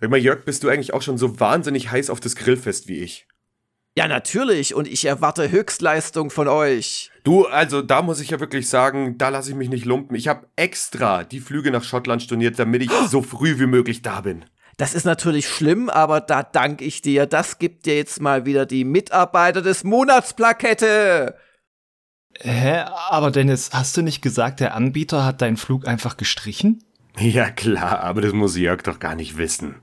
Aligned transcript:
Sag 0.00 0.10
mal, 0.10 0.18
Jörg, 0.18 0.44
bist 0.44 0.62
du 0.62 0.68
eigentlich 0.68 0.92
auch 0.92 1.02
schon 1.02 1.16
so 1.16 1.40
wahnsinnig 1.40 1.90
heiß 1.90 2.10
auf 2.10 2.20
das 2.20 2.36
Grillfest 2.36 2.86
wie 2.88 2.98
ich? 2.98 3.26
Ja, 3.96 4.08
natürlich. 4.08 4.74
Und 4.74 4.86
ich 4.88 5.06
erwarte 5.06 5.50
Höchstleistung 5.50 6.28
von 6.28 6.48
euch. 6.48 7.10
Du, 7.24 7.46
also 7.46 7.80
da 7.80 8.02
muss 8.02 8.20
ich 8.20 8.28
ja 8.28 8.40
wirklich 8.40 8.68
sagen, 8.68 9.16
da 9.16 9.30
lasse 9.30 9.50
ich 9.50 9.56
mich 9.56 9.70
nicht 9.70 9.86
lumpen. 9.86 10.14
Ich 10.16 10.28
habe 10.28 10.48
extra 10.54 11.24
die 11.24 11.40
Flüge 11.40 11.70
nach 11.70 11.82
Schottland 11.82 12.22
storniert, 12.22 12.58
damit 12.58 12.82
ich 12.82 12.90
so 13.08 13.22
früh 13.22 13.58
wie 13.58 13.66
möglich 13.66 14.02
da 14.02 14.20
bin. 14.20 14.44
Das 14.76 14.94
ist 14.94 15.04
natürlich 15.04 15.48
schlimm, 15.48 15.88
aber 15.88 16.20
da 16.20 16.42
danke 16.42 16.84
ich 16.84 17.00
dir. 17.00 17.24
Das 17.24 17.58
gibt 17.58 17.86
dir 17.86 17.96
jetzt 17.96 18.20
mal 18.20 18.44
wieder 18.44 18.66
die 18.66 18.84
Mitarbeiter 18.84 19.62
des 19.62 19.82
Monatsplakette. 19.82 21.34
Hä? 22.40 22.84
Aber 23.08 23.30
Dennis, 23.30 23.70
hast 23.72 23.96
du 23.96 24.02
nicht 24.02 24.20
gesagt, 24.20 24.60
der 24.60 24.74
Anbieter 24.74 25.24
hat 25.24 25.40
deinen 25.40 25.56
Flug 25.56 25.88
einfach 25.88 26.18
gestrichen? 26.18 26.84
Ja 27.18 27.50
klar, 27.50 28.00
aber 28.00 28.20
das 28.20 28.34
muss 28.34 28.58
Jörg 28.58 28.82
doch 28.82 28.98
gar 28.98 29.14
nicht 29.14 29.38
wissen. 29.38 29.76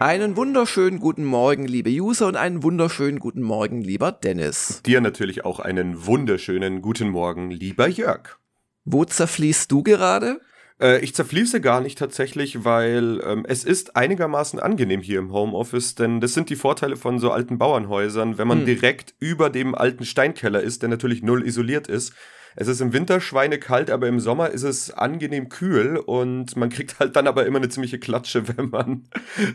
Einen 0.00 0.34
wunderschönen 0.34 0.98
guten 0.98 1.26
Morgen, 1.26 1.66
liebe 1.66 1.90
User, 1.90 2.26
und 2.26 2.34
einen 2.34 2.62
wunderschönen 2.62 3.18
guten 3.18 3.42
Morgen, 3.42 3.82
lieber 3.82 4.12
Dennis. 4.12 4.80
Dir 4.86 5.02
natürlich 5.02 5.44
auch 5.44 5.60
einen 5.60 6.06
wunderschönen 6.06 6.80
guten 6.80 7.10
Morgen, 7.10 7.50
lieber 7.50 7.86
Jörg. 7.86 8.38
Wo 8.86 9.04
zerfließt 9.04 9.70
du 9.70 9.82
gerade? 9.82 10.40
Äh, 10.80 11.04
ich 11.04 11.14
zerfließe 11.14 11.60
gar 11.60 11.82
nicht 11.82 11.98
tatsächlich, 11.98 12.64
weil 12.64 13.20
ähm, 13.26 13.44
es 13.46 13.62
ist 13.62 13.94
einigermaßen 13.94 14.58
angenehm 14.58 15.02
hier 15.02 15.18
im 15.18 15.34
Homeoffice, 15.34 15.96
denn 15.96 16.22
das 16.22 16.32
sind 16.32 16.48
die 16.48 16.56
Vorteile 16.56 16.96
von 16.96 17.18
so 17.18 17.30
alten 17.30 17.58
Bauernhäusern, 17.58 18.38
wenn 18.38 18.48
man 18.48 18.60
hm. 18.60 18.64
direkt 18.64 19.12
über 19.18 19.50
dem 19.50 19.74
alten 19.74 20.06
Steinkeller 20.06 20.62
ist, 20.62 20.80
der 20.80 20.88
natürlich 20.88 21.22
null 21.22 21.46
isoliert 21.46 21.88
ist 21.88 22.14
es 22.56 22.68
ist 22.68 22.80
im 22.80 22.92
Winter 22.92 23.20
schweinekalt, 23.20 23.90
aber 23.90 24.08
im 24.08 24.20
Sommer 24.20 24.50
ist 24.50 24.62
es 24.62 24.90
angenehm 24.90 25.48
kühl 25.48 25.96
und 25.96 26.56
man 26.56 26.70
kriegt 26.70 26.98
halt 26.98 27.16
dann 27.16 27.26
aber 27.26 27.46
immer 27.46 27.58
eine 27.58 27.68
ziemliche 27.68 27.98
Klatsche, 27.98 28.48
wenn 28.56 28.70
man 28.70 29.08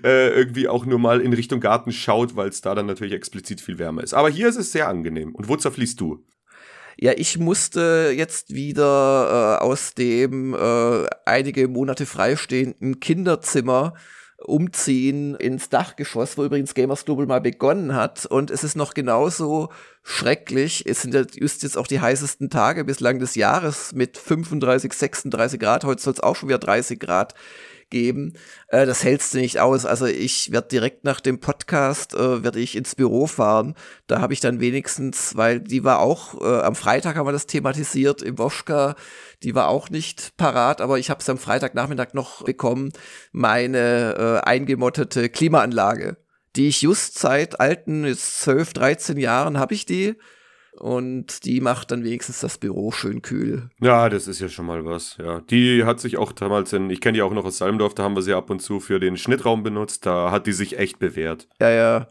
äh, 0.03 0.29
irgendwie 0.29 0.67
auch 0.67 0.85
nur 0.85 0.99
mal 0.99 1.21
in 1.21 1.33
Richtung 1.33 1.59
Garten 1.59 1.91
schaut, 1.91 2.35
weil 2.35 2.49
es 2.49 2.61
da 2.61 2.75
dann 2.75 2.85
natürlich 2.85 3.13
explizit 3.13 3.61
viel 3.61 3.79
wärmer 3.79 4.03
ist. 4.03 4.13
Aber 4.13 4.29
hier 4.29 4.47
ist 4.47 4.57
es 4.57 4.71
sehr 4.71 4.87
angenehm. 4.87 5.35
Und 5.35 5.49
wo 5.49 5.55
zerfließt 5.55 5.99
du? 5.99 6.23
Ja, 6.97 7.11
ich 7.15 7.37
musste 7.37 8.13
jetzt 8.15 8.53
wieder 8.53 9.59
äh, 9.59 9.63
aus 9.63 9.95
dem 9.95 10.53
äh, 10.53 11.05
einige 11.25 11.67
Monate 11.67 12.05
freistehenden 12.05 13.01
Kinderzimmer 13.01 13.95
umziehen 14.37 15.35
ins 15.35 15.69
Dachgeschoss, 15.69 16.37
wo 16.37 16.43
übrigens 16.43 16.73
Gamers 16.73 17.05
Global 17.05 17.25
mal 17.25 17.41
begonnen 17.41 17.95
hat. 17.95 18.25
Und 18.25 18.51
es 18.51 18.63
ist 18.63 18.75
noch 18.75 18.93
genauso 18.93 19.69
schrecklich. 20.03 20.83
Es 20.85 21.01
sind 21.01 21.13
jetzt 21.13 21.77
auch 21.77 21.87
die 21.87 22.01
heißesten 22.01 22.49
Tage 22.49 22.83
bislang 22.83 23.19
des 23.19 23.35
Jahres 23.35 23.93
mit 23.93 24.17
35, 24.17 24.93
36 24.93 25.59
Grad. 25.59 25.83
Heute 25.83 26.01
soll 26.01 26.13
es 26.13 26.19
auch 26.19 26.35
schon 26.35 26.49
wieder 26.49 26.59
30 26.59 26.99
Grad 26.99 27.33
geben. 27.89 28.33
Äh, 28.67 28.85
das 28.85 29.03
hältst 29.03 29.33
du 29.33 29.37
nicht 29.37 29.59
aus. 29.59 29.85
Also 29.85 30.05
ich 30.05 30.51
werde 30.51 30.67
direkt 30.67 31.03
nach 31.03 31.19
dem 31.19 31.39
Podcast 31.39 32.13
äh, 32.13 32.43
werde 32.43 32.59
ich 32.59 32.75
ins 32.75 32.95
Büro 32.95 33.27
fahren. 33.27 33.75
Da 34.07 34.21
habe 34.21 34.33
ich 34.33 34.39
dann 34.39 34.59
wenigstens, 34.59 35.35
weil 35.35 35.59
die 35.59 35.83
war 35.83 35.99
auch 35.99 36.41
äh, 36.41 36.61
am 36.61 36.75
Freitag 36.75 37.15
haben 37.15 37.27
wir 37.27 37.31
das 37.31 37.47
thematisiert 37.47 38.21
im 38.21 38.37
Woschka. 38.37 38.95
Die 39.43 39.55
war 39.55 39.67
auch 39.67 39.89
nicht 39.89 40.35
parat, 40.37 40.81
aber 40.81 40.99
ich 40.99 41.09
habe 41.09 41.21
es 41.21 41.29
am 41.29 41.37
Freitagnachmittag 41.37 42.13
noch 42.13 42.43
bekommen. 42.43 42.91
Meine 43.31 44.41
äh, 44.43 44.47
eingemottete 44.47 45.29
Klimaanlage, 45.29 46.17
die 46.55 46.67
ich 46.67 46.81
just 46.81 47.19
seit 47.19 47.59
alten, 47.59 48.05
jetzt 48.05 48.41
12, 48.41 48.73
13 48.73 49.17
Jahren 49.17 49.59
habe 49.59 49.73
ich 49.73 49.85
die 49.85 50.15
und 50.79 51.45
die 51.45 51.61
macht 51.61 51.91
dann 51.91 52.03
wenigstens 52.03 52.39
das 52.39 52.57
Büro 52.57 52.91
schön 52.91 53.21
kühl. 53.21 53.69
Ja, 53.79 54.09
das 54.09 54.27
ist 54.27 54.39
ja 54.39 54.49
schon 54.49 54.65
mal 54.65 54.85
was, 54.85 55.17
ja. 55.17 55.41
Die 55.41 55.83
hat 55.83 55.99
sich 55.99 56.17
auch 56.17 56.31
damals 56.31 56.73
in, 56.73 56.89
ich 56.89 57.01
kenne 57.01 57.15
die 57.15 57.21
auch 57.21 57.33
noch 57.33 57.45
aus 57.45 57.57
Salmdorf, 57.57 57.93
da 57.93 58.03
haben 58.03 58.15
wir 58.15 58.21
sie 58.21 58.33
ab 58.33 58.49
und 58.49 58.61
zu 58.61 58.79
für 58.79 58.99
den 58.99 59.17
Schnittraum 59.17 59.63
benutzt, 59.63 60.05
da 60.05 60.31
hat 60.31 60.47
die 60.47 60.53
sich 60.53 60.77
echt 60.77 60.99
bewährt. 60.99 61.47
Ja, 61.59 61.69
ja. 61.69 62.07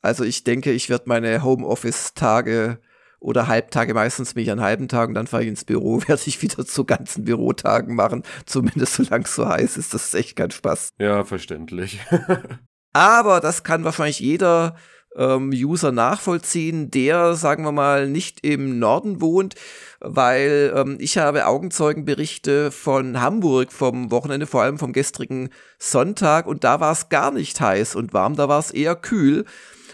Also 0.00 0.24
ich 0.24 0.44
denke, 0.44 0.72
ich 0.72 0.88
werde 0.88 1.04
meine 1.06 1.42
Homeoffice-Tage 1.42 2.78
oder 3.20 3.48
Halbtage, 3.48 3.94
meistens 3.94 4.36
mich 4.36 4.50
an 4.50 4.60
halben 4.60 4.86
Tagen, 4.86 5.14
dann 5.14 5.26
fahre 5.26 5.42
ich 5.42 5.48
ins 5.48 5.64
Büro, 5.64 6.00
werde 6.06 6.22
ich 6.26 6.40
wieder 6.42 6.64
zu 6.64 6.84
ganzen 6.84 7.24
Bürotagen 7.24 7.94
machen, 7.94 8.22
zumindest 8.46 8.94
solange 8.94 9.24
es 9.24 9.34
so 9.34 9.48
heiß 9.48 9.76
ist, 9.76 9.94
das 9.94 10.06
ist 10.06 10.14
echt 10.14 10.36
kein 10.36 10.50
Spaß. 10.50 10.90
Ja, 10.98 11.24
verständlich. 11.24 12.00
Aber 12.92 13.40
das 13.40 13.64
kann 13.64 13.84
wahrscheinlich 13.84 14.20
jeder 14.20 14.76
ähm, 15.18 15.50
User 15.52 15.92
nachvollziehen, 15.92 16.90
der, 16.90 17.34
sagen 17.34 17.64
wir 17.64 17.72
mal, 17.72 18.08
nicht 18.08 18.46
im 18.46 18.78
Norden 18.78 19.20
wohnt, 19.20 19.56
weil 20.00 20.72
ähm, 20.74 20.96
ich 21.00 21.18
habe 21.18 21.46
Augenzeugenberichte 21.46 22.70
von 22.70 23.20
Hamburg 23.20 23.72
vom 23.72 24.10
Wochenende, 24.10 24.46
vor 24.46 24.62
allem 24.62 24.78
vom 24.78 24.92
gestrigen 24.92 25.50
Sonntag, 25.78 26.46
und 26.46 26.64
da 26.64 26.80
war 26.80 26.92
es 26.92 27.08
gar 27.08 27.32
nicht 27.32 27.60
heiß 27.60 27.96
und 27.96 28.14
warm, 28.14 28.36
da 28.36 28.48
war 28.48 28.60
es 28.60 28.70
eher 28.70 28.94
kühl. 28.94 29.44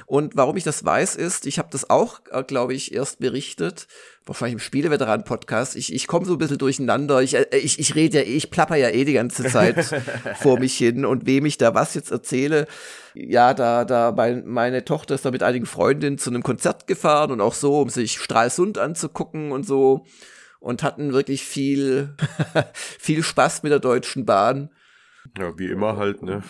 Und 0.06 0.36
warum 0.36 0.56
ich 0.56 0.64
das 0.64 0.84
weiß, 0.84 1.16
ist, 1.16 1.46
ich 1.46 1.58
habe 1.58 1.68
das 1.70 1.88
auch, 1.88 2.20
äh, 2.30 2.42
glaube 2.42 2.74
ich, 2.74 2.92
erst 2.92 3.20
berichtet, 3.20 3.86
wahrscheinlich 4.26 4.54
im 4.54 4.60
Spieleveteran-Podcast. 4.60 5.76
Ich, 5.76 5.92
ich 5.92 6.06
komme 6.06 6.24
so 6.24 6.32
ein 6.32 6.38
bisschen 6.38 6.58
durcheinander. 6.58 7.22
Ich, 7.22 7.34
äh, 7.34 7.46
ich, 7.52 7.78
ich 7.78 7.94
rede 7.94 8.18
ja 8.18 8.24
eh, 8.24 8.36
ich 8.36 8.50
plapper 8.50 8.76
ja 8.76 8.88
eh 8.88 9.04
die 9.04 9.12
ganze 9.12 9.44
Zeit 9.44 9.84
vor 10.40 10.58
mich 10.58 10.76
hin 10.76 11.04
und 11.04 11.26
wem 11.26 11.46
ich 11.46 11.58
da 11.58 11.74
was 11.74 11.94
jetzt 11.94 12.10
erzähle. 12.10 12.66
Ja, 13.14 13.54
da, 13.54 13.84
da, 13.84 14.12
mein, 14.12 14.46
meine 14.46 14.84
Tochter 14.84 15.14
ist 15.14 15.24
da 15.24 15.30
mit 15.30 15.42
einigen 15.42 15.66
Freundinnen 15.66 16.18
zu 16.18 16.30
einem 16.30 16.42
Konzert 16.42 16.86
gefahren 16.86 17.30
und 17.30 17.40
auch 17.40 17.54
so, 17.54 17.80
um 17.80 17.90
sich 17.90 18.18
Stralsund 18.18 18.78
anzugucken 18.78 19.52
und 19.52 19.66
so. 19.66 20.06
Und 20.58 20.82
hatten 20.82 21.12
wirklich 21.12 21.44
viel, 21.44 22.14
viel 22.98 23.22
Spaß 23.22 23.62
mit 23.62 23.72
der 23.72 23.80
Deutschen 23.80 24.24
Bahn. 24.24 24.70
Ja, 25.38 25.58
wie 25.58 25.66
immer 25.66 25.96
halt, 25.96 26.22
ne? 26.22 26.42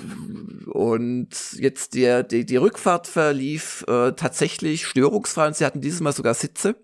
Und 0.67 1.29
jetzt 1.55 1.95
der, 1.95 2.23
die, 2.23 2.45
die 2.45 2.57
Rückfahrt 2.57 3.07
verlief 3.07 3.85
äh, 3.89 4.13
tatsächlich 4.13 4.87
störungsfrei 4.87 5.49
und 5.49 5.57
sie 5.57 5.65
hatten 5.65 5.81
dieses 5.81 6.01
Mal 6.01 6.13
sogar 6.13 6.35
Sitze. 6.35 6.77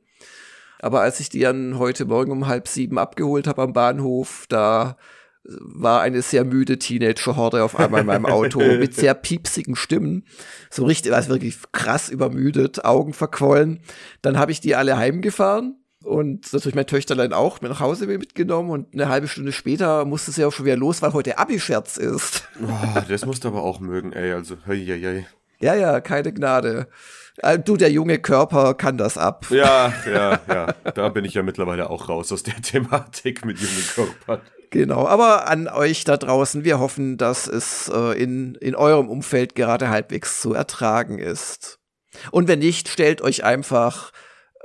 Aber 0.81 1.01
als 1.01 1.21
ich 1.21 1.29
die 1.29 1.41
dann 1.41 1.79
heute 1.79 2.05
Morgen 2.05 2.33
um 2.33 2.47
halb 2.47 2.69
sieben 2.69 2.99
abgeholt 2.99 3.47
habe 3.47 3.63
am 3.63 3.73
Bahnhof, 3.73 4.47
da 4.49 4.97
war 5.45 6.03
eine 6.03 6.23
sehr 6.23 6.45
müde 6.45 6.79
Teenager-Horde 6.79 7.65
auf 7.65 7.79
einmal 7.79 8.03
in 8.03 8.07
meinem 8.07 8.27
Auto 8.27 8.59
mit 8.79 8.95
sehr 8.95 9.15
piepsigen 9.15 9.75
Stimmen. 9.75 10.25
So 10.71 10.85
richtig, 10.85 11.13
also 11.13 11.31
wirklich 11.31 11.57
krass 11.73 12.09
übermüdet, 12.09 12.85
Augen 12.85 13.13
verquollen. 13.13 13.81
Dann 14.23 14.39
habe 14.39 14.53
ich 14.53 14.61
die 14.61 14.75
alle 14.75 14.97
heimgefahren 14.99 15.77
und 16.05 16.53
natürlich 16.53 16.75
mein 16.75 16.87
Töchterlein 16.87 17.33
auch 17.33 17.61
mit 17.61 17.71
nach 17.71 17.81
Hause 17.81 18.07
mitgenommen 18.07 18.71
und 18.71 18.95
eine 18.95 19.09
halbe 19.09 19.29
Stunde 19.29 19.53
später 19.53 20.05
musste 20.05 20.31
sie 20.31 20.45
auch 20.45 20.53
schon 20.53 20.67
wieder 20.67 20.77
los, 20.77 21.03
weil 21.03 21.13
heute 21.13 21.39
Abi-Scherz 21.39 21.97
ist. 21.97 22.49
Oh, 22.63 23.01
das 23.09 23.25
musst 23.27 23.45
du 23.45 23.49
aber 23.49 23.63
auch 23.63 23.81
mögen, 23.81 24.13
ey, 24.13 24.33
also, 24.33 24.57
hei, 24.67 24.77
hei, 24.77 25.01
hei. 25.01 25.27
Ja, 25.61 25.75
ja, 25.75 26.01
keine 26.01 26.33
Gnade. 26.33 26.89
Äh, 27.39 27.59
du, 27.59 27.77
der 27.77 27.91
junge 27.91 28.19
Körper 28.19 28.75
kann 28.75 28.99
das 28.99 29.19
ab. 29.19 29.47
Ja, 29.51 29.93
ja, 30.07 30.41
ja. 30.49 30.75
Da 30.95 31.09
bin 31.09 31.25
ich 31.25 31.35
ja 31.35 31.43
mittlerweile 31.43 31.91
auch 31.91 32.09
raus 32.09 32.33
aus 32.33 32.43
der 32.43 32.61
Thematik 32.63 33.45
mit 33.45 33.59
jungen 33.59 33.85
Körpern. 33.95 34.41
Genau, 34.71 35.07
aber 35.07 35.49
an 35.49 35.67
euch 35.67 36.05
da 36.05 36.17
draußen, 36.17 36.63
wir 36.65 36.79
hoffen, 36.79 37.19
dass 37.19 37.49
es 37.49 37.91
äh, 37.93 38.23
in, 38.23 38.55
in 38.55 38.77
eurem 38.77 39.09
Umfeld 39.09 39.57
gerade 39.57 39.91
halbwegs 39.91 40.41
zu 40.41 40.55
ertragen 40.55 41.19
ist. 41.19 41.81
Und 42.31 42.47
wenn 42.47 42.61
nicht, 42.61 42.89
stellt 42.89 43.21
euch 43.21 43.43
einfach 43.43 44.13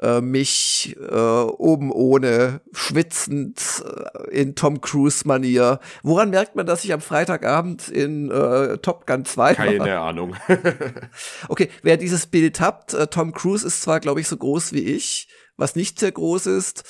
äh, 0.01 0.22
mich 0.22 0.95
äh, 1.00 1.16
oben 1.16 1.91
ohne, 1.91 2.61
schwitzend 2.73 3.83
äh, 3.85 4.29
in 4.31 4.56
Tom 4.56 4.81
Cruise-Manier. 4.81 5.79
Woran 6.03 6.29
merkt 6.29 6.56
man, 6.56 6.66
dass 6.66 6.83
ich 6.83 6.94
am 6.94 7.01
Freitagabend 7.01 7.88
in 7.88 8.30
äh, 8.30 8.77
Top 8.80 9.07
Gun 9.07 9.25
2 9.25 9.56
Keine 9.56 9.80
war? 9.80 10.01
Ahnung. 10.01 10.36
okay, 11.47 11.69
wer 11.81 11.97
dieses 11.97 12.27
Bild 12.27 12.59
habt, 12.59 12.94
äh, 12.94 13.07
Tom 13.07 13.33
Cruise 13.33 13.65
ist 13.65 13.81
zwar, 13.81 14.00
glaube 14.00 14.21
ich, 14.21 14.27
so 14.27 14.38
groß 14.38 14.74
wie 14.74 14.83
ich, 14.83 15.30
was 15.57 15.75
nicht 15.75 16.00
sehr 16.00 16.12
groß 16.12 16.47
ist, 16.47 16.83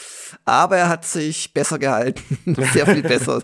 aber 0.46 0.78
er 0.78 0.90
hat 0.90 1.06
sich 1.06 1.54
besser 1.54 1.78
gehalten. 1.80 2.24
sehr 2.74 2.88
viel 2.88 3.04
besser. 3.04 3.44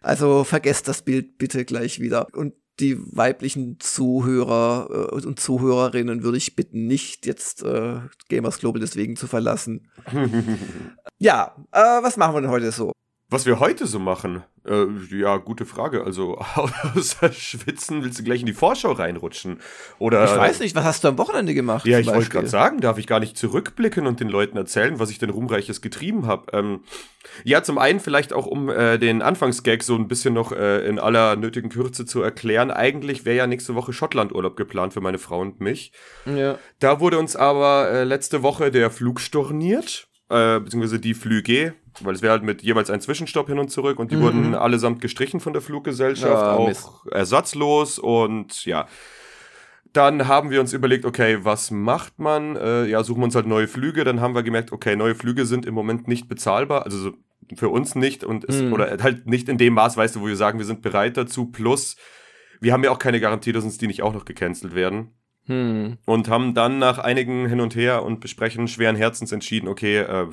Also 0.00 0.44
vergesst 0.44 0.88
das 0.88 1.02
Bild 1.02 1.38
bitte 1.38 1.64
gleich 1.64 2.00
wieder. 2.00 2.28
Und 2.32 2.54
die 2.80 2.98
weiblichen 3.16 3.78
Zuhörer 3.80 4.88
äh, 5.12 5.26
und 5.26 5.38
Zuhörerinnen 5.38 6.22
würde 6.22 6.38
ich 6.38 6.56
bitten, 6.56 6.86
nicht 6.86 7.26
jetzt 7.26 7.62
äh, 7.62 8.00
Gamers 8.28 8.58
Global 8.58 8.80
deswegen 8.80 9.16
zu 9.16 9.26
verlassen. 9.26 9.90
ja, 11.18 11.54
äh, 11.72 11.78
was 11.78 12.16
machen 12.16 12.34
wir 12.34 12.40
denn 12.42 12.50
heute 12.50 12.72
so? 12.72 12.92
Was 13.30 13.46
wir 13.46 13.58
heute 13.58 13.86
so 13.86 13.98
machen? 13.98 14.44
Äh, 14.66 14.86
ja, 15.10 15.38
gute 15.38 15.64
Frage. 15.64 16.04
Also 16.04 16.38
außer 16.94 17.32
Schwitzen 17.32 18.04
willst 18.04 18.18
du 18.18 18.22
gleich 18.22 18.40
in 18.40 18.46
die 18.46 18.52
Vorschau 18.52 18.92
reinrutschen? 18.92 19.60
Oder? 19.98 20.24
Ich 20.24 20.36
weiß 20.36 20.60
nicht, 20.60 20.74
was 20.74 20.84
hast 20.84 21.04
du 21.04 21.08
am 21.08 21.18
Wochenende 21.18 21.54
gemacht? 21.54 21.86
Ja, 21.86 21.98
ich 21.98 22.06
wollte 22.06 22.30
gerade 22.30 22.48
sagen, 22.48 22.80
darf 22.80 22.98
ich 22.98 23.06
gar 23.06 23.20
nicht 23.20 23.36
zurückblicken 23.36 24.06
und 24.06 24.20
den 24.20 24.28
Leuten 24.28 24.56
erzählen, 24.56 24.98
was 24.98 25.10
ich 25.10 25.18
denn 25.18 25.30
Ruhmreiches 25.30 25.80
getrieben 25.80 26.26
habe. 26.26 26.52
Ähm, 26.52 26.80
ja, 27.44 27.62
zum 27.62 27.78
einen 27.78 27.98
vielleicht 27.98 28.32
auch, 28.32 28.46
um 28.46 28.68
äh, 28.68 28.98
den 28.98 29.22
Anfangsgag 29.22 29.82
so 29.82 29.96
ein 29.96 30.06
bisschen 30.06 30.34
noch 30.34 30.52
äh, 30.52 30.86
in 30.86 30.98
aller 30.98 31.36
nötigen 31.36 31.70
Kürze 31.70 32.04
zu 32.04 32.22
erklären. 32.22 32.70
Eigentlich 32.70 33.24
wäre 33.24 33.36
ja 33.36 33.46
nächste 33.46 33.74
Woche 33.74 33.92
Schottlandurlaub 33.92 34.56
geplant 34.56 34.92
für 34.92 35.00
meine 35.00 35.18
Frau 35.18 35.40
und 35.40 35.60
mich. 35.60 35.92
Ja. 36.26 36.58
Da 36.78 37.00
wurde 37.00 37.18
uns 37.18 37.36
aber 37.36 37.90
äh, 37.90 38.04
letzte 38.04 38.42
Woche 38.42 38.70
der 38.70 38.90
Flug 38.90 39.20
storniert 39.20 40.08
äh, 40.30 40.60
beziehungsweise 40.60 40.98
die 40.98 41.14
Flüge, 41.14 41.74
weil 42.00 42.14
es 42.14 42.22
wäre 42.22 42.32
halt 42.32 42.42
mit 42.42 42.62
jeweils 42.62 42.90
ein 42.90 43.00
Zwischenstopp 43.00 43.48
hin 43.48 43.58
und 43.58 43.70
zurück 43.70 43.98
und 43.98 44.10
die 44.10 44.16
mhm. 44.16 44.22
wurden 44.22 44.54
allesamt 44.54 45.00
gestrichen 45.00 45.40
von 45.40 45.52
der 45.52 45.62
Fluggesellschaft, 45.62 46.42
ja, 46.42 46.54
auch 46.54 46.68
Mist. 46.68 46.88
ersatzlos 47.10 47.98
und 47.98 48.64
ja. 48.64 48.86
Dann 49.92 50.26
haben 50.26 50.50
wir 50.50 50.60
uns 50.60 50.72
überlegt, 50.72 51.04
okay, 51.04 51.38
was 51.42 51.70
macht 51.70 52.18
man? 52.18 52.56
Äh, 52.56 52.86
ja, 52.86 53.04
suchen 53.04 53.20
wir 53.20 53.26
uns 53.26 53.36
halt 53.36 53.46
neue 53.46 53.68
Flüge. 53.68 54.02
Dann 54.02 54.20
haben 54.20 54.34
wir 54.34 54.42
gemerkt, 54.42 54.72
okay, 54.72 54.96
neue 54.96 55.14
Flüge 55.14 55.46
sind 55.46 55.66
im 55.66 55.74
Moment 55.74 56.08
nicht 56.08 56.28
bezahlbar, 56.28 56.82
also 56.84 57.12
für 57.54 57.68
uns 57.68 57.94
nicht 57.94 58.24
und 58.24 58.44
es, 58.48 58.60
mhm. 58.60 58.72
oder 58.72 58.96
halt 59.00 59.26
nicht 59.26 59.48
in 59.48 59.56
dem 59.56 59.74
Maß, 59.74 59.96
weißt 59.96 60.16
du, 60.16 60.22
wo 60.22 60.26
wir 60.26 60.34
sagen, 60.34 60.58
wir 60.58 60.66
sind 60.66 60.82
bereit 60.82 61.16
dazu. 61.16 61.46
Plus, 61.46 61.94
wir 62.60 62.72
haben 62.72 62.82
ja 62.82 62.90
auch 62.90 62.98
keine 62.98 63.20
Garantie, 63.20 63.52
dass 63.52 63.62
uns 63.62 63.78
die 63.78 63.86
nicht 63.86 64.02
auch 64.02 64.14
noch 64.14 64.24
gecancelt 64.24 64.74
werden. 64.74 65.14
Hm. 65.46 65.98
Und 66.06 66.28
haben 66.28 66.54
dann 66.54 66.78
nach 66.78 66.98
einigen 66.98 67.48
Hin 67.48 67.60
und 67.60 67.74
Her 67.76 68.02
und 68.02 68.20
Besprechen 68.20 68.68
schweren 68.68 68.96
Herzens 68.96 69.32
entschieden, 69.32 69.68
okay, 69.68 69.98
äh, 69.98 70.26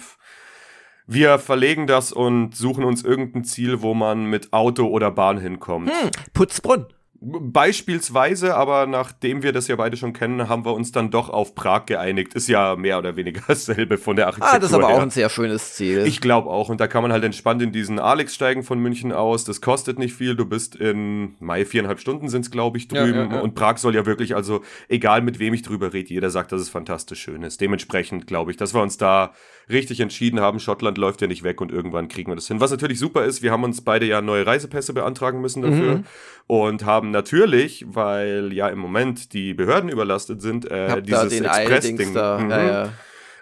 wir 1.08 1.40
verlegen 1.40 1.88
das 1.88 2.12
und 2.14 2.56
suchen 2.56 2.86
uns 2.86 3.04
irgendein 3.04 3.44
Ziel, 3.44 3.82
wo 3.82 3.94
man 3.94 4.26
mit 4.26 4.54
Auto 4.54 4.88
oder 4.88 5.12
Bahn 5.12 5.40
hinkommt. 5.40 5.90
Hm, 5.90 6.12
Putzbrunn. 6.34 6.86
Beispielsweise, 7.24 8.56
aber 8.56 8.88
nachdem 8.88 9.44
wir 9.44 9.52
das 9.52 9.68
ja 9.68 9.76
beide 9.76 9.96
schon 9.96 10.12
kennen, 10.12 10.50
haben 10.50 10.66
wir 10.66 10.74
uns 10.74 10.92
dann 10.92 11.12
doch 11.12 11.30
auf 11.30 11.54
Prag 11.54 11.86
geeinigt. 11.86 12.34
Ist 12.34 12.50
ja 12.50 12.76
mehr 12.76 12.98
oder 12.98 13.16
weniger 13.16 13.42
dasselbe 13.48 14.00
von 14.00 14.16
der 14.16 14.26
Architektur. 14.26 14.56
Ah, 14.56 14.58
das 14.58 14.72
ist 14.72 14.76
aber 14.76 14.88
her. 14.88 14.96
auch 14.96 15.02
ein 15.02 15.12
sehr 15.12 15.30
schönes 15.30 15.76
Ziel. 15.76 16.08
Ich 16.08 16.20
glaube 16.20 16.50
auch. 16.50 16.70
Und 16.70 16.82
da 16.82 16.88
kann 16.88 17.04
man 17.04 17.12
halt 17.12 17.24
entspannt 17.24 17.62
in 17.62 17.72
diesen 17.72 18.00
Alex 18.00 18.34
steigen 18.34 18.64
von 18.64 18.80
München 18.80 19.12
aus. 19.12 19.44
Das 19.44 19.62
kostet 19.62 20.00
nicht 20.00 20.16
viel. 20.16 20.36
Du 20.36 20.46
bist 20.46 20.76
in 20.76 21.36
Mai 21.40 21.64
viereinhalb 21.64 22.00
Stunden 22.00 22.28
sind 22.28 22.42
es, 22.42 22.50
glaube 22.50 22.80
ich, 22.80 22.88
drüben. 22.88 23.14
Ja, 23.14 23.26
ja, 23.26 23.34
ja. 23.36 23.42
Und 23.42 23.54
Prag 23.54 23.78
soll 23.78 23.94
ja 23.94 24.08
wirklich, 24.08 24.36
also 24.36 24.62
egal 24.90 25.22
mit 25.22 25.38
wem 25.38 25.54
ich 25.54 25.62
drüber 25.62 25.94
rede, 25.94 26.10
jeder 26.10 26.32
sagt, 26.32 26.52
dass 26.52 26.62
es 26.62 26.70
fantastisch 26.70 27.22
schön 27.22 27.44
ist. 27.44 27.62
Dementsprechend 27.62 28.26
glaube 28.26 28.50
ich, 28.50 28.58
dass 28.58 28.74
wir 28.74 28.82
uns 28.82 28.98
da 28.98 29.34
richtig 29.72 30.00
entschieden 30.00 30.40
haben. 30.40 30.60
Schottland 30.60 30.98
läuft 30.98 31.22
ja 31.22 31.28
nicht 31.28 31.44
weg 31.44 31.62
und 31.62 31.72
irgendwann 31.72 32.08
kriegen 32.08 32.32
wir 32.32 32.36
das 32.36 32.48
hin. 32.48 32.60
Was 32.60 32.72
natürlich 32.72 33.00
super 33.00 33.26
ist, 33.26 33.42
wir 33.42 33.52
haben 33.52 33.64
uns 33.64 33.82
beide 33.82 34.06
ja 34.06 34.22
neue 34.22 34.46
Reisepässe 34.46 34.94
beantragen 34.94 35.42
müssen 35.42 35.62
dafür. 35.62 35.98
Mhm. 35.98 36.04
Und 36.48 36.86
haben 36.86 37.12
natürlich, 37.12 37.86
weil 37.88 38.52
ja 38.54 38.68
im 38.68 38.80
Moment 38.80 39.34
die 39.34 39.54
Behörden 39.54 39.90
überlastet 39.90 40.42
sind, 40.42 40.70
äh, 40.70 41.02
dieses 41.02 41.40
Express-Ding. 41.40 42.10
Mhm. 42.10 42.16
Ja, 42.50 42.64
ja. 42.64 42.94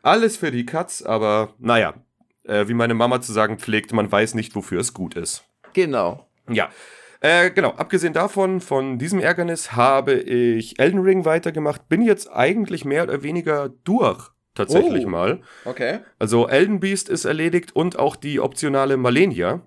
Alles 0.01 0.37
für 0.37 0.51
die 0.51 0.65
Katz, 0.65 1.01
aber 1.01 1.53
naja, 1.59 1.93
äh, 2.43 2.67
wie 2.67 2.73
meine 2.73 2.93
Mama 2.93 3.21
zu 3.21 3.33
sagen 3.33 3.59
pflegt, 3.59 3.93
man 3.93 4.11
weiß 4.11 4.35
nicht, 4.35 4.55
wofür 4.55 4.79
es 4.79 4.93
gut 4.93 5.15
ist. 5.15 5.43
Genau. 5.73 6.27
Ja. 6.49 6.69
Äh, 7.21 7.51
genau, 7.51 7.71
abgesehen 7.71 8.13
davon, 8.13 8.61
von 8.61 8.97
diesem 8.97 9.19
Ärgernis, 9.19 9.73
habe 9.73 10.13
ich 10.13 10.79
Elden 10.79 11.01
Ring 11.01 11.25
weitergemacht, 11.25 11.89
bin 11.89 12.01
jetzt 12.01 12.31
eigentlich 12.31 12.85
mehr 12.85 13.03
oder 13.03 13.23
weniger 13.23 13.69
durch 13.83 14.29
tatsächlich 14.55 15.05
oh, 15.05 15.09
mal. 15.09 15.41
Okay. 15.65 15.99
Also 16.17 16.47
Elden 16.47 16.79
Beast 16.79 17.09
ist 17.09 17.25
erledigt 17.25 17.75
und 17.75 17.97
auch 17.97 18.15
die 18.15 18.39
optionale 18.39 18.97
Malenia. 18.97 19.61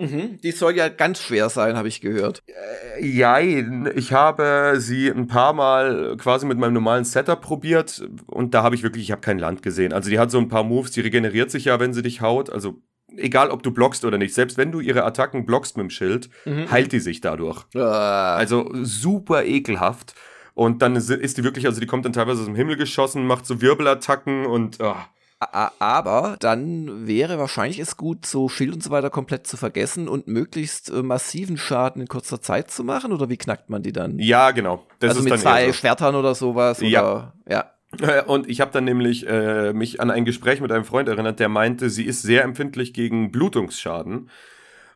Mhm, 0.00 0.38
die 0.42 0.52
soll 0.52 0.76
ja 0.76 0.88
ganz 0.88 1.20
schwer 1.20 1.50
sein, 1.50 1.76
habe 1.76 1.88
ich 1.88 2.00
gehört. 2.00 2.42
Äh, 2.46 3.06
ja, 3.06 3.38
ich 3.38 4.12
habe 4.12 4.76
sie 4.78 5.08
ein 5.08 5.26
paar 5.26 5.52
Mal 5.52 6.16
quasi 6.16 6.46
mit 6.46 6.58
meinem 6.58 6.72
normalen 6.72 7.04
Setup 7.04 7.40
probiert 7.40 8.02
und 8.26 8.54
da 8.54 8.62
habe 8.62 8.74
ich 8.74 8.82
wirklich, 8.82 9.04
ich 9.04 9.12
habe 9.12 9.20
kein 9.20 9.38
Land 9.38 9.62
gesehen. 9.62 9.92
Also 9.92 10.08
die 10.08 10.18
hat 10.18 10.30
so 10.30 10.38
ein 10.38 10.48
paar 10.48 10.64
Moves, 10.64 10.92
die 10.92 11.02
regeneriert 11.02 11.50
sich 11.50 11.66
ja, 11.66 11.78
wenn 11.80 11.92
sie 11.92 12.02
dich 12.02 12.22
haut. 12.22 12.48
Also 12.48 12.80
egal, 13.16 13.50
ob 13.50 13.62
du 13.62 13.72
blockst 13.72 14.04
oder 14.06 14.16
nicht, 14.16 14.32
selbst 14.32 14.56
wenn 14.56 14.72
du 14.72 14.80
ihre 14.80 15.04
Attacken 15.04 15.44
blockst 15.44 15.76
mit 15.76 15.84
dem 15.84 15.90
Schild, 15.90 16.30
mhm. 16.46 16.70
heilt 16.70 16.92
die 16.92 17.00
sich 17.00 17.20
dadurch. 17.20 17.64
Ah. 17.74 18.36
Also 18.36 18.70
super 18.82 19.44
ekelhaft. 19.44 20.14
Und 20.54 20.82
dann 20.82 20.96
ist 20.96 21.38
die 21.38 21.44
wirklich, 21.44 21.66
also 21.66 21.80
die 21.80 21.86
kommt 21.86 22.04
dann 22.04 22.12
teilweise 22.12 22.40
aus 22.40 22.46
dem 22.46 22.54
Himmel 22.54 22.76
geschossen, 22.76 23.26
macht 23.26 23.46
so 23.46 23.60
Wirbelattacken 23.60 24.46
und 24.46 24.78
oh, 24.80 24.94
aber 25.40 26.36
dann 26.38 27.06
wäre 27.06 27.38
wahrscheinlich 27.38 27.78
es 27.78 27.96
gut, 27.96 28.26
so 28.26 28.50
Schild 28.50 28.74
und 28.74 28.82
so 28.82 28.90
weiter 28.90 29.08
komplett 29.08 29.46
zu 29.46 29.56
vergessen 29.56 30.06
und 30.06 30.26
möglichst 30.26 30.90
äh, 30.90 31.02
massiven 31.02 31.56
Schaden 31.56 32.02
in 32.02 32.08
kurzer 32.08 32.42
Zeit 32.42 32.70
zu 32.70 32.84
machen? 32.84 33.10
Oder 33.10 33.30
wie 33.30 33.38
knackt 33.38 33.70
man 33.70 33.82
die 33.82 33.92
dann? 33.92 34.18
Ja, 34.18 34.50
genau. 34.50 34.84
Das 34.98 35.16
also 35.16 35.22
mit 35.22 35.40
zwei 35.40 35.68
so. 35.68 35.72
Schwertern 35.72 36.14
oder 36.14 36.34
sowas? 36.34 36.80
Ja. 36.82 37.32
ja. 37.48 37.70
Und 38.26 38.50
ich 38.50 38.60
habe 38.60 38.70
dann 38.70 38.84
nämlich 38.84 39.26
äh, 39.26 39.72
mich 39.72 39.98
an 40.00 40.10
ein 40.10 40.26
Gespräch 40.26 40.60
mit 40.60 40.72
einem 40.72 40.84
Freund 40.84 41.08
erinnert, 41.08 41.40
der 41.40 41.48
meinte, 41.48 41.88
sie 41.88 42.04
ist 42.04 42.20
sehr 42.20 42.44
empfindlich 42.44 42.92
gegen 42.92 43.32
Blutungsschaden. 43.32 44.28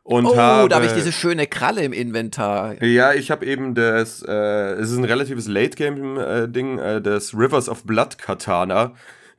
Und 0.05 0.27
oh, 0.27 0.37
habe, 0.37 0.69
da 0.69 0.77
habe 0.77 0.87
ich 0.87 0.93
diese 0.93 1.13
schöne 1.13 1.47
Kralle 1.47 1.83
im 1.83 1.93
Inventar. 1.93 2.83
Ja, 2.83 3.15
ich 3.15 3.31
habe 3.31 3.47
eben 3.47 3.75
das, 3.75 4.23
äh, 4.23 4.75
es 4.75 4.91
ist 4.91 4.99
ein 4.99 5.05
relatives 5.05 5.49
Late-Game-Ding, 5.49 6.79
äh, 6.79 7.01
das 7.01 7.35
Rivers 7.35 7.69
of 7.69 7.85
Blood 7.85 8.19
Katana 8.19 8.93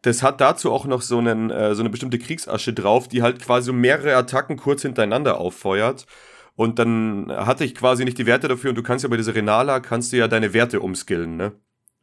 das 0.05 0.21
hat 0.21 0.39
dazu 0.39 0.71
auch 0.71 0.85
noch 0.85 1.01
so, 1.01 1.17
einen, 1.17 1.49
äh, 1.49 1.73
so 1.73 1.81
eine 1.81 1.89
bestimmte 1.89 2.19
Kriegsasche 2.19 2.73
drauf, 2.73 3.07
die 3.07 3.23
halt 3.23 3.41
quasi 3.41 3.73
mehrere 3.73 4.15
Attacken 4.15 4.55
kurz 4.55 4.83
hintereinander 4.83 5.39
auffeuert. 5.39 6.05
Und 6.55 6.79
dann 6.79 7.31
hatte 7.31 7.65
ich 7.65 7.73
quasi 7.75 8.05
nicht 8.05 8.17
die 8.17 8.27
Werte 8.27 8.47
dafür 8.47 8.69
und 8.69 8.75
du 8.75 8.83
kannst 8.83 9.03
ja 9.03 9.09
bei 9.09 9.17
dieser 9.17 9.35
Renala, 9.35 9.79
kannst 9.79 10.13
du 10.13 10.17
ja 10.17 10.27
deine 10.27 10.53
Werte 10.53 10.79
umskillen, 10.79 11.35
ne? 11.35 11.53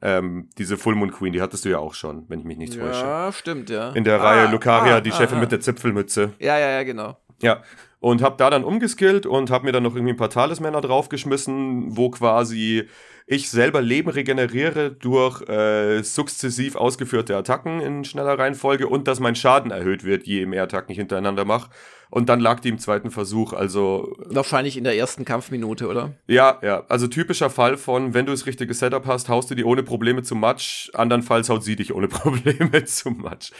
Ähm, 0.05 0.51
diese 0.59 0.77
Full 0.77 0.97
Moon 0.97 1.13
Queen, 1.13 1.33
die 1.33 1.41
hattest 1.41 1.65
du 1.65 1.69
ja 1.69 1.79
auch 1.79 1.95
schon, 1.95 2.29
wenn 2.29 2.41
ich 2.41 2.45
mich 2.45 2.59
nicht 2.59 2.77
täusche. 2.77 3.01
Ja, 3.01 3.31
stimmt, 3.31 3.71
ja. 3.71 3.93
In 3.93 4.03
der 4.03 4.21
ah, 4.21 4.25
Reihe 4.25 4.51
Lucaria, 4.51 4.97
ah, 4.97 5.01
die 5.01 5.13
ah, 5.13 5.17
Chefin 5.17 5.39
ah. 5.39 5.41
mit 5.41 5.53
der 5.53 5.61
Zipfelmütze. 5.61 6.33
Ja, 6.41 6.59
ja, 6.59 6.71
ja, 6.71 6.83
genau. 6.83 7.17
Ja, 7.43 7.63
und 8.01 8.23
hab 8.23 8.39
da 8.39 8.51
dann 8.51 8.65
umgeskillt 8.65 9.27
und 9.27 9.51
hab 9.51 9.63
mir 9.63 9.73
dann 9.73 9.83
noch 9.83 9.95
irgendwie 9.95 10.15
ein 10.15 10.17
paar 10.17 10.31
Talismänner 10.31 10.81
draufgeschmissen, 10.81 11.97
wo 11.97 12.11
quasi 12.11 12.89
ich 13.27 13.49
selber 13.49 13.81
Leben 13.81 14.11
regeneriere 14.11 14.91
durch 14.91 15.49
äh, 15.49 16.03
sukzessiv 16.03 16.77
ausgeführte 16.77 17.37
Attacken 17.37 17.81
in 17.81 18.05
schneller 18.05 18.39
Reihenfolge 18.39 18.89
und 18.89 19.07
dass 19.07 19.21
mein 19.21 19.37
Schaden 19.37 19.71
erhöht 19.71 20.05
wird, 20.05 20.27
je 20.27 20.47
mehr 20.47 20.65
Attacken 20.65 20.93
ich 20.93 20.99
hintereinander 20.99 21.45
mache. 21.45 21.71
Und 22.13 22.29
dann 22.29 22.41
lag 22.41 22.61
die 22.61 22.69
im 22.69 22.79
zweiten 22.79 23.11
Versuch, 23.11 23.55
also. 23.55 24.15
Wahrscheinlich 24.19 24.77
in 24.77 24.85
der 24.85 24.95
ersten 24.95 25.25
Kampfminute, 25.25 25.89
oder? 25.89 26.13
Ja, 26.27 26.59
ja. 26.61 26.85
Also 26.91 27.07
typischer 27.07 27.49
Fall 27.49 27.79
von, 27.79 28.13
wenn 28.13 28.27
du 28.27 28.33
das 28.33 28.45
richtige 28.45 28.75
Setup 28.75 29.07
hast, 29.07 29.31
haust 29.31 29.51
du 29.51 29.55
die 29.55 29.65
ohne 29.65 29.83
Probleme 29.83 30.23
zum 30.23 30.39
Match, 30.39 30.91
andernfalls 30.93 31.49
haut 31.49 31.65
sie 31.65 31.75
dich 31.75 31.95
ohne 31.95 32.09
Probleme 32.09 32.85
zum 32.85 33.23
Match. 33.23 33.53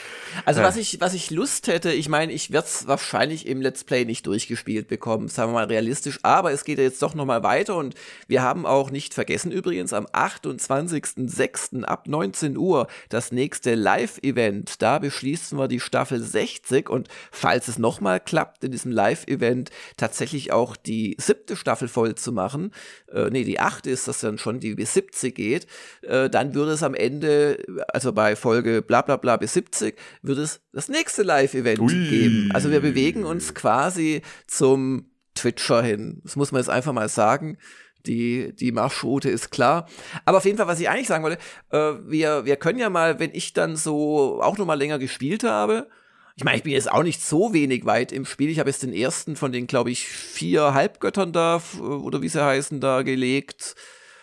Also 0.45 0.61
ja. 0.61 0.67
was 0.67 0.77
ich, 0.77 1.01
was 1.01 1.15
ich 1.15 1.31
Lust 1.31 1.67
hätte, 1.67 1.93
ich 1.93 2.11
meine, 2.11 2.31
ich 2.31 2.51
werde 2.51 2.67
es 2.67 2.87
wahrscheinlich 2.87 3.47
im 3.47 3.63
Let's 3.63 3.85
Play 3.85 4.05
nicht 4.05 4.27
durchgespielt 4.27 4.87
bekommen, 4.87 5.29
sagen 5.29 5.53
wir 5.53 5.55
mal 5.55 5.65
realistisch, 5.65 6.19
aber 6.23 6.53
es 6.53 6.65
geht 6.65 6.77
ja 6.77 6.85
jetzt 6.85 7.01
doch 7.01 7.15
nochmal 7.15 7.43
weiter 7.43 7.79
und 7.79 7.95
wir 8.29 8.43
haben 8.43 8.67
auch 8.67 8.91
nicht 8.91 9.15
vergessen 9.15 9.51
übrigens 9.51 9.95
am 9.95 10.05
28.06. 10.05 11.85
ab 11.85 12.07
19 12.07 12.59
Uhr 12.59 12.87
das 13.09 13.33
nächste 13.33 13.77
Live-Event. 13.77 14.83
Da 14.83 14.99
beschließen 14.99 15.59
wir 15.59 15.69
die 15.69 15.81
Staffel 15.81 16.21
60 16.21 16.91
und 16.91 17.09
falls 17.31 17.69
es 17.69 17.79
nochmal 17.79 18.21
klappt, 18.21 18.42
geklappt, 18.43 18.65
in 18.65 18.73
diesem 18.73 18.93
Live-Event 18.93 19.71
tatsächlich 19.97 20.53
auch 20.53 20.77
die 20.77 21.17
siebte 21.19 21.57
Staffel 21.57 21.89
voll 21.89 22.15
zu 22.15 22.33
machen. 22.33 22.73
Äh, 23.13 23.31
nee, 23.31 23.45
die 23.45 23.61
achte 23.61 23.91
ist 23.91 24.09
das 24.09 24.21
dann 24.21 24.39
schon, 24.39 24.61
die 24.61 24.75
bis 24.75 24.95
70 24.95 25.35
geht. 25.35 25.67
Äh, 26.03 26.29
dann 26.29 26.55
würde 26.55 26.73
es 26.73 26.83
am 26.83 26.95
Ende, 26.95 27.65
also 27.89 28.13
bei 28.13 28.37
Folge 28.37 28.83
bla 28.83 29.03
bla 29.03 29.17
bla 29.17 29.37
bis 29.37 29.55
70, 29.55 29.97
würde 30.23 30.43
es 30.43 30.61
das 30.73 30.89
nächste 30.89 31.23
Live-Event 31.23 31.89
geben. 31.89 32.51
Also 32.53 32.71
wir 32.71 32.81
bewegen 32.81 33.25
uns 33.25 33.55
quasi 33.55 34.23
zum 34.47 35.11
Twitcher 35.35 35.83
hin. 35.83 36.21
Das 36.25 36.37
muss 36.37 36.53
man 36.53 36.61
jetzt 36.61 36.71
einfach 36.71 36.93
mal 36.93 37.09
sagen. 37.09 37.59
Die, 38.05 38.53
die 38.57 38.73
Marschroute 38.73 39.31
ist 39.31 39.51
klar. 39.51 39.89
Aber 40.25 40.39
auf 40.39 40.45
jeden 40.45 40.59
Fall, 40.59 40.67
was 40.67 40.81
ich 40.81 40.89
eigentlich 40.89 41.07
sagen 41.07 41.23
wollte, 41.23 41.39
äh, 41.71 41.93
wir, 42.05 42.45
wir 42.45 42.57
können 42.57 42.81
ja 42.81 42.91
mal, 42.91 43.21
wenn 43.21 43.31
ich 43.33 43.53
dann 43.53 43.77
so 43.77 44.43
auch 44.43 44.59
noch 44.59 44.67
mal 44.67 44.75
länger 44.75 44.99
gespielt 44.99 45.45
habe, 45.45 45.87
ich 46.37 46.45
meine, 46.45 46.57
ich 46.57 46.63
bin 46.63 46.73
jetzt 46.73 46.91
auch 46.91 47.03
nicht 47.03 47.23
so 47.23 47.53
wenig 47.53 47.85
weit 47.85 48.13
im 48.13 48.25
Spiel. 48.25 48.49
Ich 48.49 48.59
habe 48.59 48.71
jetzt 48.71 48.83
den 48.83 48.93
ersten 48.93 49.37
von 49.37 49.53
den, 49.53 49.67
glaube 49.67 49.91
ich, 49.91 50.07
vier 50.07 50.75
Halbgöttern 50.75 51.33
da, 51.33 51.63
oder 51.81 52.23
wie 52.23 52.29
sie 52.29 52.45
heißen, 52.45 52.81
da 52.81 53.03
gelegt. 53.03 53.75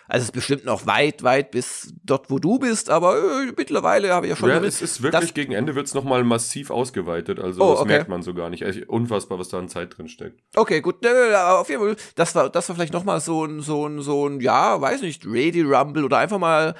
Also 0.08 0.22
es 0.22 0.28
ist 0.30 0.32
bestimmt 0.32 0.64
noch 0.64 0.86
weit, 0.86 1.22
weit 1.22 1.52
bis 1.52 1.94
dort, 2.02 2.30
wo 2.30 2.40
du 2.40 2.58
bist, 2.58 2.90
aber 2.90 3.16
äh, 3.16 3.52
mittlerweile 3.56 4.12
habe 4.12 4.26
ich 4.26 4.30
ja 4.30 4.36
schon. 4.36 4.48
Ja, 4.48 4.60
es 4.60 4.82
ist 4.82 5.02
wirklich, 5.02 5.34
gegen 5.34 5.52
Ende 5.52 5.76
wird 5.76 5.86
es 5.86 5.94
nochmal 5.94 6.24
massiv 6.24 6.70
ausgeweitet. 6.70 7.38
Also 7.38 7.62
oh, 7.62 7.74
das 7.76 7.84
merkt 7.84 8.08
man 8.08 8.22
so 8.22 8.34
gar 8.34 8.50
nicht. 8.50 8.62
Echt 8.62 8.88
unfassbar, 8.88 9.38
was 9.38 9.50
da 9.50 9.60
an 9.60 9.68
Zeit 9.68 9.96
drin 9.96 10.08
steckt. 10.08 10.42
Okay, 10.56 10.80
gut. 10.80 11.06
Auf 11.06 11.68
jeden 11.68 11.80
Fall, 11.80 11.96
das 12.16 12.34
war, 12.34 12.50
das 12.50 12.68
war 12.68 12.74
vielleicht 12.74 12.92
nochmal 12.92 13.20
so 13.20 13.44
ein, 13.44 13.60
so 13.60 13.86
ein, 13.86 14.00
so 14.00 14.26
ein, 14.26 14.40
ja, 14.40 14.80
weiß 14.80 15.02
nicht, 15.02 15.24
Ready 15.24 15.62
Rumble 15.62 16.04
oder 16.04 16.18
einfach 16.18 16.38
mal 16.38 16.74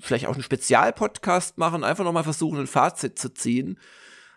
vielleicht 0.00 0.26
auch 0.26 0.34
einen 0.34 0.44
Spezialpodcast 0.44 1.58
machen, 1.58 1.82
einfach 1.82 2.04
nochmal 2.04 2.24
versuchen, 2.24 2.60
ein 2.60 2.68
Fazit 2.68 3.18
zu 3.18 3.34
ziehen 3.34 3.76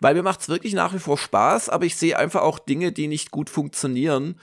Weil 0.02 0.14
mir 0.14 0.24
macht's 0.24 0.48
wirklich 0.48 0.74
nach 0.74 0.92
wie 0.92 0.98
vor 0.98 1.16
Spaß, 1.16 1.68
aber 1.68 1.84
ich 1.84 1.94
sehe 1.94 2.18
einfach 2.18 2.42
auch 2.42 2.58
Dinge, 2.58 2.90
die 2.90 3.06
nicht 3.06 3.30
gut 3.30 3.48
funktionieren. 3.48 4.38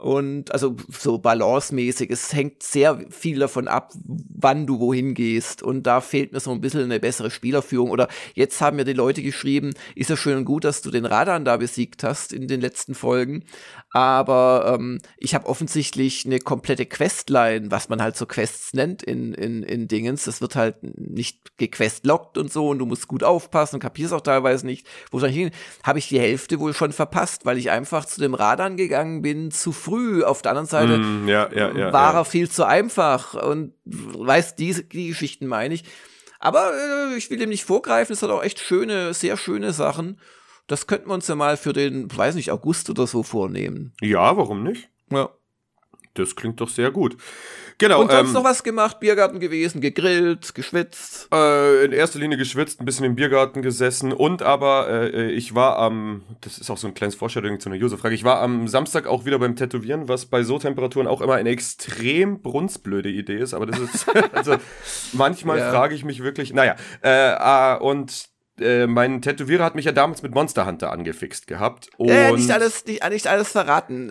Und 0.00 0.50
also 0.52 0.76
so 0.88 1.18
balancemäßig, 1.18 2.10
es 2.10 2.32
hängt 2.32 2.62
sehr 2.62 3.04
viel 3.10 3.38
davon 3.38 3.68
ab, 3.68 3.92
wann 4.04 4.66
du 4.66 4.80
wohin 4.80 5.12
gehst. 5.12 5.62
Und 5.62 5.82
da 5.82 6.00
fehlt 6.00 6.32
mir 6.32 6.40
so 6.40 6.50
ein 6.52 6.62
bisschen 6.62 6.84
eine 6.84 7.00
bessere 7.00 7.30
Spielerführung. 7.30 7.90
Oder 7.90 8.08
jetzt 8.34 8.62
haben 8.62 8.76
mir 8.76 8.84
die 8.84 8.94
Leute 8.94 9.22
geschrieben, 9.22 9.74
ist 9.94 10.08
ja 10.08 10.16
schön 10.16 10.38
und 10.38 10.44
gut, 10.46 10.64
dass 10.64 10.80
du 10.80 10.90
den 10.90 11.04
Radan 11.04 11.44
da 11.44 11.58
besiegt 11.58 12.02
hast 12.02 12.32
in 12.32 12.48
den 12.48 12.62
letzten 12.62 12.94
Folgen. 12.94 13.44
Aber 13.92 14.74
ähm, 14.74 15.00
ich 15.18 15.34
habe 15.34 15.46
offensichtlich 15.46 16.24
eine 16.24 16.38
komplette 16.38 16.86
Questline, 16.86 17.70
was 17.70 17.90
man 17.90 18.00
halt 18.00 18.16
so 18.16 18.24
Quests 18.24 18.72
nennt 18.72 19.02
in, 19.02 19.34
in, 19.34 19.62
in 19.62 19.86
Dingens. 19.86 20.24
Das 20.24 20.40
wird 20.40 20.56
halt 20.56 20.76
nicht 20.82 21.58
gequestlockt 21.58 22.38
und 22.38 22.50
so 22.50 22.68
und 22.68 22.78
du 22.78 22.86
musst 22.86 23.06
gut 23.06 23.22
aufpassen 23.22 23.76
und 23.76 23.80
kapierst 23.80 24.14
auch 24.14 24.22
teilweise 24.22 24.64
nicht, 24.64 24.86
wo 25.10 25.18
soll 25.18 25.28
ich 25.28 25.36
hin. 25.36 25.50
Habe 25.82 25.98
ich 25.98 26.08
die 26.08 26.20
Hälfte 26.20 26.58
wohl 26.58 26.72
schon 26.72 26.92
verpasst, 26.92 27.44
weil 27.44 27.58
ich 27.58 27.70
einfach 27.70 28.06
zu 28.06 28.20
dem 28.20 28.32
Radan 28.34 28.76
gegangen 28.78 29.20
bin, 29.20 29.50
zu 29.50 29.72
früh. 29.90 30.22
Auf 30.22 30.42
der 30.42 30.52
anderen 30.52 30.68
Seite 30.68 30.98
mm, 30.98 31.28
ja, 31.28 31.50
ja, 31.52 31.76
ja, 31.76 31.92
war 31.92 32.14
er 32.14 32.24
viel 32.24 32.48
zu 32.48 32.64
einfach. 32.64 33.34
Und 33.34 33.74
weißt, 33.84 34.58
die, 34.58 34.88
die 34.88 35.08
Geschichten 35.08 35.46
meine 35.46 35.74
ich. 35.74 35.84
Aber 36.38 36.72
äh, 36.72 37.16
ich 37.16 37.30
will 37.30 37.38
dem 37.38 37.50
nicht 37.50 37.64
vorgreifen. 37.64 38.12
Es 38.12 38.22
hat 38.22 38.30
auch 38.30 38.42
echt 38.42 38.58
schöne, 38.60 39.12
sehr 39.12 39.36
schöne 39.36 39.72
Sachen. 39.72 40.18
Das 40.66 40.86
könnten 40.86 41.08
wir 41.08 41.14
uns 41.14 41.28
ja 41.28 41.34
mal 41.34 41.56
für 41.56 41.72
den, 41.72 42.08
weiß 42.16 42.36
nicht, 42.36 42.50
August 42.50 42.88
oder 42.90 43.06
so 43.06 43.22
vornehmen. 43.22 43.92
Ja, 44.00 44.36
warum 44.36 44.62
nicht? 44.62 44.88
Ja. 45.10 45.30
Das 46.14 46.34
klingt 46.34 46.60
doch 46.60 46.68
sehr 46.68 46.90
gut. 46.90 47.16
Genau. 47.78 48.02
Und 48.02 48.10
sonst 48.10 48.28
ähm, 48.28 48.34
noch 48.34 48.44
was 48.44 48.62
gemacht? 48.62 49.00
Biergarten 49.00 49.40
gewesen, 49.40 49.80
gegrillt, 49.80 50.54
geschwitzt? 50.54 51.28
Äh, 51.32 51.84
in 51.84 51.92
erster 51.92 52.18
Linie 52.18 52.36
geschwitzt, 52.36 52.80
ein 52.80 52.84
bisschen 52.84 53.06
im 53.06 53.14
Biergarten 53.14 53.62
gesessen 53.62 54.12
und 54.12 54.42
aber 54.42 54.88
äh, 54.90 55.30
ich 55.30 55.54
war 55.54 55.78
am, 55.78 56.22
das 56.42 56.58
ist 56.58 56.68
auch 56.70 56.76
so 56.76 56.88
ein 56.88 56.94
kleines 56.94 57.14
Vorstellung 57.14 57.58
zu 57.58 57.70
einer 57.70 57.82
User-Frage, 57.82 58.14
ich 58.14 58.24
war 58.24 58.42
am 58.42 58.68
Samstag 58.68 59.06
auch 59.06 59.24
wieder 59.24 59.38
beim 59.38 59.56
Tätowieren, 59.56 60.08
was 60.08 60.26
bei 60.26 60.42
so 60.42 60.58
Temperaturen 60.58 61.06
auch 61.06 61.22
immer 61.22 61.34
eine 61.34 61.48
extrem 61.48 62.42
brunstblöde 62.42 63.08
Idee 63.08 63.38
ist, 63.38 63.54
aber 63.54 63.66
das 63.66 63.78
ist, 63.78 64.06
also 64.32 64.56
manchmal 65.12 65.58
ja. 65.58 65.70
frage 65.70 65.94
ich 65.94 66.04
mich 66.04 66.22
wirklich, 66.22 66.52
naja, 66.52 66.76
äh, 67.02 67.76
äh, 67.76 67.78
und 67.78 68.28
äh, 68.60 68.86
mein 68.86 69.22
Tätowierer 69.22 69.64
hat 69.64 69.74
mich 69.74 69.84
ja 69.84 69.92
damals 69.92 70.22
mit 70.22 70.34
Monster 70.34 70.66
Hunter 70.66 70.92
angefixt 70.92 71.46
gehabt. 71.46 71.90
Und 71.96 72.10
äh, 72.10 72.32
nicht 72.32 72.50
alles, 72.50 72.84
nicht, 72.86 73.08
nicht 73.08 73.26
alles 73.26 73.52
verraten. 73.52 74.10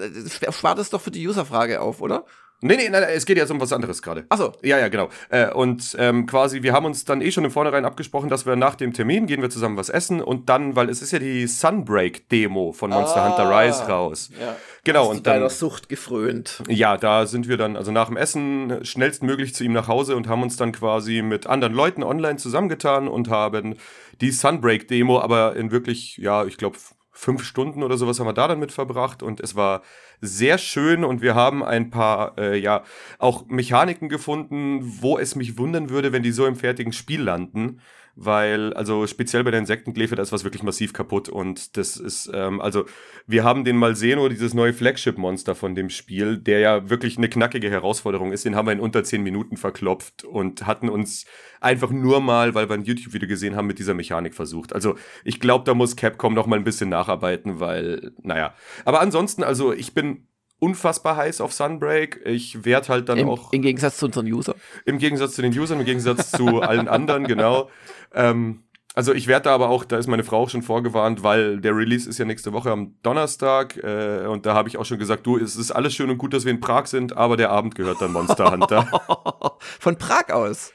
Spart 0.52 0.80
es 0.80 0.90
doch 0.90 1.02
für 1.02 1.12
die 1.12 1.28
User-Frage 1.28 1.82
auf, 1.82 2.02
oder? 2.02 2.26
Nee, 2.62 2.76
nee, 2.76 2.90
nein, 2.90 3.04
es 3.16 3.26
geht 3.26 3.38
jetzt 3.38 3.52
um 3.52 3.62
was 3.62 3.72
anderes 3.72 4.02
gerade. 4.02 4.26
Achso. 4.28 4.52
Ja, 4.62 4.78
ja, 4.78 4.90
genau. 4.90 5.10
Äh, 5.30 5.52
und 5.52 5.96
ähm, 5.98 6.26
quasi, 6.26 6.62
wir 6.62 6.74
haben 6.74 6.86
uns 6.86 7.06
dann 7.06 7.22
eh 7.22 7.32
schon 7.32 7.46
im 7.46 7.52
Vornherein 7.52 7.86
abgesprochen, 7.86 8.28
dass 8.28 8.46
wir 8.46 8.58
nach 8.58 8.76
dem 8.76 8.92
Termin 8.92 9.28
gehen 9.28 9.42
wir 9.42 9.50
zusammen 9.50 9.78
was 9.78 9.88
essen 9.88 10.22
und 10.22 10.50
dann, 10.50 10.76
weil 10.76 10.90
es 10.90 11.02
ist 11.02 11.12
ja 11.12 11.20
die 11.20 11.48
Sunbreak-Demo 11.48 12.74
von 12.74 12.90
Monster 12.90 13.22
ah, 13.22 13.30
Hunter 13.30 13.50
Rise 13.50 13.84
raus. 13.84 14.30
Ja. 14.40 14.58
Genau. 14.84 15.10
Hast 15.10 15.18
und 15.18 15.28
dann. 15.28 15.36
deiner 15.36 15.50
Sucht 15.50 15.88
gefrönt. 15.88 16.62
Ja, 16.68 16.98
da 16.98 17.28
sind 17.28 17.48
wir 17.48 17.56
dann, 17.56 17.78
also 17.78 17.92
nach 17.92 18.08
dem 18.08 18.18
Essen, 18.18 18.84
schnellstmöglich 18.84 19.56
zu 19.56 19.64
ihm 19.64 19.72
nach 19.72 19.88
Hause 19.88 20.18
und 20.18 20.28
haben 20.28 20.44
uns 20.44 20.58
dann 20.58 20.74
quasi 20.74 21.22
mit 21.22 21.48
anderen 21.48 21.74
Leuten 21.74 22.04
online 22.04 22.38
zusammengetan 22.38 23.08
und 23.08 23.30
haben 23.30 23.76
die 24.20 24.32
Sunbreak-Demo, 24.32 25.22
aber 25.22 25.56
in 25.56 25.72
wirklich, 25.72 26.18
ja, 26.18 26.44
ich 26.46 26.58
glaube, 26.58 26.78
fünf 27.12 27.44
Stunden 27.44 27.84
oder 27.84 27.98
sowas 27.98 28.20
haben 28.20 28.28
wir 28.28 28.34
da 28.34 28.48
dann 28.48 28.60
mit 28.60 28.72
verbracht 28.72 29.24
und 29.24 29.40
es 29.40 29.56
war 29.56 29.82
sehr 30.22 30.58
schön 30.58 31.04
und 31.04 31.22
wir 31.22 31.36
haben 31.36 31.64
ein 31.64 31.90
paar, 31.90 32.38
äh, 32.38 32.58
ja, 32.58 32.84
auch 33.18 33.48
Mechaniken 33.48 34.10
gefunden, 34.10 34.80
wo 35.02 35.18
es 35.18 35.36
mich 35.36 35.58
wundern 35.58 35.90
würde, 35.90 36.12
wenn 36.12 36.24
die 36.24 36.32
so 36.32 36.46
im 36.46 36.56
fertigen 36.56 36.94
Spiel 36.94 37.22
landen 37.22 37.82
weil, 38.22 38.74
also 38.74 39.08
speziell 39.08 39.46
bei 39.46 39.52
der 39.52 39.62
Insektengläfe, 39.62 40.16
da 40.16 40.22
ist 40.22 40.34
was 40.34 40.44
wirklich 40.44 40.62
massiv 40.62 40.92
kaputt 40.92 41.30
und 41.30 41.78
das 41.78 41.96
ist, 41.96 42.30
ähm, 42.34 42.60
also 42.60 42.84
wir 43.28 43.46
haben 43.46 43.64
den 43.64 43.78
Malseno, 43.78 44.28
dieses 44.28 44.54
neue 44.54 44.74
Flagship-Monster 44.74 45.56
von 45.56 45.74
dem 45.74 45.90
Spiel, 45.90 46.38
der 46.38 46.60
ja 46.60 46.90
wirklich 46.90 47.18
eine 47.18 47.30
knackige 47.30 47.70
Herausforderung 47.70 48.34
ist, 48.34 48.44
den 48.44 48.58
haben 48.58 48.66
wir 48.68 48.74
in 48.74 48.82
unter 48.82 49.06
zehn 49.06 49.24
Minuten 49.24 49.56
verklopft 49.56 50.26
und 50.26 50.68
hatten 50.68 50.90
uns 50.90 51.26
einfach 51.62 51.92
nur 51.92 52.20
mal, 52.20 52.56
weil 52.56 52.68
wir 52.70 52.74
ein 52.74 52.84
YouTube-Video 52.84 53.28
gesehen 53.28 53.56
haben, 53.56 53.68
mit 53.68 53.80
dieser 53.80 53.94
Mechanik 53.94 54.34
versucht. 54.34 54.74
Also 54.74 54.96
ich 55.24 55.40
glaube, 55.40 55.64
da 55.64 55.74
muss 55.74 55.96
Capcom 55.96 56.34
noch 56.34 56.46
mal 56.46 56.58
ein 56.58 56.66
bisschen 56.66 56.90
nacharbeiten, 56.90 57.62
weil, 57.62 58.12
naja. 58.22 58.54
Aber 58.84 59.00
ansonsten, 59.00 59.44
also 59.44 59.72
ich 59.72 59.94
bin 59.94 60.28
unfassbar 60.60 61.16
heiß 61.16 61.42
auf 61.42 61.54
Sunbreak. 61.54 62.22
Ich 62.26 62.66
werde 62.66 62.88
halt 62.90 63.10
dann 63.10 63.18
Im, 63.18 63.30
auch. 63.30 63.52
Im 63.54 63.62
Gegensatz 63.62 63.98
zu 63.98 64.06
unseren 64.06 64.32
Usern. 64.32 64.56
Im 64.86 64.98
Gegensatz 64.98 65.36
zu 65.36 65.42
den 65.42 65.58
Usern, 65.58 65.80
im 65.80 65.86
Gegensatz 65.86 66.32
zu 66.32 66.62
allen 66.62 66.88
anderen, 66.90 67.26
genau. 67.26 67.70
Ähm, 68.14 68.64
also 68.96 69.14
ich 69.14 69.28
werde 69.28 69.46
da 69.46 69.56
aber 69.56 69.70
auch, 69.70 69.86
da 69.86 69.98
ist 69.98 70.08
meine 70.08 70.24
Frau 70.24 70.44
auch 70.44 70.50
schon 70.50 70.64
vorgewarnt, 70.64 71.24
weil 71.24 71.62
der 71.62 71.76
Release 71.76 72.10
ist 72.10 72.18
ja 72.18 72.26
nächste 72.26 72.54
Woche 72.54 72.72
am 72.72 72.96
Donnerstag 73.04 73.78
äh, 73.78 74.26
und 74.26 74.46
da 74.46 74.56
habe 74.56 74.68
ich 74.68 74.78
auch 74.78 74.86
schon 74.86 75.00
gesagt, 75.00 75.26
du, 75.26 75.38
es 75.38 75.56
ist 75.56 75.72
alles 75.72 75.94
schön 75.94 76.10
und 76.10 76.18
gut, 76.18 76.34
dass 76.34 76.44
wir 76.44 76.52
in 76.52 76.60
Prag 76.60 76.88
sind, 76.88 77.16
aber 77.16 77.38
der 77.38 77.52
Abend 77.52 77.76
gehört 77.76 78.02
dann 78.02 78.12
Monster 78.12 78.52
Hunter. 78.52 78.88
Von 79.80 79.98
Prag 79.98 80.30
aus? 80.32 80.74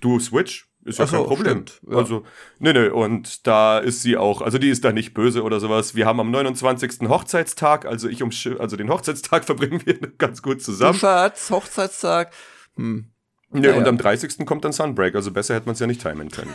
Du 0.00 0.18
Switch, 0.18 0.66
ist 0.84 0.98
ja 0.98 1.06
so, 1.06 1.16
kein 1.16 1.26
Problem. 1.26 1.66
Stimmt, 1.66 1.80
ja. 1.90 1.96
Also, 1.96 2.24
nee, 2.58 2.72
nee, 2.72 2.88
und 2.88 3.46
da 3.46 3.78
ist 3.78 4.02
sie 4.02 4.16
auch, 4.16 4.42
also 4.42 4.58
die 4.58 4.68
ist 4.68 4.84
da 4.84 4.92
nicht 4.92 5.14
böse 5.14 5.42
oder 5.42 5.60
sowas. 5.60 5.94
Wir 5.94 6.06
haben 6.06 6.20
am 6.20 6.30
29. 6.30 7.08
Hochzeitstag, 7.08 7.86
also 7.86 8.08
ich 8.08 8.22
um, 8.22 8.30
also 8.58 8.76
den 8.76 8.90
Hochzeitstag 8.90 9.44
verbringen 9.46 9.80
wir 9.84 9.94
ganz 10.18 10.42
gut 10.42 10.62
zusammen. 10.62 10.98
Schatz, 10.98 11.50
Hochzeitstag. 11.50 12.32
Hm. 12.76 13.10
Nee, 13.50 13.68
ja, 13.68 13.74
und 13.74 13.82
ja. 13.82 13.88
am 13.88 13.98
30. 13.98 14.44
kommt 14.46 14.64
dann 14.64 14.72
Sunbreak, 14.72 15.14
also 15.14 15.30
besser 15.30 15.54
hätte 15.54 15.66
man 15.66 15.74
es 15.74 15.78
ja 15.78 15.86
nicht 15.86 16.02
timen 16.02 16.28
können. 16.28 16.52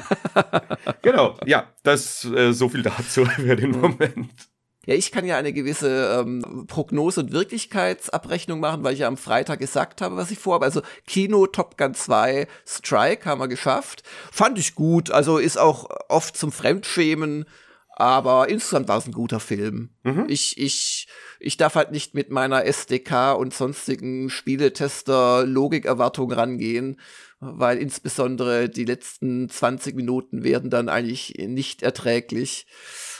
genau, 1.01 1.37
ja, 1.45 1.67
das 1.83 2.25
äh, 2.25 2.51
so 2.51 2.67
viel 2.67 2.83
dazu 2.83 3.25
für 3.35 3.55
den 3.55 3.71
Moment. 3.71 4.29
Ja, 4.89 4.95
ich 4.95 5.11
kann 5.11 5.23
ja 5.23 5.37
eine 5.37 5.53
gewisse 5.53 6.19
ähm, 6.19 6.65
Prognose- 6.65 7.19
und 7.19 7.31
Wirklichkeitsabrechnung 7.31 8.59
machen, 8.59 8.83
weil 8.83 8.93
ich 8.93 9.01
ja 9.01 9.07
am 9.07 9.17
Freitag 9.17 9.59
gesagt 9.59 10.01
habe, 10.01 10.15
was 10.15 10.31
ich 10.31 10.39
vorhabe. 10.39 10.65
Also 10.65 10.81
Kino 11.05 11.45
Top 11.45 11.77
Gun 11.77 11.93
2 11.93 12.47
Strike 12.65 13.29
haben 13.29 13.39
wir 13.39 13.47
geschafft. 13.47 14.01
Fand 14.31 14.57
ich 14.57 14.73
gut, 14.73 15.11
also 15.11 15.37
ist 15.37 15.59
auch 15.59 15.87
oft 16.07 16.35
zum 16.35 16.51
Fremdschämen, 16.51 17.45
aber 17.97 18.49
insgesamt 18.49 18.87
war 18.87 18.97
es 18.97 19.05
ein 19.05 19.11
guter 19.11 19.39
Film. 19.39 19.89
Mhm. 20.01 20.25
Ich, 20.27 20.57
ich, 20.57 21.07
ich 21.39 21.57
darf 21.57 21.75
halt 21.75 21.91
nicht 21.91 22.15
mit 22.15 22.31
meiner 22.31 22.65
SDK 22.65 23.33
und 23.33 23.53
sonstigen 23.53 24.31
Spieletester-Logikerwartung 24.31 26.31
rangehen, 26.31 26.99
weil 27.39 27.77
insbesondere 27.77 28.69
die 28.69 28.85
letzten 28.85 29.49
20 29.49 29.95
Minuten 29.95 30.43
werden 30.43 30.71
dann 30.71 30.89
eigentlich 30.89 31.35
nicht 31.37 31.83
erträglich 31.83 32.65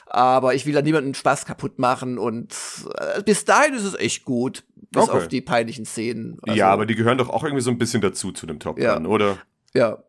aber 0.10 0.56
ich 0.56 0.66
will 0.66 0.74
da 0.74 0.82
niemanden 0.82 1.14
Spaß 1.14 1.46
kaputt 1.46 1.80
machen 1.80 2.18
und 2.18 2.56
äh, 2.96 3.22
bis 3.24 3.46
dahin 3.46 3.74
ist 3.74 3.84
es 3.84 3.96
echt 3.96 4.26
gut, 4.26 4.64
bis 4.92 5.04
okay. 5.04 5.12
auf 5.12 5.28
die 5.28 5.42
peinlichen 5.42 5.86
Szenen. 5.86 6.38
Also, 6.42 6.58
ja, 6.58 6.70
aber 6.70 6.86
die 6.86 6.96
gehören 6.96 7.18
doch 7.18 7.30
auch 7.30 7.44
irgendwie 7.44 7.62
so 7.62 7.72
ein 7.72 7.78
bisschen 7.78 8.02
dazu 8.02 8.32
zu 8.32 8.46
dem 8.46 8.60
Top 8.60 8.76
Gun, 8.78 8.84
ja. 8.84 9.00
oder? 9.02 9.38
Ja. 9.74 10.04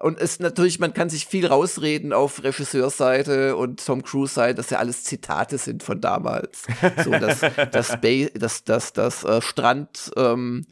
Und 0.00 0.18
es 0.18 0.40
natürlich, 0.40 0.80
man 0.80 0.94
kann 0.94 1.10
sich 1.10 1.26
viel 1.26 1.46
rausreden 1.46 2.14
auf 2.14 2.42
Regisseursseite 2.42 3.54
und 3.56 3.84
Tom 3.84 4.02
Cruise 4.02 4.32
Seite, 4.32 4.54
dass 4.54 4.70
ja 4.70 4.78
alles 4.78 5.04
Zitate 5.04 5.58
sind 5.58 5.82
von 5.82 6.00
damals. 6.00 6.64
so 7.04 7.10
das, 7.18 7.40
das, 7.70 8.00
das, 8.00 8.00
das, 8.34 8.64
das, 8.64 8.92
das 8.94 9.24
äh, 9.24 9.42
Strand, 9.42 10.10
ähm, 10.16 10.66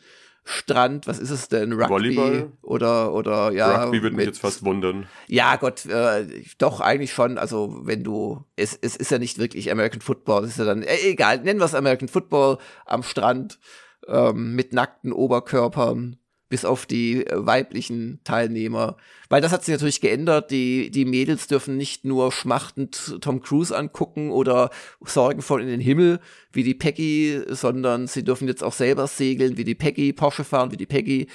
Strand, 0.51 1.07
was 1.07 1.19
ist 1.19 1.29
es 1.29 1.49
denn? 1.49 1.73
Rugby 1.75 2.17
Volleyball? 2.17 2.53
oder 2.63 3.13
oder 3.13 3.53
ja. 3.53 3.85
Rugby 3.85 4.03
würde 4.03 4.17
mich 4.17 4.25
jetzt 4.25 4.41
fast 4.41 4.65
wundern. 4.65 5.07
Ja, 5.27 5.57
Gott, 5.57 5.85
äh, 5.85 6.27
doch 6.57 6.81
eigentlich 6.81 7.13
schon. 7.13 7.37
Also 7.37 7.81
wenn 7.83 8.03
du, 8.03 8.47
es, 8.57 8.77
es 8.81 8.97
ist 8.97 9.11
ja 9.11 9.19
nicht 9.19 9.37
wirklich 9.37 9.71
American 9.71 10.01
Football, 10.01 10.45
es 10.45 10.53
ist 10.53 10.59
ja 10.59 10.65
dann 10.65 10.83
äh, 10.83 10.97
egal, 11.05 11.43
nennen 11.43 11.61
wir 11.61 11.67
es 11.67 11.75
American 11.75 12.09
Football 12.09 12.57
am 12.87 13.03
Strand 13.03 13.59
ähm, 14.07 14.55
mit 14.55 14.73
nackten 14.73 15.13
Oberkörpern 15.13 16.17
bis 16.49 16.65
auf 16.65 16.87
die 16.87 17.27
äh, 17.27 17.47
weiblichen 17.47 18.21
Teilnehmer. 18.25 18.97
Weil 19.29 19.41
das 19.41 19.53
hat 19.53 19.65
sich 19.65 19.73
natürlich 19.73 20.01
geändert. 20.01 20.51
Die, 20.51 20.91
die 20.91 21.05
Mädels 21.05 21.47
dürfen 21.47 21.77
nicht 21.77 22.05
nur 22.05 22.33
schmachtend 22.33 23.19
Tom 23.21 23.41
Cruise 23.41 23.77
angucken 23.77 24.31
oder 24.31 24.71
sorgenvoll 25.01 25.63
in 25.63 25.69
den 25.69 25.81
Himmel 25.81 26.21
wie 26.53 26.63
die 26.63 26.75
Peggy, 26.75 27.43
sondern 27.49 28.07
sie 28.07 28.25
dürfen 28.25 28.49
jetzt 28.49 28.65
auch 28.65 28.73
selber 28.73 29.07
segeln 29.07 29.57
wie 29.57 29.65
die 29.65 29.75
Peggy, 29.75 30.13
Porsche 30.13 30.45
fahren 30.45 30.73
wie 30.73 30.77
die 30.77 30.87
Peggy. 30.87 31.29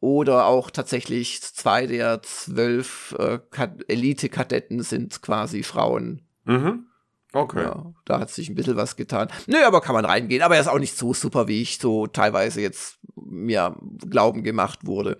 Oder 0.00 0.46
auch 0.46 0.70
tatsächlich 0.70 1.40
zwei 1.42 1.86
der 1.86 2.22
zwölf 2.22 3.14
äh, 3.18 3.38
Elite-Kadetten 3.86 4.82
sind 4.82 5.22
quasi 5.22 5.62
Frauen. 5.62 6.22
Mhm. 6.44 6.86
Okay. 7.32 7.62
Ja, 7.62 7.92
da 8.04 8.20
hat 8.20 8.30
sich 8.30 8.48
ein 8.48 8.54
bisschen 8.54 8.76
was 8.76 8.96
getan. 8.96 9.28
Nö, 9.46 9.56
aber 9.64 9.80
kann 9.80 9.94
man 9.94 10.04
reingehen. 10.04 10.42
Aber 10.42 10.56
er 10.56 10.60
ist 10.60 10.68
auch 10.68 10.78
nicht 10.78 10.96
so 10.96 11.14
super, 11.14 11.48
wie 11.48 11.62
ich 11.62 11.78
so 11.78 12.06
teilweise 12.06 12.60
jetzt 12.60 12.98
mir 13.14 13.74
glauben 14.08 14.42
gemacht 14.42 14.80
wurde. 14.86 15.18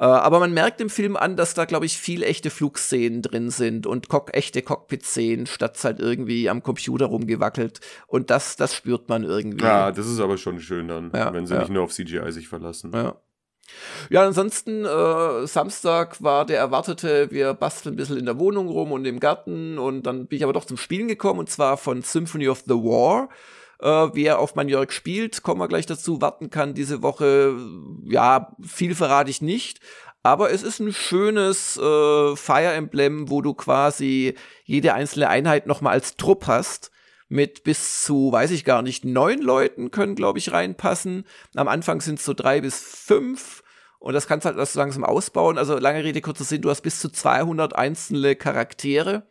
Äh, 0.00 0.04
aber 0.04 0.40
man 0.40 0.54
merkt 0.54 0.80
im 0.80 0.88
Film 0.88 1.14
an, 1.16 1.36
dass 1.36 1.52
da, 1.52 1.66
glaube 1.66 1.84
ich, 1.84 1.98
viel 1.98 2.22
echte 2.22 2.48
Flugszenen 2.48 3.20
drin 3.20 3.50
sind 3.50 3.86
und 3.86 4.08
Cock 4.08 4.34
echte 4.34 4.62
Cockpit-Szenen, 4.62 5.46
statt 5.46 5.78
halt 5.84 6.00
irgendwie 6.00 6.48
am 6.48 6.62
Computer 6.62 7.06
rumgewackelt. 7.06 7.80
Und 8.06 8.30
das, 8.30 8.56
das 8.56 8.74
spürt 8.74 9.10
man 9.10 9.24
irgendwie. 9.24 9.64
Ja, 9.64 9.92
das 9.92 10.06
ist 10.06 10.20
aber 10.20 10.38
schon 10.38 10.58
schön 10.60 10.88
dann, 10.88 11.10
ja, 11.14 11.32
wenn 11.34 11.46
sie 11.46 11.54
ja. 11.54 11.60
nicht 11.60 11.70
nur 11.70 11.84
auf 11.84 11.92
CGI 11.92 12.32
sich 12.32 12.48
verlassen. 12.48 12.92
Ja. 12.94 13.20
Ja, 14.08 14.24
ansonsten, 14.24 14.84
äh, 14.84 15.46
Samstag 15.46 16.22
war 16.22 16.44
der 16.44 16.58
erwartete, 16.58 17.30
wir 17.30 17.54
basteln 17.54 17.94
ein 17.94 17.96
bisschen 17.96 18.16
in 18.16 18.26
der 18.26 18.38
Wohnung 18.38 18.68
rum 18.68 18.92
und 18.92 19.04
im 19.04 19.20
Garten 19.20 19.78
und 19.78 20.04
dann 20.04 20.26
bin 20.26 20.38
ich 20.38 20.44
aber 20.44 20.52
doch 20.52 20.64
zum 20.64 20.76
Spielen 20.76 21.08
gekommen 21.08 21.40
und 21.40 21.50
zwar 21.50 21.76
von 21.76 22.02
Symphony 22.02 22.48
of 22.48 22.64
the 22.66 22.74
War. 22.74 23.28
Äh, 23.80 24.14
wer 24.14 24.38
auf 24.38 24.54
mein 24.54 24.68
Jörg 24.68 24.92
spielt, 24.92 25.42
kommen 25.42 25.60
wir 25.60 25.68
gleich 25.68 25.86
dazu, 25.86 26.20
warten 26.20 26.50
kann 26.50 26.74
diese 26.74 27.02
Woche. 27.02 27.54
Ja, 28.04 28.54
viel 28.60 28.94
verrate 28.94 29.30
ich 29.30 29.42
nicht. 29.42 29.80
Aber 30.22 30.50
es 30.50 30.62
ist 30.62 30.80
ein 30.80 30.92
schönes 30.92 31.78
äh, 31.78 32.36
Fire 32.36 32.72
Emblem, 32.72 33.30
wo 33.30 33.40
du 33.40 33.54
quasi 33.54 34.34
jede 34.64 34.92
einzelne 34.92 35.28
Einheit 35.28 35.66
nochmal 35.66 35.94
als 35.94 36.16
Trupp 36.16 36.46
hast 36.46 36.90
mit 37.30 37.62
bis 37.62 38.02
zu, 38.02 38.32
weiß 38.32 38.50
ich 38.50 38.64
gar 38.64 38.82
nicht, 38.82 39.04
neun 39.04 39.40
Leuten 39.40 39.90
können, 39.90 40.16
glaube 40.16 40.38
ich, 40.38 40.52
reinpassen. 40.52 41.24
Am 41.54 41.68
Anfang 41.68 42.00
sind 42.00 42.18
es 42.18 42.24
so 42.24 42.34
drei 42.34 42.60
bis 42.60 42.82
fünf. 42.82 43.62
Und 44.00 44.14
das 44.14 44.26
kannst 44.26 44.44
du 44.44 44.48
halt 44.48 44.58
erst 44.58 44.74
langsam 44.74 45.04
ausbauen. 45.04 45.56
Also 45.56 45.78
lange 45.78 46.02
Rede, 46.02 46.20
kurzer 46.20 46.44
Sinn, 46.44 46.62
du 46.62 46.70
hast 46.70 46.82
bis 46.82 47.00
zu 47.00 47.08
200 47.08 47.76
einzelne 47.76 48.34
Charaktere 48.34 49.22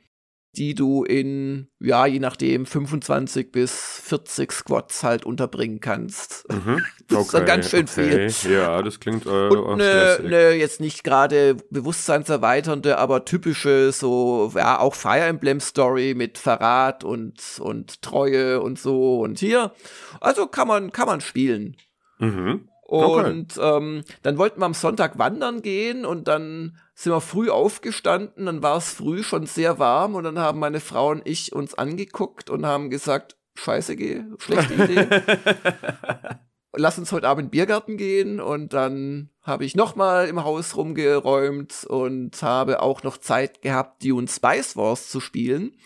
die 0.55 0.73
du 0.73 1.03
in, 1.03 1.67
ja, 1.79 2.05
je 2.07 2.19
nachdem, 2.19 2.65
25 2.65 3.51
bis 3.51 4.01
40 4.03 4.51
Squats 4.51 5.03
halt 5.03 5.25
unterbringen 5.25 5.79
kannst. 5.79 6.45
Mhm. 6.51 6.83
Das 7.09 7.25
ist 7.25 7.33
dann 7.33 7.45
ganz 7.45 7.71
schön 7.71 7.87
okay. 7.91 8.29
viel. 8.29 8.51
Ja, 8.51 8.83
das 8.83 8.99
klingt 8.99 9.25
äh, 9.25 9.29
Und 9.29 9.79
ne, 9.79 10.19
ne, 10.21 10.51
jetzt 10.51 10.79
nicht 10.79 11.03
gerade 11.03 11.55
bewusstseinserweiternde, 11.71 12.99
aber 12.99 13.25
typische, 13.25 13.91
so, 13.91 14.51
ja, 14.55 14.79
auch 14.79 14.93
Fire 14.93 15.21
Emblem 15.21 15.59
Story 15.59 16.13
mit 16.15 16.37
Verrat 16.37 17.03
und, 17.03 17.41
und 17.59 18.03
Treue 18.03 18.61
und 18.61 18.77
so 18.77 19.21
und 19.21 19.39
hier. 19.39 19.73
Also 20.21 20.45
kann 20.45 20.67
man, 20.67 20.91
kann 20.91 21.07
man 21.07 21.19
spielen. 21.19 21.77
Mhm. 22.19 22.69
Und 22.89 23.57
okay. 23.57 23.77
ähm, 23.77 24.03
dann 24.23 24.37
wollten 24.37 24.61
wir 24.61 24.65
am 24.65 24.73
Sonntag 24.73 25.19
wandern 25.19 25.61
gehen 25.61 26.05
und 26.05 26.27
dann 26.27 26.77
sind 26.99 27.13
wir 27.13 27.21
früh 27.21 27.49
aufgestanden, 27.49 28.45
dann 28.45 28.61
war 28.61 28.75
es 28.75 28.91
früh 28.91 29.23
schon 29.23 29.45
sehr 29.45 29.79
warm 29.79 30.15
und 30.15 30.25
dann 30.25 30.37
haben 30.37 30.59
meine 30.59 30.81
Frau 30.81 31.11
und 31.11 31.25
ich 31.25 31.53
uns 31.53 31.73
angeguckt 31.73 32.49
und 32.49 32.65
haben 32.65 32.89
gesagt, 32.89 33.37
scheiße, 33.55 33.95
geh, 33.95 34.23
schlechte 34.37 34.73
Idee. 34.73 35.07
Lass 36.75 36.99
uns 36.99 37.13
heute 37.13 37.29
Abend 37.29 37.39
in 37.39 37.45
den 37.45 37.51
Biergarten 37.51 37.95
gehen 37.95 38.41
und 38.41 38.73
dann 38.73 39.29
habe 39.41 39.63
ich 39.63 39.77
nochmal 39.77 40.27
im 40.27 40.43
Haus 40.43 40.75
rumgeräumt 40.75 41.85
und 41.85 42.43
habe 42.43 42.81
auch 42.81 43.01
noch 43.03 43.17
Zeit 43.17 43.61
gehabt, 43.61 44.03
Dune 44.03 44.27
Spice 44.27 44.75
Wars 44.75 45.07
zu 45.07 45.21
spielen, 45.21 45.77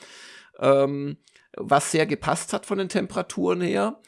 ähm, 0.58 1.18
was 1.56 1.92
sehr 1.92 2.08
gepasst 2.08 2.54
hat 2.54 2.66
von 2.66 2.80
den 2.80 2.90
Temperaturen 2.90 3.62
her. 3.62 4.02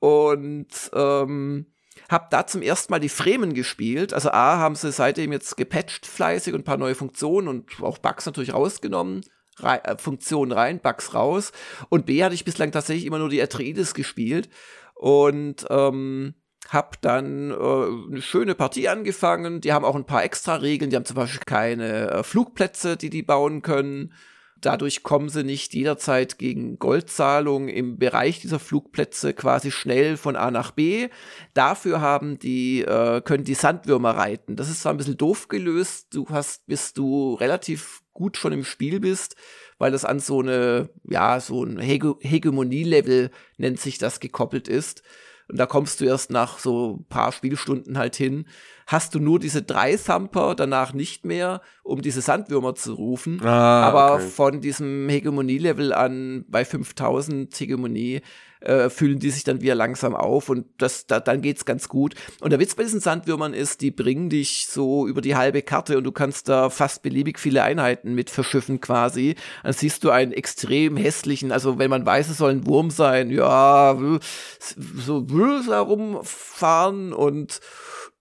Und 0.00 0.68
ähm, 0.92 1.71
hab 2.12 2.30
da 2.30 2.46
zum 2.46 2.62
ersten 2.62 2.92
Mal 2.92 3.00
die 3.00 3.08
Fremen 3.08 3.54
gespielt. 3.54 4.14
Also 4.14 4.30
A, 4.30 4.58
haben 4.58 4.74
sie 4.74 4.92
seitdem 4.92 5.32
jetzt 5.32 5.56
gepatcht 5.56 6.06
fleißig 6.06 6.54
und 6.54 6.60
ein 6.60 6.64
paar 6.64 6.76
neue 6.76 6.94
Funktionen 6.94 7.48
und 7.48 7.82
auch 7.82 7.98
Bugs 7.98 8.26
natürlich 8.26 8.54
rausgenommen. 8.54 9.22
Re 9.58 9.84
äh, 9.84 9.98
Funktionen 9.98 10.52
rein, 10.52 10.80
Bugs 10.80 11.14
raus. 11.14 11.52
Und 11.88 12.06
B, 12.06 12.22
hatte 12.22 12.34
ich 12.34 12.44
bislang 12.44 12.70
tatsächlich 12.70 13.06
immer 13.06 13.18
nur 13.18 13.28
die 13.28 13.42
Atreides 13.42 13.94
gespielt. 13.94 14.48
Und 14.94 15.66
ähm, 15.70 16.34
hab 16.68 17.00
dann 17.02 17.50
äh, 17.50 17.54
eine 17.54 18.22
schöne 18.22 18.54
Partie 18.54 18.88
angefangen. 18.88 19.60
Die 19.60 19.72
haben 19.72 19.84
auch 19.84 19.96
ein 19.96 20.06
paar 20.06 20.24
extra 20.24 20.56
Regeln. 20.56 20.90
Die 20.90 20.96
haben 20.96 21.04
zum 21.04 21.16
Beispiel 21.16 21.42
keine 21.44 22.10
äh, 22.10 22.22
Flugplätze, 22.22 22.96
die 22.96 23.10
die 23.10 23.22
bauen 23.22 23.62
können. 23.62 24.12
Dadurch 24.62 25.02
kommen 25.02 25.28
sie 25.28 25.42
nicht 25.42 25.74
jederzeit 25.74 26.38
gegen 26.38 26.78
Goldzahlung 26.78 27.68
im 27.68 27.98
Bereich 27.98 28.40
dieser 28.40 28.60
Flugplätze 28.60 29.34
quasi 29.34 29.70
schnell 29.70 30.16
von 30.16 30.36
A 30.36 30.50
nach 30.50 30.70
B. 30.70 31.08
Dafür 31.52 32.00
haben 32.00 32.38
die, 32.38 32.82
äh, 32.82 33.20
können 33.20 33.44
die 33.44 33.54
Sandwürmer 33.54 34.12
reiten. 34.12 34.54
Das 34.56 34.70
ist 34.70 34.82
zwar 34.82 34.94
ein 34.94 34.98
bisschen 34.98 35.16
doof 35.18 35.48
gelöst. 35.48 36.14
Du 36.14 36.28
hast, 36.30 36.66
bis 36.66 36.92
du 36.94 37.34
relativ 37.34 38.02
gut 38.12 38.36
schon 38.36 38.52
im 38.52 38.64
Spiel 38.64 39.00
bist, 39.00 39.36
weil 39.78 39.90
das 39.90 40.04
an 40.04 40.20
so 40.20 40.40
eine, 40.40 40.90
ja, 41.04 41.40
so 41.40 41.64
ein 41.64 41.80
Hege 41.80 42.14
Hegemonie-Level 42.20 43.30
nennt 43.58 43.80
sich 43.80 43.98
das 43.98 44.20
gekoppelt 44.20 44.68
ist. 44.68 45.02
Und 45.48 45.58
da 45.58 45.66
kommst 45.66 46.00
du 46.00 46.04
erst 46.04 46.30
nach 46.30 46.58
so 46.58 46.98
ein 47.00 47.04
paar 47.08 47.32
Spielstunden 47.32 47.98
halt 47.98 48.16
hin. 48.16 48.46
Hast 48.86 49.14
du 49.14 49.20
nur 49.20 49.38
diese 49.38 49.62
drei 49.62 49.96
Thumper, 49.96 50.54
danach 50.54 50.92
nicht 50.92 51.24
mehr, 51.24 51.60
um 51.82 52.02
diese 52.02 52.20
Sandwürmer 52.20 52.74
zu 52.74 52.94
rufen. 52.94 53.40
Ah, 53.44 53.82
Aber 53.82 54.14
okay. 54.14 54.28
von 54.28 54.60
diesem 54.60 55.08
Hegemonie-Level 55.08 55.92
an 55.92 56.44
bei 56.48 56.64
5000 56.64 57.54
Hegemonie 57.58 58.22
äh, 58.64 58.90
fühlen 58.90 59.18
die 59.18 59.30
sich 59.30 59.44
dann 59.44 59.60
wieder 59.60 59.74
langsam 59.74 60.14
auf 60.14 60.48
und 60.48 60.66
das, 60.78 61.06
da, 61.06 61.20
dann 61.20 61.42
geht's 61.42 61.64
ganz 61.64 61.88
gut. 61.88 62.14
Und 62.40 62.50
der 62.50 62.60
Witz 62.60 62.74
bei 62.74 62.82
diesen 62.82 63.00
Sandwürmern 63.00 63.54
ist, 63.54 63.80
die 63.80 63.90
bringen 63.90 64.28
dich 64.28 64.66
so 64.68 65.06
über 65.06 65.20
die 65.20 65.36
halbe 65.36 65.62
Karte 65.62 65.98
und 65.98 66.04
du 66.04 66.12
kannst 66.12 66.48
da 66.48 66.70
fast 66.70 67.02
beliebig 67.02 67.38
viele 67.38 67.62
Einheiten 67.62 68.14
mit 68.14 68.30
verschiffen 68.30 68.80
quasi. 68.80 69.36
Dann 69.62 69.72
siehst 69.72 70.04
du 70.04 70.10
einen 70.10 70.32
extrem 70.32 70.96
hässlichen, 70.96 71.52
also 71.52 71.78
wenn 71.78 71.90
man 71.90 72.06
weiß, 72.06 72.28
es 72.28 72.38
soll 72.38 72.52
ein 72.52 72.66
Wurm 72.66 72.90
sein, 72.90 73.30
ja, 73.30 73.96
so 74.96 75.26
herumfahren 75.66 77.12
und 77.12 77.60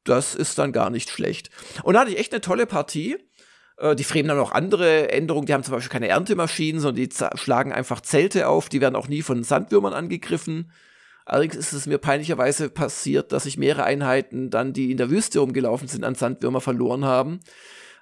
das 0.04 0.34
ist 0.34 0.58
dann 0.58 0.72
gar 0.72 0.90
nicht 0.90 1.10
schlecht. 1.10 1.50
Und 1.84 1.94
da 1.94 2.02
hatte 2.02 2.12
ich 2.12 2.18
echt 2.18 2.34
eine 2.34 2.42
tolle 2.42 2.66
Partie. 2.66 3.18
Äh, 3.82 3.96
die 3.96 4.04
Fremen 4.04 4.32
haben 4.32 4.40
auch 4.40 4.52
andere 4.52 5.12
Änderungen. 5.12 5.48
Die 5.48 5.54
haben 5.54 5.64
zum 5.64 5.74
Beispiel 5.74 5.92
keine 5.92 6.08
Erntemaschinen, 6.08 6.80
sondern 6.80 7.04
die 7.04 7.10
schlagen 7.36 7.74
einfach 7.74 8.02
Zelte 8.02 8.48
auf. 8.48 8.70
Die 8.70 8.82
werden 8.82 8.96
auch 8.96 9.08
nie 9.08 9.22
von 9.22 9.44
Sandwürmern 9.44 9.94
angegriffen. 9.94 10.72
Allerdings 11.26 11.56
ist 11.56 11.74
es 11.74 11.86
mir 11.86 11.98
peinlicherweise 11.98 12.70
passiert, 12.70 13.32
dass 13.32 13.46
ich 13.46 13.58
mehrere 13.58 13.84
Einheiten 13.84 14.50
dann, 14.50 14.74
die 14.74 14.92
in 14.92 14.98
der 14.98 15.10
Wüste 15.10 15.40
rumgelaufen 15.40 15.88
sind, 15.88 16.04
an 16.04 16.16
Sandwürmer 16.16 16.62
verloren 16.62 17.06
haben, 17.06 17.40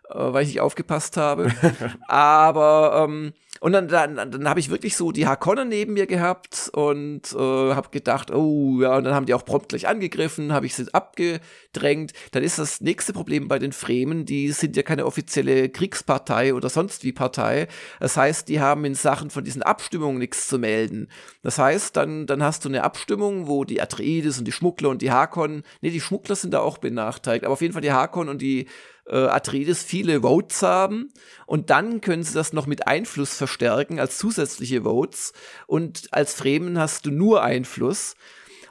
äh, 0.09 0.15
weil 0.15 0.43
ich 0.43 0.49
nicht 0.49 0.61
aufgepasst 0.61 1.17
habe. 1.17 1.51
Aber 2.07 3.05
ähm, 3.07 3.33
und 3.59 3.73
dann, 3.73 3.87
dann, 3.87 4.15
dann 4.15 4.49
habe 4.49 4.59
ich 4.59 4.69
wirklich 4.69 4.95
so 4.95 5.11
die 5.11 5.27
Hakonnen 5.27 5.67
neben 5.67 5.93
mir 5.93 6.07
gehabt 6.07 6.69
und 6.73 7.33
äh, 7.33 7.37
habe 7.37 7.89
gedacht, 7.89 8.31
oh 8.31 8.81
ja, 8.81 8.97
und 8.97 9.03
dann 9.03 9.13
haben 9.13 9.25
die 9.25 9.33
auch 9.33 9.43
prompt 9.43 9.69
gleich 9.69 9.87
angegriffen, 9.87 10.53
habe 10.53 10.65
ich 10.65 10.75
sie 10.75 10.93
abgedrängt. 10.93 12.13
Dann 12.31 12.43
ist 12.43 12.59
das 12.59 12.81
nächste 12.81 13.11
Problem 13.11 13.47
bei 13.47 13.59
den 13.59 13.73
Fremen, 13.73 14.25
die 14.25 14.51
sind 14.51 14.77
ja 14.77 14.83
keine 14.83 15.05
offizielle 15.05 15.69
Kriegspartei 15.69 16.53
oder 16.53 16.69
sonst 16.69 17.03
wie 17.03 17.11
Partei. 17.11 17.67
Das 17.99 18.15
heißt, 18.15 18.47
die 18.47 18.61
haben 18.61 18.85
in 18.85 18.95
Sachen 18.95 19.29
von 19.29 19.43
diesen 19.43 19.61
Abstimmungen 19.61 20.19
nichts 20.19 20.47
zu 20.47 20.57
melden. 20.57 21.09
Das 21.43 21.57
heißt, 21.59 21.97
dann, 21.97 22.27
dann 22.27 22.43
hast 22.43 22.63
du 22.63 22.69
eine 22.69 22.83
Abstimmung, 22.83 23.47
wo 23.47 23.65
die 23.65 23.81
Atreides 23.81 24.39
und 24.39 24.45
die 24.45 24.51
Schmuggler 24.51 24.89
und 24.89 25.01
die 25.01 25.11
Hakon, 25.11 25.63
nee, 25.81 25.89
die 25.89 26.01
Schmuggler 26.01 26.35
sind 26.35 26.53
da 26.53 26.59
auch 26.59 26.77
benachteiligt, 26.77 27.43
aber 27.43 27.53
auf 27.53 27.61
jeden 27.61 27.73
Fall 27.73 27.81
die 27.81 27.91
Hakon 27.91 28.29
und 28.29 28.41
die 28.41 28.67
äh, 29.09 29.15
Atreides 29.15 29.83
viele 29.83 30.21
Votes 30.21 30.61
haben 30.61 31.11
und 31.45 31.69
dann 31.69 32.01
können 32.01 32.23
sie 32.23 32.33
das 32.33 32.53
noch 32.53 32.67
mit 32.67 32.87
Einfluss 32.87 33.35
verstärken 33.35 33.99
als 33.99 34.17
zusätzliche 34.17 34.83
Votes 34.83 35.33
und 35.67 36.07
als 36.11 36.33
Fremen 36.33 36.79
hast 36.79 37.05
du 37.05 37.11
nur 37.11 37.43
Einfluss. 37.43 38.15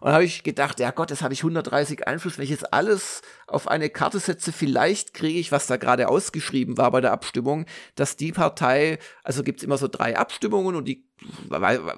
Und 0.00 0.12
habe 0.12 0.24
ich 0.24 0.44
gedacht, 0.44 0.78
ja 0.78 0.92
Gott, 0.92 1.10
jetzt 1.10 1.22
habe 1.22 1.34
ich 1.34 1.40
130 1.40 2.06
Einfluss. 2.06 2.38
Wenn 2.38 2.44
ich 2.44 2.50
jetzt 2.50 2.72
alles 2.72 3.20
auf 3.48 3.66
eine 3.66 3.90
Karte 3.90 4.20
setze, 4.20 4.52
vielleicht 4.52 5.12
kriege 5.12 5.40
ich, 5.40 5.50
was 5.50 5.66
da 5.66 5.76
gerade 5.76 6.08
ausgeschrieben 6.08 6.78
war 6.78 6.92
bei 6.92 7.00
der 7.00 7.10
Abstimmung, 7.10 7.66
dass 7.96 8.16
die 8.16 8.30
Partei, 8.30 9.00
also 9.24 9.42
gibt 9.42 9.58
es 9.58 9.64
immer 9.64 9.76
so 9.76 9.88
drei 9.88 10.16
Abstimmungen 10.16 10.76
und 10.76 10.84
die 10.86 11.07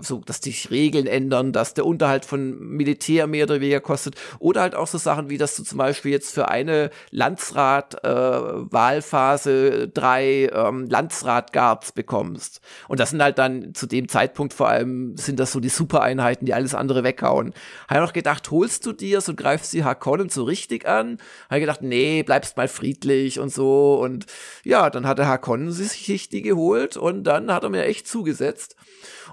so, 0.01 0.23
dass 0.25 0.39
sich 0.39 0.71
Regeln 0.71 1.07
ändern, 1.07 1.53
dass 1.53 1.75
der 1.75 1.85
Unterhalt 1.87 2.25
von 2.25 2.59
Militär 2.59 3.27
mehr 3.27 3.45
oder 3.45 3.61
weniger 3.61 3.81
kostet. 3.81 4.15
Oder 4.39 4.63
halt 4.63 4.75
auch 4.75 4.87
so 4.87 4.97
Sachen 4.99 5.29
wie, 5.31 5.39
dass 5.39 5.57
du 5.57 5.63
zum 5.63 5.79
Beispiel 5.79 6.13
jetzt 6.13 6.35
für 6.35 6.49
eine 6.49 6.91
Landsrat-Wahlphase 7.11 9.71
äh, 9.71 9.89
drei 9.89 10.51
ähm, 10.53 10.87
Landsrat-Guards 10.89 11.93
bekommst. 11.93 12.61
Und 12.89 13.01
das 13.01 13.11
sind 13.11 13.23
halt 13.23 13.39
dann 13.39 13.75
zu 13.75 13.87
dem 13.87 14.09
Zeitpunkt 14.09 14.55
vor 14.55 14.69
allem, 14.69 15.17
sind 15.17 15.39
das 15.39 15.53
so 15.53 15.61
die 15.61 15.69
Supereinheiten, 15.69 16.47
die 16.47 16.55
alles 16.55 16.75
andere 16.75 17.05
weghauen. 17.05 17.55
Habe 17.89 18.01
noch 18.01 18.13
gedacht, 18.13 18.51
holst 18.51 18.85
du 18.87 18.93
dir 18.93 19.21
und 19.27 19.37
greifst 19.37 19.73
die 19.73 19.85
Harkonnen 19.85 20.31
so 20.31 20.45
richtig 20.45 20.89
an? 20.89 21.19
Habe 21.51 21.61
gedacht, 21.61 21.83
nee, 21.83 22.23
bleibst 22.23 22.57
mal 22.57 22.69
friedlich 22.69 23.39
und 23.39 23.53
so. 23.53 24.01
Und 24.01 24.25
ja, 24.65 24.89
dann 24.89 25.07
hat 25.07 25.19
der 25.19 25.29
Harkonnen 25.29 25.73
sich 25.73 26.31
die 26.31 26.43
geholt 26.43 26.97
und 26.97 27.25
dann 27.25 27.53
hat 27.53 27.65
er 27.65 27.69
mir 27.69 27.85
echt 27.85 28.09
zugesetzt. 28.09 28.77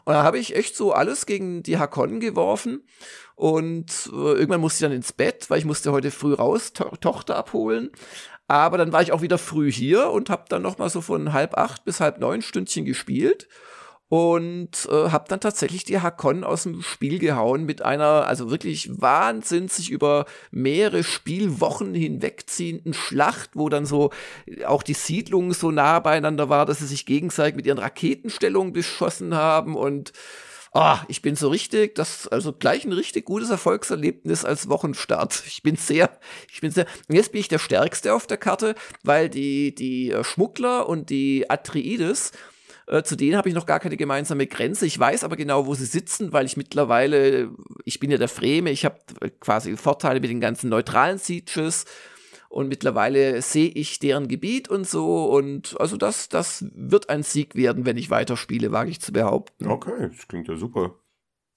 Und 0.06 0.13
da 0.13 0.23
habe 0.23 0.39
ich 0.39 0.56
echt 0.56 0.75
so 0.75 0.93
alles 0.93 1.25
gegen 1.25 1.63
die 1.63 1.77
Hakonnen 1.77 2.19
geworfen. 2.19 2.84
Und 3.36 4.10
äh, 4.12 4.15
irgendwann 4.15 4.62
musste 4.62 4.84
ich 4.84 4.89
dann 4.89 4.97
ins 4.97 5.13
Bett, 5.13 5.49
weil 5.49 5.60
ich 5.60 5.65
musste 5.65 5.91
heute 5.91 6.12
früh 6.12 6.34
raus, 6.34 6.73
to 6.73 6.95
Tochter 6.97 7.36
abholen. 7.36 7.91
Aber 8.47 8.77
dann 8.77 8.93
war 8.93 9.01
ich 9.01 9.12
auch 9.12 9.21
wieder 9.21 9.38
früh 9.38 9.71
hier 9.71 10.10
und 10.10 10.30
habe 10.30 10.45
dann 10.49 10.62
noch 10.62 10.77
mal 10.77 10.89
so 10.89 11.01
von 11.01 11.34
halb 11.34 11.58
acht 11.58 11.84
bis 11.84 11.99
halb 11.99 12.19
neun 12.19 12.41
Stündchen 12.41 12.86
gespielt 12.86 13.47
und 14.09 14.87
äh, 14.89 15.09
habe 15.09 15.25
dann 15.27 15.41
tatsächlich 15.41 15.83
die 15.83 15.99
Hakon 15.99 16.43
aus 16.43 16.63
dem 16.63 16.81
Spiel 16.81 17.19
gehauen 17.19 17.65
mit 17.65 17.81
einer 17.81 18.25
also 18.27 18.49
wirklich 18.49 18.89
wahnsinnig 19.01 19.71
sich 19.71 19.89
über 19.89 20.25
mehrere 20.51 21.03
Spielwochen 21.03 21.93
hinwegziehenden 21.93 22.93
Schlacht, 22.93 23.51
wo 23.53 23.67
dann 23.67 23.85
so 23.85 24.11
auch 24.65 24.83
die 24.83 24.93
Siedlungen 24.93 25.51
so 25.51 25.71
nah 25.71 25.99
beieinander 25.99 26.47
war, 26.47 26.65
dass 26.65 26.79
sie 26.79 26.87
sich 26.87 27.05
gegenseitig 27.05 27.55
mit 27.55 27.65
ihren 27.65 27.79
Raketenstellungen 27.79 28.73
beschossen 28.73 29.35
haben 29.35 29.75
und 29.75 30.13
Ah, 30.73 31.03
ich 31.07 31.21
bin 31.23 31.35
so 31.35 31.49
richtig, 31.49 31.95
das, 31.95 32.27
also 32.27 32.53
gleich 32.53 32.85
ein 32.85 32.91
richtig 32.91 33.25
gutes 33.25 33.49
Erfolgserlebnis 33.49 34.45
als 34.45 34.69
Wochenstart. 34.69 35.43
Ich 35.47 35.63
bin 35.63 35.75
sehr, 35.75 36.11
ich 36.51 36.61
bin 36.61 36.69
sehr, 36.71 36.85
jetzt 37.09 37.31
bin 37.31 37.41
ich 37.41 37.47
der 37.47 37.57
Stärkste 37.57 38.13
auf 38.13 38.27
der 38.27 38.37
Karte, 38.37 38.75
weil 39.03 39.27
die, 39.27 39.73
die 39.73 40.11
äh, 40.11 40.23
Schmuggler 40.23 40.87
und 40.87 41.09
die 41.09 41.49
Atreides, 41.49 42.31
äh, 42.88 43.04
zu 43.04 43.15
denen 43.15 43.38
habe 43.38 43.50
ich 43.50 43.56
noch 43.56 43.65
gar 43.65 43.80
keine 43.80 43.97
gemeinsame 43.97 44.47
Grenze. 44.47 44.86
Ich 44.86 44.97
weiß 44.97 45.23
aber 45.23 45.36
genau, 45.36 45.65
wo 45.65 45.76
sie 45.76 45.86
sitzen, 45.86 46.32
weil 46.34 46.45
ich 46.45 46.58
mittlerweile, 46.58 47.52
ich 47.84 48.00
bin 48.00 48.12
ja 48.12 48.17
der 48.17 48.30
Freme, 48.30 48.71
ich 48.71 48.86
habe 48.86 48.97
quasi 49.39 49.76
Vorteile 49.76 50.19
mit 50.19 50.30
den 50.30 50.39
ganzen 50.39 50.69
neutralen 50.69 51.17
Sieges 51.17 51.86
und 52.50 52.69
mittlerweile 52.69 53.41
sehe 53.41 53.69
ich 53.69 54.00
deren 54.00 54.28
Gebiet 54.28 54.69
und 54.69 54.88
so 54.88 55.26
und 55.26 55.80
also 55.80 55.97
das, 55.97 56.30
das 56.30 56.65
wird 56.73 57.10
ein 57.10 57.23
Sieg 57.23 57.56
werden, 57.56 57.86
wenn 57.86 57.97
ich 57.97 58.10
weiterspiele, 58.10 58.71
wage 58.71 58.89
ich 58.89 59.02
zu 59.02 59.12
behaupten. 59.12 59.67
Okay, 59.67 60.10
das 60.10 60.28
klingt 60.28 60.47
ja 60.47 60.56
super. 60.56 60.95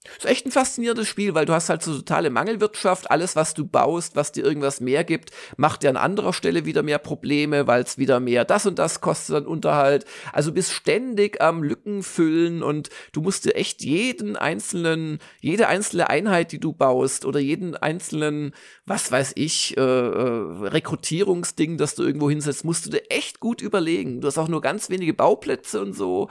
Ist 0.03 0.25
echt 0.25 0.47
ein 0.47 0.51
faszinierendes 0.51 1.07
Spiel, 1.07 1.35
weil 1.35 1.45
du 1.45 1.53
hast 1.53 1.69
halt 1.69 1.83
so 1.83 1.95
totale 1.95 2.31
Mangelwirtschaft. 2.31 3.11
Alles, 3.11 3.35
was 3.35 3.53
du 3.53 3.67
baust, 3.67 4.15
was 4.15 4.31
dir 4.31 4.43
irgendwas 4.43 4.81
mehr 4.81 5.03
gibt, 5.03 5.29
macht 5.57 5.83
dir 5.83 5.91
an 5.91 5.97
anderer 5.97 6.33
Stelle 6.33 6.65
wieder 6.65 6.81
mehr 6.81 6.97
Probleme, 6.97 7.67
weil 7.67 7.83
es 7.83 7.99
wieder 7.99 8.19
mehr 8.19 8.43
das 8.43 8.65
und 8.65 8.79
das 8.79 9.01
kostet 9.01 9.35
dann 9.35 9.45
Unterhalt. 9.45 10.05
Also 10.33 10.53
bist 10.53 10.73
ständig 10.73 11.39
am 11.39 11.61
Lücken 11.61 12.01
füllen 12.01 12.63
und 12.63 12.89
du 13.11 13.21
musst 13.21 13.45
dir 13.45 13.55
echt 13.55 13.83
jeden 13.83 14.35
einzelnen, 14.35 15.19
jede 15.39 15.67
einzelne 15.67 16.09
Einheit, 16.09 16.51
die 16.51 16.59
du 16.59 16.73
baust 16.73 17.23
oder 17.23 17.39
jeden 17.39 17.75
einzelnen, 17.75 18.55
was 18.87 19.11
weiß 19.11 19.33
ich, 19.35 19.77
äh, 19.77 19.81
äh, 19.81 20.67
Rekrutierungsding, 20.67 21.77
das 21.77 21.93
du 21.93 22.01
irgendwo 22.01 22.27
hinsetzt, 22.27 22.65
musst 22.65 22.87
du 22.87 22.89
dir 22.89 23.03
echt 23.11 23.39
gut 23.39 23.61
überlegen. 23.61 24.19
Du 24.21 24.27
hast 24.27 24.39
auch 24.39 24.47
nur 24.47 24.61
ganz 24.61 24.89
wenige 24.89 25.13
Bauplätze 25.13 25.79
und 25.79 25.93
so. 25.93 26.27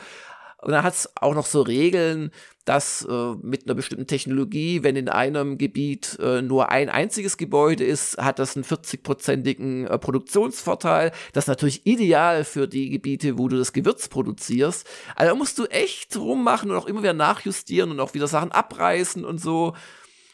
Und 0.63 0.73
dann 0.73 0.83
hat 0.83 0.95
es 0.95 1.11
auch 1.17 1.35
noch 1.35 1.47
so 1.47 1.63
Regeln, 1.63 2.31
dass 2.67 3.07
äh, 3.09 3.35
mit 3.43 3.67
einer 3.67 3.75
bestimmten 3.75 4.07
Technologie, 4.07 4.83
wenn 4.83 4.95
in 4.95 5.09
einem 5.09 5.57
Gebiet 5.57 6.19
äh, 6.21 6.43
nur 6.43 6.71
ein 6.71 6.91
einziges 6.91 7.37
Gebäude 7.37 7.85
ist, 7.85 8.19
hat 8.19 8.39
das 8.39 8.55
einen 8.55 8.65
40-prozentigen 8.65 9.87
äh, 9.87 9.99
Produktionsvorteil. 9.99 11.13
Das 11.33 11.45
ist 11.45 11.49
natürlich 11.49 11.87
ideal 11.87 12.45
für 12.45 12.69
die 12.69 12.91
Gebiete, 12.91 13.39
wo 13.39 13.49
du 13.49 13.57
das 13.57 13.73
Gewürz 13.73 14.09
produzierst. 14.09 14.87
Also 15.17 15.33
da 15.33 15.35
musst 15.37 15.59
du 15.59 15.65
echt 15.65 16.17
rummachen 16.17 16.71
und 16.71 16.77
auch 16.77 16.87
immer 16.87 17.03
wieder 17.03 17.15
nachjustieren 17.15 17.91
und 17.91 17.99
auch 17.99 18.15
wieder 18.15 18.29
Sachen 18.29 18.53
abreißen 18.53 19.25
und 19.25 19.41
so. 19.41 19.75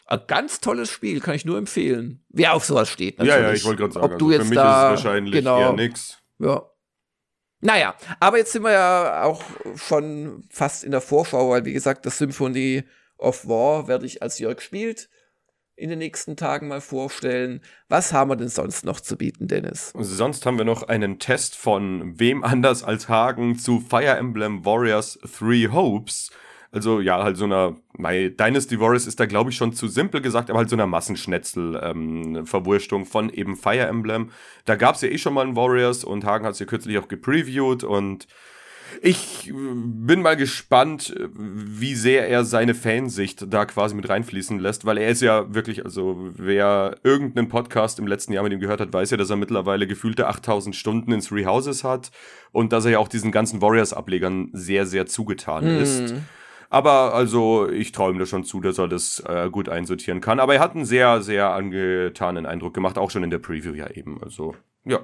Ein 0.08 0.20
ganz 0.26 0.60
tolles 0.60 0.90
Spiel, 0.90 1.20
kann 1.20 1.34
ich 1.34 1.44
nur 1.44 1.58
empfehlen. 1.58 2.24
Wer 2.28 2.54
auf 2.54 2.64
sowas 2.64 2.88
steht, 2.88 3.18
natürlich. 3.18 3.40
Ja, 3.40 3.48
ja, 3.48 3.52
ich 3.54 3.64
wollte 3.64 3.82
gerade 3.82 3.94
sagen, 3.94 4.12
Ob 4.12 4.18
du 4.18 4.26
also 4.26 4.32
jetzt 4.32 4.42
für 4.42 4.48
mich 4.50 4.56
da, 4.56 4.92
ist 4.92 4.98
es 4.98 5.04
wahrscheinlich 5.04 5.32
genau, 5.32 5.60
eher 5.60 5.72
nix. 5.72 6.18
Ja, 6.38 6.62
naja, 7.60 7.94
aber 8.20 8.38
jetzt 8.38 8.52
sind 8.52 8.62
wir 8.62 8.72
ja 8.72 9.22
auch 9.22 9.42
schon 9.76 10.44
fast 10.50 10.84
in 10.84 10.90
der 10.90 11.00
Vorschau, 11.00 11.50
weil 11.50 11.64
wie 11.64 11.72
gesagt, 11.72 12.06
das 12.06 12.18
Symphony 12.18 12.84
of 13.18 13.48
War 13.48 13.88
werde 13.88 14.06
ich 14.06 14.22
als 14.22 14.38
Jörg 14.38 14.60
spielt 14.60 15.08
in 15.76 15.90
den 15.90 15.98
nächsten 15.98 16.36
Tagen 16.36 16.68
mal 16.68 16.80
vorstellen. 16.80 17.60
Was 17.88 18.12
haben 18.12 18.30
wir 18.30 18.36
denn 18.36 18.48
sonst 18.48 18.84
noch 18.84 18.98
zu 18.98 19.16
bieten, 19.16 19.46
Dennis? 19.46 19.92
Sonst 19.94 20.46
haben 20.46 20.58
wir 20.58 20.64
noch 20.64 20.84
einen 20.84 21.18
Test 21.18 21.54
von 21.54 22.18
wem 22.18 22.42
anders 22.42 22.82
als 22.82 23.08
Hagen 23.08 23.58
zu 23.58 23.80
Fire 23.80 24.16
Emblem 24.16 24.64
Warriors 24.64 25.18
Three 25.38 25.68
Hopes. 25.68 26.30
Also 26.72 27.00
ja, 27.00 27.22
halt 27.22 27.36
so 27.36 27.44
einer, 27.44 27.76
my 27.96 28.30
Dynasty 28.30 28.80
Warriors 28.80 29.06
ist 29.06 29.20
da 29.20 29.26
glaube 29.26 29.50
ich 29.50 29.56
schon 29.56 29.72
zu 29.72 29.86
simpel 29.88 30.20
gesagt, 30.20 30.50
aber 30.50 30.58
halt 30.58 30.68
so 30.68 30.76
einer 30.76 30.86
Massenschnetzel-Verwurstung 30.86 33.02
ähm, 33.02 33.06
von 33.06 33.30
eben 33.30 33.56
Fire 33.56 33.86
Emblem. 33.86 34.30
Da 34.64 34.76
gab 34.76 34.94
es 34.96 35.02
ja 35.02 35.08
eh 35.08 35.18
schon 35.18 35.34
mal 35.34 35.42
einen 35.42 35.54
Warriors 35.56 36.04
und 36.04 36.24
Hagen 36.24 36.44
hat 36.44 36.54
es 36.54 36.58
ja 36.58 36.66
kürzlich 36.66 36.98
auch 36.98 37.06
gepreviewt 37.08 37.84
und 37.84 38.26
ich 39.02 39.52
bin 39.52 40.22
mal 40.22 40.36
gespannt, 40.36 41.14
wie 41.34 41.94
sehr 41.94 42.28
er 42.28 42.44
seine 42.44 42.74
Fansicht 42.74 43.52
da 43.52 43.66
quasi 43.66 43.94
mit 43.94 44.08
reinfließen 44.08 44.58
lässt, 44.58 44.84
weil 44.84 44.98
er 44.98 45.08
ist 45.08 45.22
ja 45.22 45.54
wirklich, 45.54 45.84
also 45.84 46.30
wer 46.34 46.96
irgendeinen 47.02 47.48
Podcast 47.48 47.98
im 47.98 48.06
letzten 48.06 48.32
Jahr 48.32 48.44
mit 48.44 48.52
ihm 48.52 48.60
gehört 48.60 48.80
hat, 48.80 48.92
weiß 48.92 49.10
ja, 49.10 49.16
dass 49.16 49.30
er 49.30 49.36
mittlerweile 49.36 49.86
gefühlte 49.86 50.28
8000 50.28 50.74
Stunden 50.74 51.12
in 51.12 51.20
Three 51.20 51.46
Houses 51.46 51.84
hat 51.84 52.10
und 52.52 52.72
dass 52.72 52.84
er 52.84 52.92
ja 52.92 52.98
auch 52.98 53.08
diesen 53.08 53.32
ganzen 53.32 53.60
Warriors-Ablegern 53.60 54.50
sehr, 54.52 54.86
sehr 54.86 55.06
zugetan 55.06 55.64
mm. 55.64 55.82
ist. 55.82 56.14
Aber 56.68 57.14
also 57.14 57.68
ich 57.68 57.92
traue 57.92 58.12
ihm 58.12 58.18
da 58.18 58.26
schon 58.26 58.44
zu, 58.44 58.60
dass 58.60 58.78
er 58.78 58.88
das 58.88 59.20
äh, 59.20 59.48
gut 59.50 59.68
einsortieren 59.68 60.20
kann. 60.20 60.40
Aber 60.40 60.54
er 60.54 60.60
hat 60.60 60.74
einen 60.74 60.84
sehr, 60.84 61.22
sehr 61.22 61.50
angetanen 61.50 62.46
Eindruck 62.46 62.74
gemacht, 62.74 62.98
auch 62.98 63.10
schon 63.10 63.24
in 63.24 63.30
der 63.30 63.38
Preview 63.38 63.74
ja 63.74 63.90
eben. 63.90 64.22
Also 64.22 64.54
ja. 64.84 65.00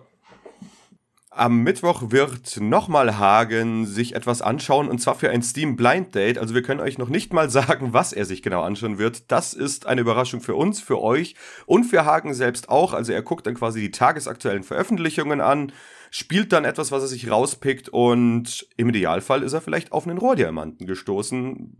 Am 1.35 1.63
Mittwoch 1.63 2.11
wird 2.11 2.61
nochmal 2.61 3.17
Hagen 3.17 3.87
sich 3.87 4.15
etwas 4.15 4.43
anschauen 4.43 4.91
und 4.91 4.99
zwar 4.99 5.15
für 5.15 5.31
ein 5.31 5.43
Steam 5.43 5.77
Blind 5.77 6.15
Date. 6.15 6.37
Also 6.37 6.55
wir 6.55 6.63
können 6.63 6.81
euch 6.81 6.99
noch 6.99 7.09
nicht 7.09 7.33
mal 7.33 7.49
sagen, 7.51 7.95
was 7.95 8.13
er 8.13 8.27
sich 8.27 8.43
genau 8.43 8.61
anschauen 8.63 8.99
wird. 8.99 9.33
Das 9.33 9.55
ist 9.55 9.87
eine 9.87 10.03
Überraschung 10.03 10.43
für 10.43 10.55
uns, 10.55 10.83
für 10.83 11.01
euch 11.01 11.35
und 11.65 11.85
für 11.85 12.05
Hagen 12.05 12.35
selbst 12.35 12.69
auch. 12.69 12.93
Also 12.93 13.13
er 13.13 13.23
guckt 13.23 13.47
dann 13.47 13.55
quasi 13.55 13.81
die 13.81 13.91
tagesaktuellen 13.91 14.63
Veröffentlichungen 14.63 15.41
an 15.41 15.73
spielt 16.15 16.53
dann 16.53 16.67
etwas, 16.67 16.93
was 16.93 17.03
er 17.03 17.09
sich 17.09 17.31
rauspickt 17.31 17.89
und 17.89 18.69
im 18.77 18.91
Idealfall 18.91 19.43
ist 19.43 19.55
er 19.55 19.63
vielleicht 19.63 19.93
auf 19.93 20.07
einen 20.07 20.19
Rohrdiamanten 20.19 20.87
gestoßen. 20.87 21.75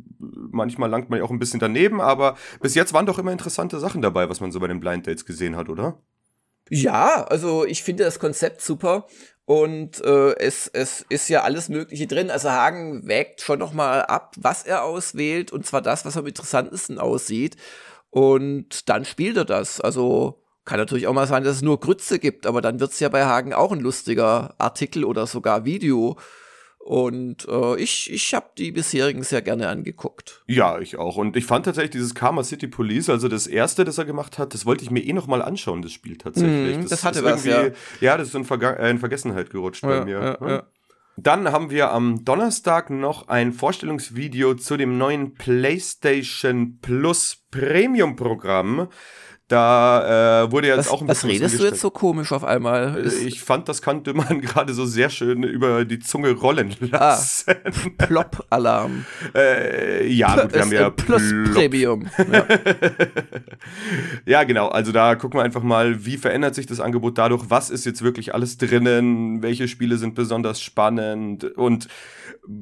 Manchmal 0.51 0.89
langt 0.89 1.11
man 1.11 1.19
ja 1.19 1.25
auch 1.27 1.31
ein 1.31 1.39
bisschen 1.39 1.61
daneben, 1.61 2.01
aber 2.01 2.37
bis 2.63 2.75
jetzt 2.75 2.95
waren 2.95 3.05
doch 3.05 3.19
immer 3.19 3.31
interessante 3.31 3.79
Sachen 3.79 4.01
dabei, 4.01 4.31
was 4.31 4.41
man 4.41 4.51
so 4.51 4.59
bei 4.59 4.69
den 4.69 4.81
Blind 4.81 5.07
Dates 5.07 5.27
gesehen 5.27 5.55
hat, 5.55 5.69
oder? 5.69 6.01
Ja, 6.71 7.25
also 7.25 7.67
ich 7.67 7.83
finde 7.83 8.05
das 8.05 8.19
Konzept 8.19 8.63
super 8.63 9.07
und 9.45 10.03
äh, 10.03 10.35
es, 10.39 10.67
es 10.67 11.05
ist 11.11 11.29
ja 11.29 11.43
alles 11.43 11.69
Mögliche 11.69 12.07
drin. 12.07 12.31
Also 12.31 12.51
Hagen 12.51 13.07
wägt 13.07 13.43
schon 13.43 13.59
noch 13.59 13.75
mal 13.75 14.01
ab, 14.01 14.35
was 14.39 14.63
er 14.63 14.83
auswählt 14.85 15.53
und 15.53 15.67
zwar 15.67 15.83
das, 15.83 16.07
was 16.07 16.17
am 16.17 16.27
interessantesten 16.27 16.99
aussieht 16.99 17.59
und 18.09 18.89
dann 18.89 19.05
spielt 19.05 19.37
er 19.37 19.45
das. 19.45 19.79
Also 19.79 20.42
kann 20.65 20.79
natürlich 20.79 21.07
auch 21.07 21.13
mal 21.13 21.27
sein, 21.27 21.45
dass 21.45 21.57
es 21.57 21.63
nur 21.63 21.81
Grütze 21.81 22.19
gibt, 22.19 22.47
aber 22.47 22.61
dann 22.61 22.81
wird 22.81 22.93
es 22.93 23.01
ja 23.01 23.09
bei 23.09 23.25
Hagen 23.25 23.53
auch 23.53 23.73
ein 23.73 23.81
lustiger 23.81 24.55
Artikel 24.59 25.05
oder 25.05 25.27
sogar 25.27 25.65
Video. 25.65 26.17
Und 26.79 27.47
äh, 27.49 27.77
ich, 27.81 28.13
ich 28.13 28.35
habe 28.35 28.47
die 28.59 28.73
bisherigen 28.73 29.23
sehr 29.23 29.41
gerne 29.41 29.69
angeguckt. 29.69 30.43
Ja, 30.49 30.81
ich 30.81 30.97
auch. 30.97 31.17
Und 31.17 31.37
ich 31.37 31.47
fand 31.47 31.65
tatsächlich 31.65 31.93
dieses 31.93 32.13
Karma 32.13 32.43
City 32.43 32.67
Police, 32.67 33.09
also 33.09 33.29
das 33.29 33.47
erste, 33.47 33.85
das 33.85 33.99
er 33.99 34.05
gemacht 34.05 34.37
hat, 34.37 34.53
das 34.53 34.67
wollte 34.67 34.83
ich 34.83 34.91
mir 34.91 34.99
eh 35.01 35.13
noch 35.13 35.29
mal 35.29 35.43
anschauen, 35.43 35.83
das 35.83 35.93
Spiel 35.93 36.19
tatsächlich. 36.19 36.79
Mm, 36.79 36.83
das, 36.83 36.91
das, 36.91 37.05
hatte 37.05 37.23
was, 37.23 37.45
ja. 37.45 37.69
Ja, 38.01 38.17
das 38.17 38.29
ist 38.29 38.35
in, 38.35 38.45
Verga 38.45 38.73
äh, 38.73 38.91
in 38.91 38.99
Vergessenheit 38.99 39.51
gerutscht 39.51 39.85
ja, 39.85 39.89
bei 39.89 40.05
mir. 40.05 40.39
Ja, 40.41 40.49
ja. 40.49 40.63
Dann 41.17 41.53
haben 41.53 41.71
wir 41.71 41.93
am 41.93 42.25
Donnerstag 42.25 42.91
noch 42.91 43.29
ein 43.29 43.53
Vorstellungsvideo 43.53 44.55
zu 44.55 44.77
dem 44.77 44.99
neuen 44.99 45.35
PlayStation 45.35 46.79
Plus 46.81 47.45
Premium 47.53 48.17
Programm. 48.17 48.89
Da 49.53 50.45
äh, 50.45 50.51
wurde 50.51 50.69
jetzt 50.69 50.79
was, 50.79 50.89
auch 50.89 51.03
ein 51.03 51.09
bisschen. 51.09 51.29
Was 51.29 51.35
redest 51.35 51.61
du 51.61 51.65
jetzt 51.65 51.81
so 51.81 51.91
komisch 51.91 52.33
auf 52.33 52.43
einmal? 52.43 53.05
Äh, 53.05 53.27
ich 53.27 53.43
fand, 53.43 53.69
das 53.69 53.83
konnte 53.83 54.15
man 54.15 54.41
gerade 54.41 54.73
so 54.73 54.87
sehr 54.87 55.11
schön 55.11 55.43
über 55.43 55.85
die 55.85 55.99
Zunge 55.99 56.31
rollen 56.31 56.75
ah, 56.91 57.11
lassen. 57.11 57.51
Ah, 57.63 57.71
Plop-Alarm. 58.07 59.05
äh, 59.35 60.11
ja, 60.11 60.41
gut, 60.41 60.55
wir 60.55 60.61
haben 60.63 60.73
ja 60.73 60.89
Plus 60.89 61.29
Plop. 61.29 61.55
Premium. 61.55 62.09
Ja. 62.33 62.47
ja, 64.25 64.45
genau. 64.45 64.69
Also 64.69 64.91
da 64.91 65.17
gucken 65.17 65.39
wir 65.39 65.45
einfach 65.45 65.63
mal, 65.63 66.07
wie 66.07 66.17
verändert 66.17 66.55
sich 66.55 66.65
das 66.65 66.81
Angebot 66.81 67.19
dadurch? 67.19 67.45
Was 67.51 67.69
ist 67.69 67.85
jetzt 67.85 68.01
wirklich 68.01 68.35
alles 68.35 68.57
drinnen? 68.57 69.43
Welche 69.43 69.69
Spiele 69.69 69.99
sind 69.99 70.15
besonders 70.15 70.63
spannend? 70.63 71.45
Und 71.45 71.89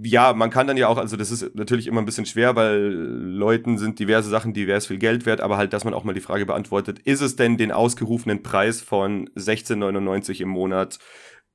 ja, 0.03 0.35
man 0.35 0.51
kann 0.51 0.67
dann 0.67 0.77
ja 0.77 0.89
auch, 0.89 0.99
also 0.99 1.17
das 1.17 1.31
ist 1.31 1.55
natürlich 1.55 1.87
immer 1.87 2.03
ein 2.03 2.05
bisschen 2.05 2.27
schwer, 2.27 2.55
weil 2.55 2.81
Leuten 2.81 3.79
sind 3.79 3.99
diverse 3.99 4.29
Sachen 4.29 4.53
divers 4.53 4.87
viel 4.87 4.99
Geld 4.99 5.25
wert, 5.25 5.41
aber 5.41 5.57
halt, 5.57 5.73
dass 5.73 5.85
man 5.85 5.95
auch 5.95 6.05
mal 6.05 6.13
die 6.13 6.21
Frage 6.21 6.45
beantwortet, 6.45 6.80
ist 6.89 7.21
es 7.21 7.37
denn 7.37 7.57
den 7.57 7.73
ausgerufenen 7.73 8.43
Preis 8.43 8.81
von 8.81 9.29
16,99 9.31 10.41
im 10.41 10.49
Monat 10.49 10.99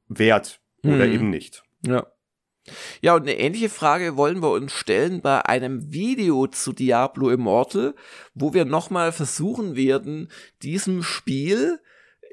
wert 0.07 0.61
oder 0.83 1.05
hm. 1.05 1.13
eben 1.13 1.29
nicht? 1.29 1.63
Ja. 1.85 2.07
Ja, 3.01 3.13
und 3.13 3.21
eine 3.21 3.38
ähnliche 3.38 3.69
Frage 3.69 4.17
wollen 4.17 4.41
wir 4.41 4.49
uns 4.49 4.71
stellen 4.71 5.21
bei 5.21 5.45
einem 5.45 5.91
Video 5.91 6.47
zu 6.47 6.73
Diablo 6.73 7.29
Immortal, 7.29 7.93
wo 8.33 8.55
wir 8.55 8.65
nochmal 8.65 9.11
versuchen 9.11 9.75
werden, 9.75 10.29
diesem 10.63 11.03
Spiel 11.03 11.79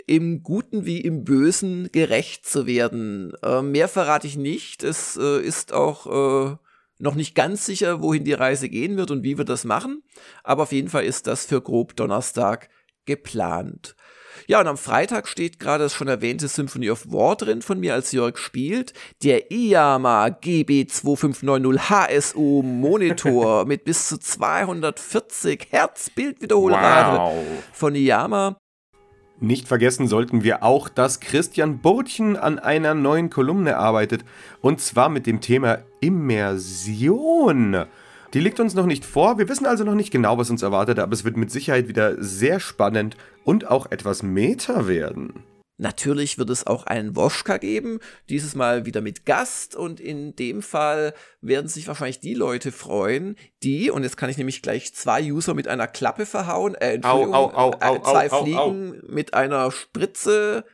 im 0.07 0.43
Guten 0.43 0.87
wie 0.87 1.01
im 1.01 1.25
Bösen 1.25 1.91
gerecht 1.93 2.47
zu 2.47 2.67
werden. 2.67 3.35
Äh, 3.43 3.63
mehr 3.63 3.89
verrate 3.89 4.27
ich 4.27 4.37
nicht. 4.37 4.83
Es 4.83 5.17
äh, 5.17 5.41
ist 5.41 5.73
auch 5.73 6.07
äh, 6.07 6.57
noch 6.99 7.15
nicht 7.15 7.35
ganz 7.35 7.67
sicher, 7.67 8.03
wohin 8.03 8.25
die 8.25 8.33
Reise 8.33 8.69
gehen 8.69 8.97
wird 8.97 9.11
und 9.11 9.23
wie 9.23 9.37
wir 9.37 9.45
das 9.45 9.65
machen. 9.65 10.03
Aber 10.45 10.63
auf 10.63 10.73
jeden 10.73 10.89
Fall 10.89 11.05
ist 11.05 11.27
das 11.27 11.47
für 11.47 11.61
grob 11.61 11.95
Donnerstag 11.97 12.69
geplant. 13.07 13.95
Ja, 14.47 14.61
und 14.61 14.67
am 14.67 14.77
Freitag 14.77 15.29
steht 15.29 15.59
gerade 15.59 15.85
das 15.85 15.95
schon 15.95 16.09
erwähnte 16.09 16.49
Symphony 16.49 16.91
of 16.91 17.11
War 17.11 17.37
drin 17.37 17.63
von 17.63 17.79
mir 17.79 17.95
als 17.95 18.13
Jörg 18.13 18.39
spielt. 18.39 18.93
Der 19.23 19.51
IAMA 19.51 20.27
GB2590 20.27 21.91
HSO 21.91 22.63
Monitor 22.63 23.65
mit 23.67 23.85
bis 23.85 24.09
zu 24.09 24.19
240 24.19 25.69
Hertz 25.71 26.11
Bildwiederholrate 26.11 27.19
wow. 27.19 27.35
von 27.73 27.95
IAMA. 27.95 28.57
Nicht 29.39 29.67
vergessen 29.67 30.07
sollten 30.07 30.45
wir 30.45 30.63
auch, 30.63 30.89
dass 30.89 31.19
Christian 31.19 31.79
Burtchen 31.79 32.37
an 32.37 32.61
einer 32.61 32.95
neuen 32.95 33.29
Kolumne 33.29 33.77
arbeitet 33.77 34.25
und 34.61 34.81
zwar 34.81 35.09
mit 35.09 35.27
dem 35.27 35.41
Thema 35.41 35.79
Immersion. 36.01 37.87
Die 38.35 38.41
liegt 38.41 38.61
uns 38.61 38.75
noch 38.75 38.87
nicht 38.87 39.05
vor. 39.05 39.37
Wir 39.37 39.49
wissen 39.49 39.67
also 39.67 39.85
noch 39.85 39.95
nicht 39.95 40.11
genau, 40.11 40.39
was 40.39 40.49
uns 40.49 40.63
erwartet, 40.63 40.99
aber 40.99 41.13
es 41.13 41.25
wird 41.25 41.37
mit 41.37 41.51
Sicherheit 41.51 41.89
wieder 41.89 42.23
sehr 42.23 42.61
spannend 42.61 43.17
und 43.45 43.69
auch 43.69 43.91
etwas 43.91 44.23
Meta 44.23 44.87
werden. 44.87 45.45
Natürlich 45.77 46.39
wird 46.39 46.49
es 46.49 46.67
auch 46.67 46.85
einen 46.85 47.17
Woschka 47.17 47.59
geben, 47.59 47.99
dieses 48.29 48.55
Mal 48.55 48.87
wieder 48.87 49.01
mit 49.01 49.27
Gast 49.27 49.75
und 49.75 50.01
in 50.01 50.37
dem 50.37 50.63
Fall 50.63 51.13
werden 51.41 51.67
sich 51.67 51.89
wahrscheinlich 51.89 52.21
die 52.21 52.35
Leute 52.35 52.73
freuen, 52.73 53.37
die, 53.63 53.91
und 53.91 54.03
jetzt 54.03 54.17
kann 54.17 54.31
ich 54.31 54.39
nämlich 54.39 54.63
gleich 54.63 54.95
zwei 54.95 55.23
User 55.25 55.55
mit 55.55 55.69
einer 55.69 55.89
Klappe 55.89 56.25
verhauen, 56.25 56.75
äh, 56.77 56.95
Entschuldigung, 56.95 57.35
au, 57.35 57.51
au, 57.53 57.73
au, 57.81 57.97
äh, 57.97 58.03
zwei 58.03 58.29
Fliegen 58.29 59.03
mit 59.09 59.35
einer 59.35 59.71
Spritze 59.73 60.65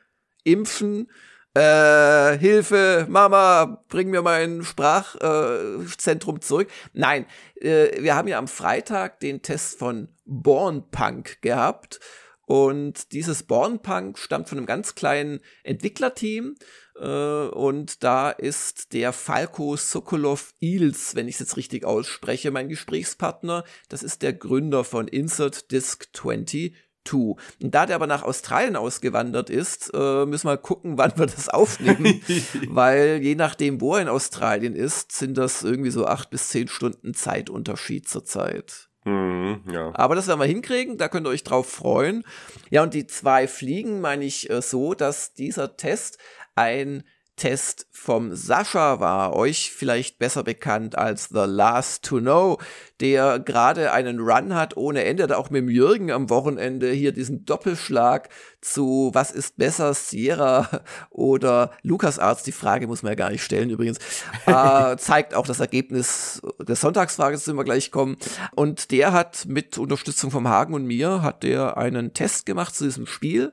impfen, 0.45 1.11
äh, 1.59 2.39
Hilfe, 2.39 3.07
Mama, 3.09 3.83
bring 3.89 4.11
mir 4.11 4.23
mein 4.23 4.63
Sprachzentrum 4.63 6.37
äh, 6.37 6.41
zurück. 6.41 6.69
Nein, 6.93 7.27
äh, 7.57 8.01
wir 8.01 8.15
haben 8.15 8.29
ja 8.29 8.39
am 8.39 8.47
Freitag 8.47 9.19
den 9.19 9.43
Test 9.43 9.77
von 9.77 10.07
Born 10.25 10.89
Punk 10.93 11.43
gehabt. 11.43 11.99
Und 12.47 13.11
dieses 13.11 13.43
Born 13.43 13.83
Punk 13.83 14.19
stammt 14.21 14.49
von 14.49 14.59
einem 14.59 14.69
ganz 14.69 14.95
kleinen 14.95 15.41
Entwicklerteam. 15.65 16.55
Äh, 16.95 17.49
und 17.49 18.05
da 18.05 18.31
ist 18.31 18.93
der 18.93 19.13
Falco 19.13 19.75
Sokolov 19.75 20.55
Ils, 20.61 21.17
wenn 21.17 21.27
ich 21.27 21.35
es 21.35 21.41
jetzt 21.41 21.57
richtig 21.57 21.85
ausspreche, 21.85 22.53
mein 22.53 22.69
Gesprächspartner. 22.69 23.65
Das 23.89 24.05
ist 24.05 24.23
der 24.23 24.33
Gründer 24.33 24.85
von 24.85 25.09
Insert 25.09 25.73
Disk 25.73 26.07
20 26.13 26.77
2. 27.09 27.37
Da 27.61 27.87
der 27.87 27.97
aber 27.97 28.07
nach 28.07 28.23
Australien 28.23 28.77
ausgewandert 28.77 29.51
ist, 29.51 29.91
äh, 29.95 30.27
müssen 30.27 30.49
wir 30.49 30.57
gucken, 30.57 30.99
wann 30.99 31.17
wir 31.17 31.27
das 31.27 31.49
aufnehmen. 31.49 32.21
weil 32.69 33.21
je 33.23 33.35
nachdem, 33.35 33.81
wo 33.81 33.95
er 33.95 34.03
in 34.03 34.09
Australien 34.09 34.75
ist, 34.75 35.13
sind 35.13 35.39
das 35.39 35.63
irgendwie 35.63 35.91
so 35.91 36.07
acht 36.07 36.31
bis 36.31 36.49
zehn 36.49 36.69
Stunden 36.69 37.15
Zeitunterschied 37.15 38.09
zurzeit. 38.09 38.89
Mhm, 39.05 39.63
ja. 39.71 39.91
Aber 39.95 40.15
das 40.15 40.29
werden 40.29 40.41
wir 40.41 40.47
hinkriegen, 40.47 40.99
da 40.99 41.09
könnt 41.09 41.27
ihr 41.27 41.31
euch 41.31 41.45
drauf 41.45 41.69
freuen. 41.69 42.25
Ja, 42.71 42.83
und 42.83 42.95
die 42.95 43.07
zwei 43.07 43.49
Fliegen 43.49 44.01
meine 44.01 44.25
ich 44.25 44.51
äh, 44.51 44.61
so, 44.61 44.95
dass 44.95 45.33
dieser 45.33 45.77
Test 45.77 46.19
ein 46.55 47.05
Test 47.39 47.87
vom 47.93 48.35
Sascha 48.35 49.01
war 49.01 49.35
euch 49.35 49.73
vielleicht 49.73 50.19
besser 50.19 50.43
bekannt 50.43 50.99
als 50.99 51.29
The 51.29 51.45
Last 51.47 52.05
to 52.05 52.19
Know, 52.19 52.59
der 53.01 53.39
gerade 53.39 53.93
einen 53.93 54.21
Run 54.21 54.55
hat 54.55 54.77
ohne 54.77 55.05
Ende, 55.05 55.23
hat 55.23 55.33
auch 55.33 55.49
mit 55.49 55.63
dem 55.63 55.69
Jürgen 55.69 56.11
am 56.11 56.29
Wochenende 56.29 56.91
hier 56.91 57.13
diesen 57.13 57.45
Doppelschlag 57.45 58.29
zu 58.61 59.11
Was 59.15 59.31
ist 59.31 59.57
besser, 59.57 59.95
Sierra 59.95 60.69
oder 61.11 61.71
LucasArts, 61.83 62.43
die 62.43 62.53
Frage 62.53 62.87
muss 62.87 63.03
man 63.03 63.13
ja 63.13 63.17
gar 63.17 63.31
nicht 63.31 63.45
stellen 63.45 63.71
übrigens, 63.71 63.99
äh, 64.47 64.97
zeigt 64.97 65.35
auch 65.35 65.47
das 65.47 65.61
Ergebnis 65.61 66.43
der 66.61 66.77
Sonntagsfrage, 66.77 67.39
zu 67.39 67.53
dem 67.53 67.57
wir 67.57 67.65
gleich 67.65 67.91
kommen. 67.91 68.17
Und 68.55 68.91
der 68.91 69.13
hat 69.13 69.47
mit 69.47 69.79
Unterstützung 69.79 70.31
vom 70.31 70.49
Hagen 70.49 70.75
und 70.75 70.87
mir, 70.87 71.23
hat 71.23 71.45
der 71.45 71.79
einen 71.79 72.15
Test 72.15 72.47
gemacht 72.47 72.75
zu 72.75 72.85
diesem 72.85 73.07
Spiel. 73.07 73.53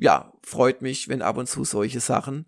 Ja, 0.00 0.32
freut 0.42 0.82
mich, 0.82 1.08
wenn 1.08 1.22
ab 1.22 1.36
und 1.36 1.48
zu 1.48 1.64
solche 1.64 2.00
Sachen 2.00 2.44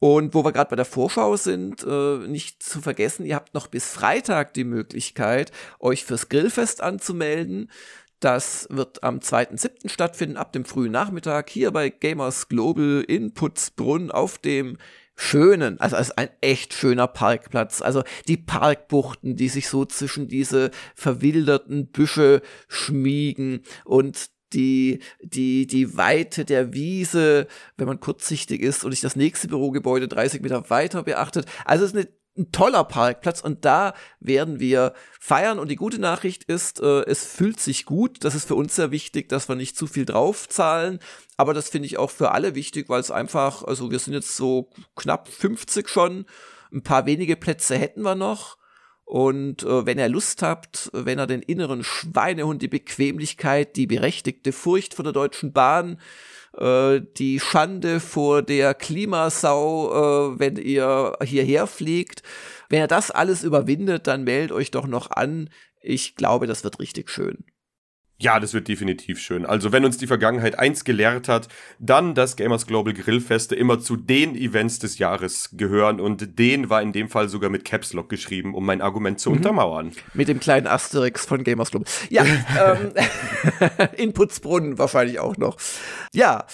und 0.00 0.34
wo 0.34 0.44
wir 0.44 0.52
gerade 0.52 0.70
bei 0.70 0.76
der 0.76 0.86
Vorschau 0.86 1.36
sind, 1.36 1.84
äh, 1.86 2.18
nicht 2.26 2.62
zu 2.62 2.80
vergessen, 2.80 3.26
ihr 3.26 3.36
habt 3.36 3.54
noch 3.54 3.66
bis 3.66 3.90
Freitag 3.90 4.54
die 4.54 4.64
Möglichkeit, 4.64 5.52
euch 5.78 6.04
fürs 6.04 6.30
Grillfest 6.30 6.82
anzumelden. 6.82 7.70
Das 8.18 8.66
wird 8.70 9.02
am 9.04 9.20
2.7. 9.20 9.88
stattfinden, 9.88 10.36
ab 10.38 10.52
dem 10.52 10.64
frühen 10.64 10.92
Nachmittag, 10.92 11.50
hier 11.50 11.70
bei 11.70 11.90
Gamers 11.90 12.48
Global 12.48 13.04
in 13.06 13.34
Putzbrunn 13.34 14.10
auf 14.10 14.38
dem 14.38 14.78
schönen, 15.16 15.78
also 15.80 15.96
ist 15.96 16.16
ein 16.16 16.30
echt 16.40 16.72
schöner 16.72 17.06
Parkplatz. 17.06 17.82
Also 17.82 18.02
die 18.26 18.38
Parkbuchten, 18.38 19.36
die 19.36 19.50
sich 19.50 19.68
so 19.68 19.84
zwischen 19.84 20.28
diese 20.28 20.70
verwilderten 20.94 21.88
Büsche 21.88 22.40
schmiegen 22.68 23.64
und 23.84 24.30
die, 24.52 25.00
die, 25.20 25.66
die 25.66 25.96
Weite 25.96 26.44
der 26.44 26.72
Wiese, 26.72 27.46
wenn 27.76 27.86
man 27.86 28.00
kurzsichtig 28.00 28.60
ist 28.62 28.84
und 28.84 28.92
sich 28.92 29.00
das 29.00 29.16
nächste 29.16 29.48
Bürogebäude 29.48 30.08
30 30.08 30.42
Meter 30.42 30.68
weiter 30.70 31.02
beachtet. 31.02 31.46
Also 31.64 31.84
es 31.84 31.92
ist 31.92 31.96
eine, 31.96 32.08
ein 32.38 32.52
toller 32.52 32.84
Parkplatz 32.84 33.40
und 33.40 33.64
da 33.64 33.94
werden 34.20 34.60
wir 34.60 34.94
feiern. 35.18 35.58
Und 35.58 35.70
die 35.70 35.76
gute 35.76 36.00
Nachricht 36.00 36.44
ist, 36.44 36.80
äh, 36.80 37.02
es 37.02 37.24
fühlt 37.24 37.60
sich 37.60 37.84
gut. 37.84 38.24
Das 38.24 38.34
ist 38.34 38.46
für 38.46 38.54
uns 38.54 38.76
sehr 38.76 38.90
wichtig, 38.90 39.28
dass 39.28 39.48
wir 39.48 39.56
nicht 39.56 39.76
zu 39.76 39.86
viel 39.86 40.04
draufzahlen. 40.04 41.00
Aber 41.36 41.54
das 41.54 41.68
finde 41.68 41.86
ich 41.86 41.98
auch 41.98 42.10
für 42.10 42.32
alle 42.32 42.54
wichtig, 42.54 42.88
weil 42.88 43.00
es 43.00 43.10
einfach, 43.10 43.64
also 43.64 43.90
wir 43.90 43.98
sind 43.98 44.14
jetzt 44.14 44.36
so 44.36 44.70
knapp 44.96 45.28
50 45.28 45.88
schon. 45.88 46.26
Ein 46.72 46.82
paar 46.82 47.06
wenige 47.06 47.36
Plätze 47.36 47.76
hätten 47.76 48.02
wir 48.02 48.14
noch. 48.14 48.59
Und 49.10 49.64
äh, 49.64 49.86
wenn 49.86 49.98
ihr 49.98 50.08
Lust 50.08 50.40
habt, 50.40 50.88
wenn 50.92 51.18
ihr 51.18 51.26
den 51.26 51.42
inneren 51.42 51.82
Schweinehund, 51.82 52.62
die 52.62 52.68
Bequemlichkeit, 52.68 53.74
die 53.74 53.88
berechtigte 53.88 54.52
Furcht 54.52 54.94
vor 54.94 55.02
der 55.02 55.12
Deutschen 55.12 55.52
Bahn, 55.52 56.00
äh, 56.56 57.00
die 57.16 57.40
Schande 57.40 57.98
vor 57.98 58.42
der 58.42 58.72
Klimasau, 58.72 60.34
äh, 60.34 60.38
wenn 60.38 60.54
ihr 60.54 61.18
hierher 61.24 61.66
fliegt, 61.66 62.22
wenn 62.68 62.82
ihr 62.82 62.86
das 62.86 63.10
alles 63.10 63.42
überwindet, 63.42 64.06
dann 64.06 64.22
meldet 64.22 64.52
euch 64.52 64.70
doch 64.70 64.86
noch 64.86 65.10
an. 65.10 65.50
Ich 65.80 66.14
glaube, 66.14 66.46
das 66.46 66.62
wird 66.62 66.78
richtig 66.78 67.10
schön. 67.10 67.38
Ja, 68.22 68.38
das 68.38 68.52
wird 68.52 68.68
definitiv 68.68 69.18
schön. 69.18 69.46
Also 69.46 69.72
wenn 69.72 69.82
uns 69.82 69.96
die 69.96 70.06
Vergangenheit 70.06 70.58
eins 70.58 70.84
gelehrt 70.84 71.26
hat, 71.26 71.48
dann, 71.78 72.14
dass 72.14 72.36
Gamers 72.36 72.66
Global 72.66 72.92
Grillfeste 72.92 73.54
immer 73.54 73.80
zu 73.80 73.96
den 73.96 74.36
Events 74.36 74.78
des 74.78 74.98
Jahres 74.98 75.48
gehören 75.54 76.00
und 76.00 76.38
den 76.38 76.68
war 76.68 76.82
in 76.82 76.92
dem 76.92 77.08
Fall 77.08 77.30
sogar 77.30 77.48
mit 77.48 77.64
Caps 77.64 77.94
Lock 77.94 78.10
geschrieben, 78.10 78.54
um 78.54 78.66
mein 78.66 78.82
Argument 78.82 79.18
zu 79.18 79.30
mhm. 79.30 79.36
untermauern. 79.36 79.92
Mit 80.12 80.28
dem 80.28 80.38
kleinen 80.38 80.66
Asterix 80.66 81.24
von 81.24 81.44
Gamers 81.44 81.70
Global. 81.70 81.90
Ja, 82.10 82.24
ähm, 82.60 82.92
Inputsbrunnen 83.96 84.78
wahrscheinlich 84.78 85.18
auch 85.18 85.38
noch. 85.38 85.56
Ja, 86.12 86.44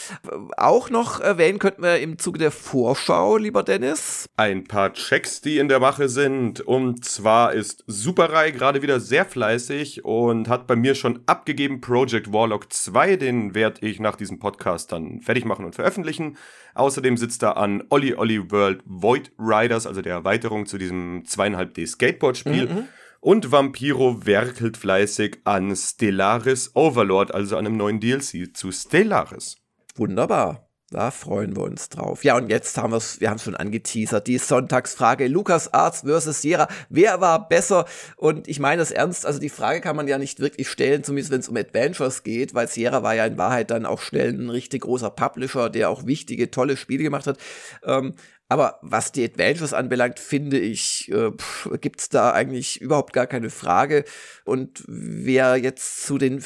auch 0.56 0.88
noch 0.90 1.18
erwähnen 1.18 1.58
könnten 1.58 1.82
wir 1.82 1.98
im 1.98 2.18
Zuge 2.18 2.38
der 2.38 2.52
Vorschau, 2.52 3.38
lieber 3.38 3.64
Dennis. 3.64 4.26
Ein 4.36 4.64
paar 4.64 4.92
Checks, 4.92 5.40
die 5.40 5.58
in 5.58 5.68
der 5.68 5.80
Mache 5.80 6.08
sind. 6.08 6.60
Und 6.60 7.04
zwar 7.04 7.54
ist 7.54 7.82
Superrei 7.88 8.52
gerade 8.52 8.82
wieder 8.82 9.00
sehr 9.00 9.24
fleißig 9.24 10.04
und 10.04 10.48
hat 10.48 10.68
bei 10.68 10.76
mir 10.76 10.94
schon 10.94 11.20
abgegeben, 11.26 11.55
gegeben. 11.56 11.80
Project 11.80 12.32
Warlock 12.32 12.72
2, 12.72 13.16
den 13.16 13.54
werde 13.54 13.84
ich 13.86 13.98
nach 13.98 14.16
diesem 14.16 14.38
Podcast 14.38 14.92
dann 14.92 15.20
fertig 15.22 15.44
machen 15.44 15.64
und 15.64 15.74
veröffentlichen. 15.74 16.36
Außerdem 16.74 17.16
sitzt 17.16 17.42
da 17.42 17.52
an 17.52 17.82
Olli 17.88 18.14
Olli 18.14 18.50
World 18.50 18.82
Void 18.84 19.32
Riders, 19.38 19.86
also 19.86 20.02
der 20.02 20.12
Erweiterung 20.12 20.66
zu 20.66 20.78
diesem 20.78 21.24
2,5D 21.24 21.86
Skateboard-Spiel. 21.86 22.68
Mhm. 22.68 22.88
Und 23.20 23.50
Vampiro 23.50 24.24
werkelt 24.26 24.76
fleißig 24.76 25.38
an 25.44 25.74
Stellaris 25.74 26.70
Overlord, 26.74 27.34
also 27.34 27.56
an 27.56 27.66
einem 27.66 27.76
neuen 27.76 27.98
DLC 27.98 28.54
zu 28.54 28.70
Stellaris. 28.70 29.56
Wunderbar. 29.96 30.65
Da 30.90 31.10
freuen 31.10 31.56
wir 31.56 31.64
uns 31.64 31.88
drauf. 31.88 32.22
Ja, 32.22 32.36
und 32.36 32.48
jetzt 32.48 32.78
haben 32.78 32.92
wir 32.92 32.98
es, 32.98 33.20
wir 33.20 33.28
haben 33.28 33.38
es 33.38 33.42
schon 33.42 33.56
angeteasert, 33.56 34.28
die 34.28 34.38
Sonntagsfrage, 34.38 35.26
Lukas 35.26 35.74
Arzt 35.74 36.04
versus 36.04 36.42
Sierra, 36.42 36.68
wer 36.88 37.20
war 37.20 37.48
besser? 37.48 37.86
Und 38.14 38.46
ich 38.46 38.60
meine 38.60 38.78
das 38.78 38.92
ernst, 38.92 39.26
also 39.26 39.40
die 39.40 39.48
Frage 39.48 39.80
kann 39.80 39.96
man 39.96 40.06
ja 40.06 40.16
nicht 40.16 40.38
wirklich 40.38 40.68
stellen, 40.68 41.02
zumindest 41.02 41.32
wenn 41.32 41.40
es 41.40 41.48
um 41.48 41.56
Adventures 41.56 42.22
geht, 42.22 42.54
weil 42.54 42.68
Sierra 42.68 43.02
war 43.02 43.16
ja 43.16 43.26
in 43.26 43.36
Wahrheit 43.36 43.72
dann 43.72 43.84
auch 43.84 44.00
schnell 44.00 44.32
ein 44.32 44.48
richtig 44.48 44.82
großer 44.82 45.10
Publisher, 45.10 45.70
der 45.70 45.90
auch 45.90 46.06
wichtige, 46.06 46.52
tolle 46.52 46.76
Spiele 46.76 47.02
gemacht 47.02 47.26
hat. 47.26 47.38
Ähm, 47.82 48.14
aber 48.48 48.78
was 48.80 49.10
die 49.10 49.24
Adventures 49.24 49.72
anbelangt, 49.72 50.20
finde 50.20 50.60
ich, 50.60 51.10
äh, 51.10 51.32
gibt 51.80 52.00
es 52.00 52.10
da 52.10 52.30
eigentlich 52.30 52.80
überhaupt 52.80 53.12
gar 53.12 53.26
keine 53.26 53.50
Frage. 53.50 54.04
Und 54.44 54.84
wer 54.86 55.56
jetzt 55.56 56.06
zu 56.06 56.16
den 56.16 56.44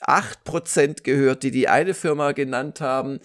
8% 0.00 1.02
gehört, 1.02 1.42
die 1.42 1.50
die 1.50 1.68
eine 1.68 1.94
Firma 1.94 2.32
genannt 2.32 2.80
haben, 2.80 3.20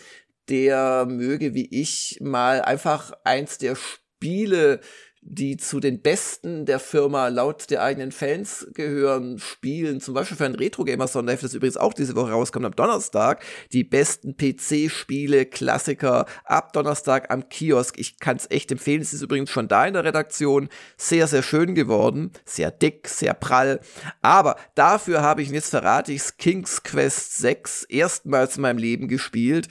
der 0.50 1.06
möge 1.06 1.54
wie 1.54 1.68
ich 1.72 2.18
mal 2.22 2.62
einfach 2.62 3.12
eins 3.24 3.58
der 3.58 3.76
Spiele, 3.76 4.80
die 5.26 5.58
zu 5.58 5.80
den 5.80 6.02
besten 6.02 6.66
der 6.66 6.80
Firma 6.80 7.30
laut 7.30 7.70
der 7.70 7.82
eigenen 7.82 8.12
Fans 8.12 8.68
gehören, 8.74 9.40
spielen. 9.40 10.02
Zum 10.02 10.14
Beispiel 10.14 10.38
für 10.38 10.46
ein 10.46 10.56
Retro 10.56 10.84
Gamer 10.84 11.08
Sonderheft, 11.08 11.44
das 11.44 11.54
übrigens 11.54 11.78
auch 11.78 11.94
diese 11.94 12.16
Woche 12.16 12.32
rauskommt 12.32 12.66
am 12.66 12.76
Donnerstag. 12.76 13.44
Die 13.72 13.84
besten 13.84 14.36
PC-Spiele, 14.36 15.46
Klassiker 15.46 16.26
ab 16.44 16.74
Donnerstag 16.74 17.32
am 17.32 17.48
Kiosk. 17.48 17.98
Ich 17.98 18.20
kann 18.20 18.38
es 18.38 18.52
echt 18.52 18.72
empfehlen. 18.72 19.02
Es 19.02 19.14
ist 19.14 19.22
übrigens 19.22 19.50
schon 19.50 19.68
da 19.68 19.86
in 19.86 19.94
der 19.94 20.04
Redaktion. 20.04 20.70
Sehr, 20.98 21.28
sehr 21.28 21.44
schön 21.44 21.74
geworden. 21.74 22.32
Sehr 22.46 22.72
dick, 22.72 23.08
sehr 23.08 23.34
prall. 23.34 23.80
Aber 24.22 24.58
dafür 24.76 25.22
habe 25.22 25.42
ich, 25.42 25.50
jetzt 25.50 25.70
verrate 25.70 26.12
ich 26.12 26.38
King's 26.38 26.84
Quest 26.84 27.38
6 27.38 27.86
erstmals 27.86 28.58
in 28.58 28.62
meinem 28.64 28.78
Leben 28.78 29.08
gespielt 29.08 29.70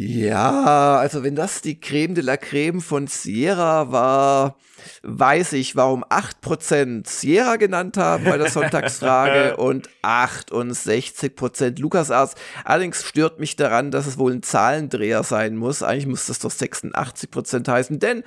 Ja, 0.00 0.96
also 0.98 1.24
wenn 1.24 1.34
das 1.34 1.60
die 1.60 1.80
Creme 1.80 2.14
de 2.14 2.22
la 2.22 2.36
Creme 2.36 2.80
von 2.80 3.08
Sierra 3.08 3.90
war, 3.90 4.56
weiß 5.02 5.54
ich, 5.54 5.74
warum 5.74 6.04
8% 6.04 7.08
Sierra 7.08 7.56
genannt 7.56 7.96
haben 7.96 8.22
bei 8.22 8.38
der 8.38 8.48
Sonntagsfrage 8.48 9.56
und 9.60 9.90
68% 10.04 11.80
LucasArts. 11.80 12.36
Allerdings 12.64 13.02
stört 13.02 13.40
mich 13.40 13.56
daran, 13.56 13.90
dass 13.90 14.06
es 14.06 14.18
wohl 14.18 14.34
ein 14.34 14.44
Zahlendreher 14.44 15.24
sein 15.24 15.56
muss. 15.56 15.82
Eigentlich 15.82 16.06
muss 16.06 16.26
das 16.26 16.38
doch 16.38 16.52
86% 16.52 17.68
heißen, 17.68 17.98
denn 17.98 18.22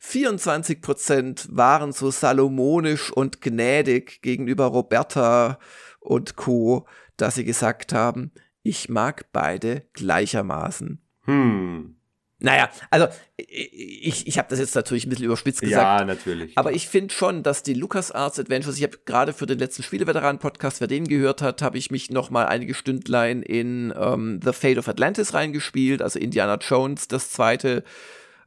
24% 0.00 1.48
waren 1.50 1.90
so 1.90 2.12
salomonisch 2.12 3.10
und 3.10 3.40
gnädig 3.40 4.22
gegenüber 4.22 4.66
Roberta 4.66 5.58
und 5.98 6.36
Co., 6.36 6.86
dass 7.16 7.34
sie 7.34 7.44
gesagt 7.44 7.92
haben, 7.92 8.30
ich 8.62 8.88
mag 8.88 9.32
beide 9.32 9.82
gleichermaßen. 9.92 11.02
Hm. 11.26 11.96
Naja, 12.38 12.68
also 12.90 13.06
ich, 13.38 14.26
ich 14.26 14.36
habe 14.36 14.48
das 14.50 14.58
jetzt 14.58 14.74
natürlich 14.74 15.06
ein 15.06 15.08
bisschen 15.08 15.24
überspitzt 15.24 15.62
gesagt. 15.62 16.00
Ja, 16.00 16.04
natürlich. 16.04 16.56
Aber 16.58 16.72
ich 16.72 16.86
finde 16.86 17.14
schon, 17.14 17.42
dass 17.42 17.62
die 17.62 17.72
LucasArts 17.72 18.38
Adventures, 18.38 18.76
ich 18.76 18.82
habe 18.82 18.98
gerade 19.06 19.32
für 19.32 19.46
den 19.46 19.58
letzten 19.58 19.82
Spieleveteranen-Podcast, 19.82 20.80
wer 20.80 20.86
den 20.86 21.08
gehört 21.08 21.40
hat, 21.40 21.62
habe 21.62 21.78
ich 21.78 21.90
mich 21.90 22.10
noch 22.10 22.28
mal 22.28 22.44
einige 22.46 22.74
Stündlein 22.74 23.40
in 23.40 23.92
ähm, 23.98 24.40
The 24.44 24.52
Fate 24.52 24.76
of 24.76 24.86
Atlantis 24.86 25.32
reingespielt, 25.32 26.02
also 26.02 26.18
Indiana 26.18 26.58
Jones, 26.60 27.08
das 27.08 27.30
zweite 27.30 27.84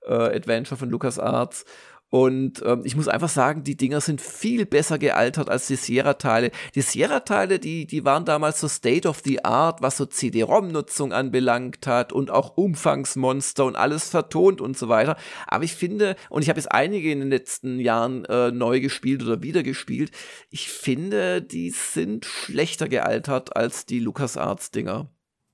äh, 0.04 0.14
Adventure 0.14 0.78
von 0.78 0.92
LucasArts. 0.92 1.66
Und 2.10 2.64
ähm, 2.66 2.82
ich 2.86 2.96
muss 2.96 3.08
einfach 3.08 3.30
sagen, 3.30 3.64
die 3.64 3.78
Dinger 3.78 4.02
sind 4.02 4.20
viel 4.20 4.66
besser 4.66 4.98
gealtert 4.98 5.50
als 5.50 5.68
die 5.68 5.76
Sierra-Teile. 5.76 6.52
Die 6.74 6.82
Sierra-Teile, 6.82 7.60
die, 7.60 7.86
die 7.86 8.04
waren 8.04 8.26
damals 8.26 8.60
so 8.60 8.68
State 8.68 9.08
of 9.08 9.22
the 9.24 9.46
Art, 9.46 9.82
was 9.82 9.98
so 9.98 10.06
CD-ROM-Nutzung 10.06 11.14
anbelangt 11.14 11.86
hat 11.86 12.12
und 12.12 12.32
auch 12.32 12.58
Umfangsmonster 12.58 13.66
und 13.66 13.76
alles 13.76 14.10
vertont 14.10 14.60
und 14.60 14.78
so 14.78 14.90
weiter. 14.90 15.18
Aber 15.48 15.64
ich 15.64 15.76
finde, 15.76 16.16
und 16.30 16.42
ich 16.42 16.50
habe 16.50 16.60
jetzt 16.60 16.72
einige 16.72 17.12
in 17.12 17.20
den 17.20 17.30
letzten 17.30 17.80
Jahren 17.80 18.26
äh, 18.26 18.52
neu 18.52 18.80
gespielt 18.80 19.22
oder 19.22 19.44
wieder 19.44 19.62
gespielt, 19.62 20.12
ich 20.50 20.70
finde, 20.70 21.42
die 21.44 21.70
sind 21.70 22.26
schlechter 22.26 22.88
gealtert 22.88 23.56
als 23.56 23.86
die 23.86 24.00
LucasArts-Dinger. 24.00 25.10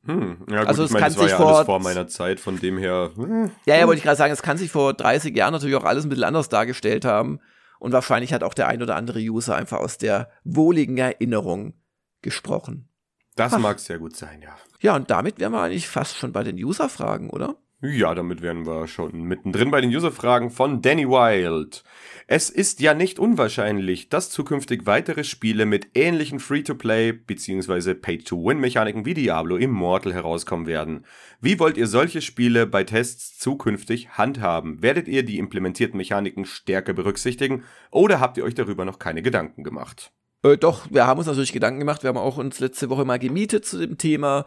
Hm. 0.06 0.38
Ja, 0.50 0.60
gut, 0.60 0.68
Also 0.68 0.84
ich 0.84 0.90
es 0.90 0.94
meine, 0.94 1.04
kann 1.04 1.14
das 1.14 1.18
war 1.18 1.24
sich 1.24 1.32
ja 1.32 1.38
vor- 1.38 1.56
alles 1.56 1.66
vor 1.66 1.80
meiner 1.80 2.08
Zeit, 2.08 2.40
von 2.40 2.60
dem 2.60 2.78
her. 2.78 3.12
hm. 3.16 3.52
Ja, 3.66 3.76
ja, 3.76 3.88
wollte 3.88 3.98
ich 3.98 4.04
gerade 4.04 4.18
sagen, 4.18 4.32
es 4.34 4.42
kann 4.44 4.58
sich 4.58 4.72
vor 4.72 4.94
30 4.94 5.36
Jahren 5.36 5.52
natürlich 5.54 5.76
auch 5.76 5.84
alles 5.84 6.06
ein 6.06 6.10
bisschen 6.10 6.24
anders 6.26 6.50
dargestellt 6.50 7.06
haben. 7.06 7.40
Und 7.80 7.92
wahrscheinlich 7.92 8.34
hat 8.34 8.44
auch 8.44 8.54
der 8.54 8.68
ein 8.68 8.82
oder 8.82 8.96
andere 8.96 9.20
User 9.20 9.56
einfach 9.56 9.80
aus 9.80 9.98
der 9.98 10.30
wohligen 10.44 10.98
Erinnerung 10.98 11.74
gesprochen. 12.22 12.90
Das 13.36 13.54
Ach. 13.54 13.60
mag 13.60 13.80
sehr 13.80 14.00
gut 14.00 14.16
sein, 14.16 14.42
ja. 14.42 14.56
Ja, 14.80 14.96
und 14.96 15.10
damit 15.10 15.40
wären 15.40 15.52
wir 15.52 15.62
eigentlich 15.62 15.88
fast 15.90 16.16
schon 16.18 16.32
bei 16.32 16.44
den 16.44 16.56
User-Fragen, 16.56 17.30
oder? 17.30 17.56
Ja, 17.92 18.16
damit 18.16 18.42
wären 18.42 18.66
wir 18.66 18.88
schon 18.88 19.24
mittendrin 19.24 19.70
bei 19.70 19.80
den 19.80 19.96
User-Fragen 19.96 20.50
von 20.50 20.82
Danny 20.82 21.08
Wild. 21.08 21.84
Es 22.26 22.50
ist 22.50 22.80
ja 22.80 22.96
nicht 22.96 23.20
unwahrscheinlich, 23.20 24.10
dass 24.10 24.32
zukünftig 24.32 24.88
weitere 24.88 25.24
Spiele 25.24 25.68
mit 25.68 25.90
ähnlichen 25.94 26.40
Free-to-Play 26.40 27.12
bzw. 27.12 27.94
Pay-to-Win-Mechaniken 27.94 29.06
wie 29.06 29.14
Diablo 29.14 29.58
Immortal 29.58 30.14
herauskommen 30.14 30.66
werden. 30.66 31.06
Wie 31.42 31.60
wollt 31.60 31.78
ihr 31.78 31.86
solche 31.86 32.22
Spiele 32.22 32.66
bei 32.66 32.84
Tests 32.84 33.38
zukünftig 33.38 34.10
handhaben? 34.18 34.82
Werdet 34.82 35.08
ihr 35.08 35.24
die 35.24 35.38
implementierten 35.38 35.98
Mechaniken 35.98 36.46
stärker 36.46 36.94
berücksichtigen 36.94 37.66
oder 37.92 38.20
habt 38.20 38.38
ihr 38.38 38.46
euch 38.46 38.56
darüber 38.56 38.86
noch 38.86 38.98
keine 38.98 39.22
Gedanken 39.22 39.64
gemacht? 39.64 40.12
Äh, 40.42 40.58
doch, 40.58 40.88
wir 40.90 41.06
haben 41.06 41.20
uns 41.20 41.28
natürlich 41.28 41.54
Gedanken 41.54 41.80
gemacht. 41.80 42.02
Wir 42.04 42.08
haben 42.08 42.18
auch 42.18 42.38
uns 42.38 42.60
letzte 42.60 42.90
Woche 42.90 43.06
mal 43.06 43.20
gemietet 43.20 43.66
zu 43.66 43.78
dem 43.78 44.00
Thema. 44.00 44.46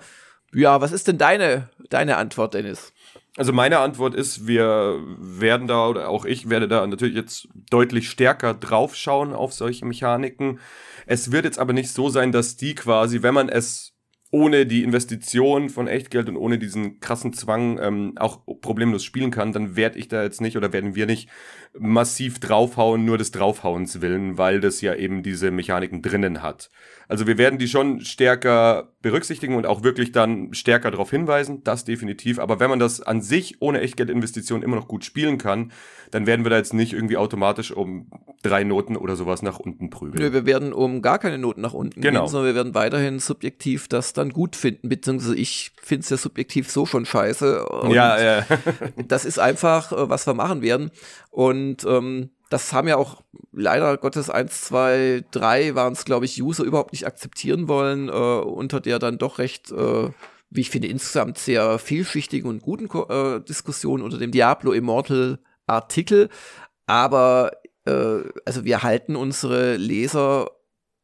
Ja, 0.55 0.81
was 0.81 0.93
ist 0.93 1.07
denn 1.09 1.19
deine, 1.19 1.69
deine 1.91 2.17
Antwort, 2.17 2.55
Dennis? 2.55 2.93
Also 3.39 3.53
meine 3.53 3.79
Antwort 3.79 4.17
ist, 4.17 4.49
wir 4.49 4.99
werden 5.17 5.69
da, 5.69 5.87
oder 5.87 6.09
auch 6.09 6.25
ich 6.25 6.51
werde 6.51 6.67
da 6.67 6.85
natürlich 6.85 7.15
jetzt 7.15 7.47
deutlich 7.71 8.11
stärker 8.11 8.53
draufschauen 8.53 9.33
auf 9.33 9.53
solche 9.53 9.87
Mechaniken. 9.87 10.59
Es 11.07 11.31
wird 11.31 11.45
jetzt 11.45 11.61
aber 11.61 11.73
nicht 11.73 11.93
so 11.93 12.09
sein, 12.09 12.33
dass 12.33 12.57
die 12.57 12.75
quasi, 12.75 13.23
wenn 13.23 13.35
man 13.35 13.49
es 13.49 13.95
ohne 14.31 14.67
die 14.67 14.83
Investition 14.83 15.71
von 15.71 15.89
Echtgeld 15.89 16.29
und 16.29 16.37
ohne 16.37 16.59
diesen 16.59 17.01
krassen 17.01 17.33
Zwang 17.33 17.79
ähm, 17.81 18.13
auch 18.19 18.41
problemlos 18.61 19.03
spielen 19.05 19.31
kann, 19.31 19.53
dann 19.53 19.75
werde 19.75 19.99
ich 19.99 20.09
da 20.09 20.23
jetzt 20.23 20.41
nicht 20.41 20.57
oder 20.57 20.73
werden 20.73 20.95
wir 20.95 21.07
nicht 21.07 21.29
massiv 21.79 22.39
draufhauen, 22.39 23.05
nur 23.05 23.19
des 23.19 23.31
Draufhauens 23.31 24.01
willen, 24.01 24.37
weil 24.37 24.61
das 24.61 24.81
ja 24.81 24.95
eben 24.95 25.23
diese 25.23 25.51
Mechaniken 25.51 26.03
drinnen 26.03 26.43
hat. 26.43 26.71
Also 27.09 27.27
wir 27.27 27.39
werden 27.39 27.59
die 27.59 27.69
schon 27.69 28.01
stärker 28.03 28.93
berücksichtigen 29.01 29.55
und 29.55 29.65
auch 29.65 29.83
wirklich 29.83 30.13
dann 30.13 30.53
stärker 30.53 30.91
darauf 30.91 31.11
hinweisen, 31.11 31.63
das 31.65 31.85
definitiv. 31.85 32.39
Aber 32.39 32.61
wenn 32.61 32.69
man 32.69 32.79
das 32.79 33.01
an 33.01 33.23
sich 33.23 33.63
ohne 33.63 33.81
Echtgeldinvestition 33.81 34.63
immer 34.63 34.77
noch 34.77 34.89
gut 34.89 35.05
spielen 35.05 35.39
kann, 35.39 35.73
dann 36.11 36.27
werden 36.27 36.45
wir 36.45 36.51
da 36.51 36.57
jetzt 36.57 36.75
nicht 36.75 36.93
irgendwie 36.93 37.17
automatisch 37.17 37.71
um 37.71 38.11
drei 38.43 38.65
Noten 38.65 38.97
oder 38.97 39.17
sowas 39.17 39.41
nach 39.43 39.59
unten 39.59 39.89
prügeln. 39.89 40.23
Nö, 40.23 40.33
wir 40.33 40.47
werden 40.47 40.73
um 40.73 41.01
gar 41.01 41.19
keine 41.19 41.39
Noten 41.39 41.61
nach 41.61 41.75
unten 41.75 42.01
Genau. 42.01 42.21
gehen, 42.21 42.29
sondern 42.29 42.49
wir 42.49 42.55
werden 42.55 42.75
weiterhin 42.75 43.19
subjektiv 43.21 43.89
das 43.89 44.13
dann 44.19 44.31
gut 44.31 44.57
finden, 44.57 44.89
beziehungsweise 44.89 45.37
ich 45.37 45.73
finde 45.81 46.03
es 46.03 46.11
ja 46.11 46.17
subjektiv 46.17 46.71
so 46.71 46.87
schon 46.87 47.07
scheiße. 47.07 47.67
Ja, 47.91 48.21
ja. 48.21 48.47
das 49.09 49.25
ist 49.25 49.39
einfach, 49.39 49.93
äh, 49.93 50.11
was 50.11 50.27
wir 50.27 50.35
machen 50.35 50.63
werden. 50.63 50.91
Und 51.31 51.85
ähm, 51.85 52.31
das 52.51 52.73
haben 52.73 52.89
ja 52.89 52.97
auch 52.97 53.23
leider 53.53 53.97
Gottes 53.97 54.31
1, 54.31 54.63
2, 54.63 55.25
3 55.31 55.75
waren 55.75 55.93
es, 55.93 56.05
glaube 56.05 56.25
ich, 56.25 56.43
User 56.43 56.65
überhaupt 56.65 56.93
nicht 56.93 57.07
akzeptieren 57.07 57.69
wollen, 57.69 58.09
äh, 58.09 58.13
unter 58.13 58.81
der 58.81 58.99
dann 58.99 59.19
doch 59.19 59.39
recht, 59.39 59.71
äh, 59.71 60.11
wie 60.51 60.61
ich 60.61 60.71
finde, 60.71 60.89
insgesamt 60.89 61.39
sehr 61.39 61.79
vielschichtigen 61.79 62.49
und 62.49 62.63
guten 62.63 62.89
Ko 62.89 63.07
äh, 63.09 63.41
Diskussion 63.41 64.03
unter 64.03 64.19
dem 64.19 64.31
Diablo 64.31 64.73
Immortal 64.73 65.39
Artikel. 65.67 66.31
Aber 66.87 67.53
äh, 67.85 68.21
also 68.47 68.65
wir 68.65 68.83
halten 68.83 69.15
unsere 69.15 69.77
Leser 69.77 70.51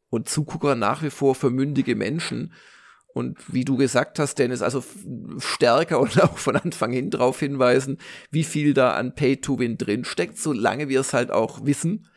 und 0.08 0.28
Zugucker 0.28 0.74
nach 0.74 1.02
wie 1.02 1.10
vor 1.10 1.34
für 1.34 1.50
mündige 1.50 1.96
Menschen. 1.96 2.54
Und 3.14 3.38
wie 3.54 3.64
du 3.64 3.76
gesagt 3.76 4.18
hast, 4.18 4.38
Dennis, 4.40 4.60
also 4.60 4.84
stärker 5.38 6.00
und 6.02 6.20
auch 6.20 6.36
von 6.36 6.56
Anfang 6.56 6.92
hin 6.92 7.10
darauf 7.10 7.40
hinweisen, 7.40 7.98
wie 8.30 8.44
viel 8.44 8.74
da 8.74 8.94
an 8.94 9.14
Pay-to-Win 9.14 9.78
drinsteckt, 9.78 10.36
solange 10.36 10.88
wir 10.88 11.00
es 11.00 11.14
halt 11.14 11.30
auch 11.30 11.64
wissen. 11.64 12.08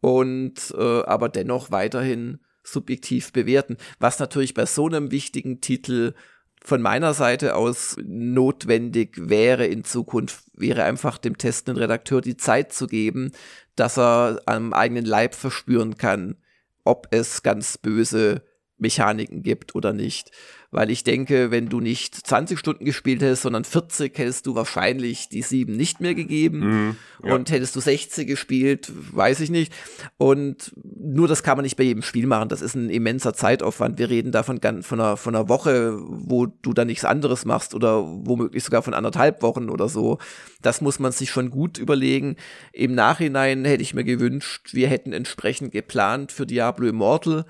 Und 0.00 0.74
äh, 0.76 1.02
aber 1.04 1.30
dennoch 1.30 1.70
weiterhin 1.70 2.40
subjektiv 2.64 3.32
bewerten. 3.32 3.76
Was 4.00 4.18
natürlich 4.18 4.54
bei 4.54 4.66
so 4.66 4.86
einem 4.86 5.10
wichtigen 5.10 5.60
Titel 5.60 6.14
von 6.62 6.82
meiner 6.82 7.14
Seite 7.14 7.54
aus 7.54 7.96
notwendig 8.02 9.16
wäre 9.28 9.66
in 9.66 9.84
Zukunft, 9.84 10.44
wäre 10.54 10.84
einfach 10.84 11.18
dem 11.18 11.38
testenden 11.38 11.80
Redakteur 11.80 12.22
die 12.22 12.38
Zeit 12.38 12.72
zu 12.72 12.86
geben, 12.86 13.32
dass 13.76 13.98
er 13.98 14.40
am 14.46 14.72
eigenen 14.72 15.04
Leib 15.04 15.34
verspüren 15.34 15.96
kann, 15.96 16.36
ob 16.84 17.08
es 17.10 17.42
ganz 17.42 17.78
böse 17.78 18.42
Mechaniken 18.78 19.42
gibt 19.42 19.74
oder 19.74 19.92
nicht. 19.92 20.30
Weil 20.70 20.90
ich 20.90 21.04
denke, 21.04 21.52
wenn 21.52 21.68
du 21.68 21.78
nicht 21.78 22.14
20 22.26 22.58
Stunden 22.58 22.84
gespielt 22.84 23.22
hättest, 23.22 23.42
sondern 23.42 23.62
40, 23.62 24.18
hättest 24.18 24.46
du 24.46 24.56
wahrscheinlich 24.56 25.28
die 25.28 25.42
7 25.42 25.76
nicht 25.76 26.00
mehr 26.00 26.16
gegeben. 26.16 26.58
Mhm, 26.58 26.96
ja. 27.22 27.34
Und 27.34 27.52
hättest 27.52 27.76
du 27.76 27.80
60 27.80 28.26
gespielt, 28.26 28.90
weiß 29.12 29.38
ich 29.38 29.50
nicht. 29.50 29.72
Und 30.16 30.72
nur 30.82 31.28
das 31.28 31.44
kann 31.44 31.56
man 31.56 31.62
nicht 31.62 31.76
bei 31.76 31.84
jedem 31.84 32.02
Spiel 32.02 32.26
machen. 32.26 32.48
Das 32.48 32.60
ist 32.60 32.74
ein 32.74 32.90
immenser 32.90 33.34
Zeitaufwand. 33.34 34.00
Wir 34.00 34.10
reden 34.10 34.32
da 34.32 34.42
von, 34.42 34.60
von, 34.82 35.00
einer, 35.00 35.16
von 35.16 35.36
einer 35.36 35.48
Woche, 35.48 35.96
wo 36.00 36.46
du 36.46 36.72
dann 36.72 36.88
nichts 36.88 37.04
anderes 37.04 37.44
machst 37.44 37.72
oder 37.72 38.02
womöglich 38.02 38.64
sogar 38.64 38.82
von 38.82 38.94
anderthalb 38.94 39.42
Wochen 39.42 39.70
oder 39.70 39.88
so. 39.88 40.18
Das 40.60 40.80
muss 40.80 40.98
man 40.98 41.12
sich 41.12 41.30
schon 41.30 41.50
gut 41.50 41.78
überlegen. 41.78 42.34
Im 42.72 42.96
Nachhinein 42.96 43.64
hätte 43.64 43.82
ich 43.82 43.94
mir 43.94 44.04
gewünscht, 44.04 44.70
wir 44.72 44.88
hätten 44.88 45.12
entsprechend 45.12 45.70
geplant 45.70 46.32
für 46.32 46.46
Diablo 46.46 46.88
Immortal. 46.88 47.44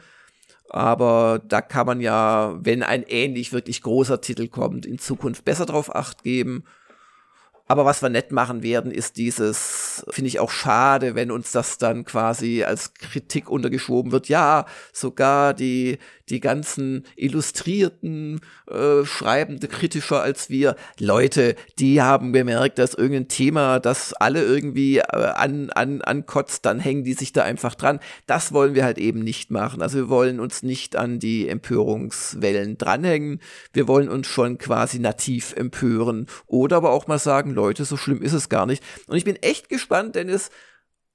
Aber 0.75 1.41
da 1.47 1.61
kann 1.61 1.87
man 1.87 2.01
ja, 2.01 2.59
wenn 2.61 2.83
ein 2.83 3.05
ähnlich 3.05 3.53
wirklich 3.53 3.81
großer 3.81 4.21
Titel 4.21 4.49
kommt, 4.49 4.87
in 4.87 4.99
Zukunft 4.99 5.45
besser 5.45 5.67
drauf 5.67 5.95
acht 5.95 6.25
geben. 6.25 6.65
Aber 7.66 7.87
was 7.87 8.03
wir 8.03 8.11
nett 8.11 8.31
machen 8.31 8.62
werden, 8.62 8.92
ist 8.92 9.16
dieses, 9.16 10.05
finde 10.11 10.29
ich 10.29 10.38
auch 10.38 10.50
schade, 10.50 11.14
wenn 11.14 11.31
uns 11.31 11.50
das 11.50 11.79
dann 11.79 12.05
quasi 12.05 12.62
als 12.62 12.92
Kritik 12.92 13.48
untergeschoben 13.48 14.12
wird. 14.12 14.29
Ja, 14.29 14.66
sogar 14.92 15.55
die, 15.55 15.98
die 16.29 16.40
ganzen 16.40 17.07
illustrierten, 17.16 18.40
äh, 18.70 19.05
schreibende 19.05 19.68
kritischer 19.68 20.20
als 20.20 20.50
wir. 20.50 20.77
Leute, 20.98 21.55
die 21.79 22.03
haben 22.03 22.33
bemerkt, 22.33 22.79
dass 22.79 22.92
irgendein 22.92 23.29
Thema, 23.29 23.81
das 23.81 24.12
alle 24.12 24.42
irgendwie 24.42 24.98
äh, 24.98 25.03
an, 25.03 25.70
an, 25.70 26.03
ankotzt, 26.03 26.66
dann 26.66 26.81
hängen 26.81 27.05
die 27.05 27.14
sich 27.14 27.33
da 27.33 27.44
einfach 27.44 27.74
dran. 27.74 27.98
Das 28.27 28.53
wollen 28.53 28.74
wir 28.74 28.85
halt 28.85 28.98
eben 28.98 29.20
nicht 29.20 29.50
machen. 29.50 29.81
Also 29.81 29.96
wir 29.96 30.09
wollen 30.11 30.38
uns 30.38 30.62
nicht 30.62 30.96
an 30.96 31.18
die 31.18 31.48
Empörungswellen 31.48 32.77
dranhängen. 32.77 33.40
Wir 33.72 33.88
wollen 33.88 34.11
uns 34.11 34.27
schon 34.27 34.59
quasi 34.59 34.98
nativ 34.98 35.55
empören. 35.57 36.27
Oder 36.46 36.77
aber 36.77 36.90
auch 36.90 37.07
mal 37.07 37.18
sagen, 37.18 37.54
Leute, 37.55 37.85
so 37.85 37.97
schlimm 37.97 38.23
ist 38.23 38.33
es 38.33 38.49
gar 38.49 38.67
nicht. 38.67 38.83
Und 39.07 39.17
ich 39.17 39.25
bin 39.25 39.37
echt 39.37 39.69
gespannt, 39.69 40.14
Dennis, 40.14 40.51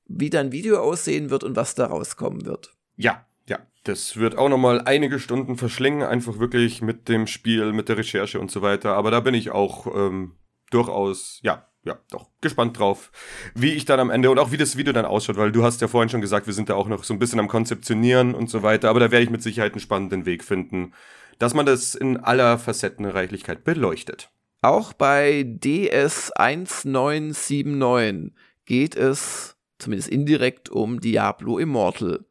wie 0.05 0.29
dein 0.29 0.51
Video 0.51 0.79
aussehen 0.79 1.29
wird 1.29 1.43
und 1.43 1.55
was 1.55 1.75
da 1.75 1.85
rauskommen 1.85 2.45
wird. 2.45 2.71
Ja, 2.95 3.25
Ja, 3.47 3.59
das 3.83 4.17
wird 4.17 4.37
auch 4.37 4.49
nochmal 4.49 4.81
einige 4.85 5.19
Stunden 5.19 5.57
verschlingen, 5.57 6.03
einfach 6.03 6.39
wirklich 6.39 6.81
mit 6.81 7.09
dem 7.09 7.27
Spiel, 7.27 7.73
mit 7.73 7.89
der 7.89 7.97
Recherche 7.97 8.39
und 8.39 8.51
so 8.51 8.61
weiter. 8.61 8.95
Aber 8.95 9.11
da 9.11 9.19
bin 9.19 9.33
ich 9.33 9.51
auch 9.51 9.87
ähm, 9.95 10.33
durchaus, 10.69 11.39
ja, 11.43 11.65
ja, 11.83 11.97
doch, 12.11 12.29
gespannt 12.41 12.77
drauf, 12.77 13.11
wie 13.55 13.73
ich 13.73 13.85
dann 13.85 13.99
am 13.99 14.09
Ende 14.09 14.29
und 14.29 14.37
auch 14.37 14.51
wie 14.51 14.57
das 14.57 14.77
Video 14.77 14.93
dann 14.93 15.05
ausschaut, 15.05 15.37
weil 15.37 15.51
du 15.51 15.63
hast 15.63 15.81
ja 15.81 15.87
vorhin 15.87 16.09
schon 16.09 16.21
gesagt, 16.21 16.45
wir 16.45 16.53
sind 16.53 16.69
da 16.69 16.75
auch 16.75 16.87
noch 16.87 17.03
so 17.03 17.13
ein 17.13 17.19
bisschen 17.19 17.39
am 17.39 17.47
Konzeptionieren 17.47 18.35
und 18.35 18.49
so 18.49 18.63
weiter, 18.63 18.89
aber 18.89 18.99
da 18.99 19.11
werde 19.11 19.23
ich 19.23 19.29
mit 19.29 19.41
Sicherheit 19.41 19.73
einen 19.73 19.79
spannenden 19.79 20.25
Weg 20.25 20.43
finden, 20.43 20.93
dass 21.39 21.53
man 21.53 21.65
das 21.65 21.95
in 21.95 22.17
aller 22.17 22.59
Facettenreichlichkeit 22.59 23.63
beleuchtet. 23.63 24.29
Auch 24.61 24.91
bei 24.91 25.45
DS1979 25.61 28.31
geht 28.65 28.97
es 28.97 29.55
zumindest 29.77 30.09
indirekt 30.09 30.67
um 30.69 30.99
Diablo 30.99 31.59
Immortal. 31.59 32.25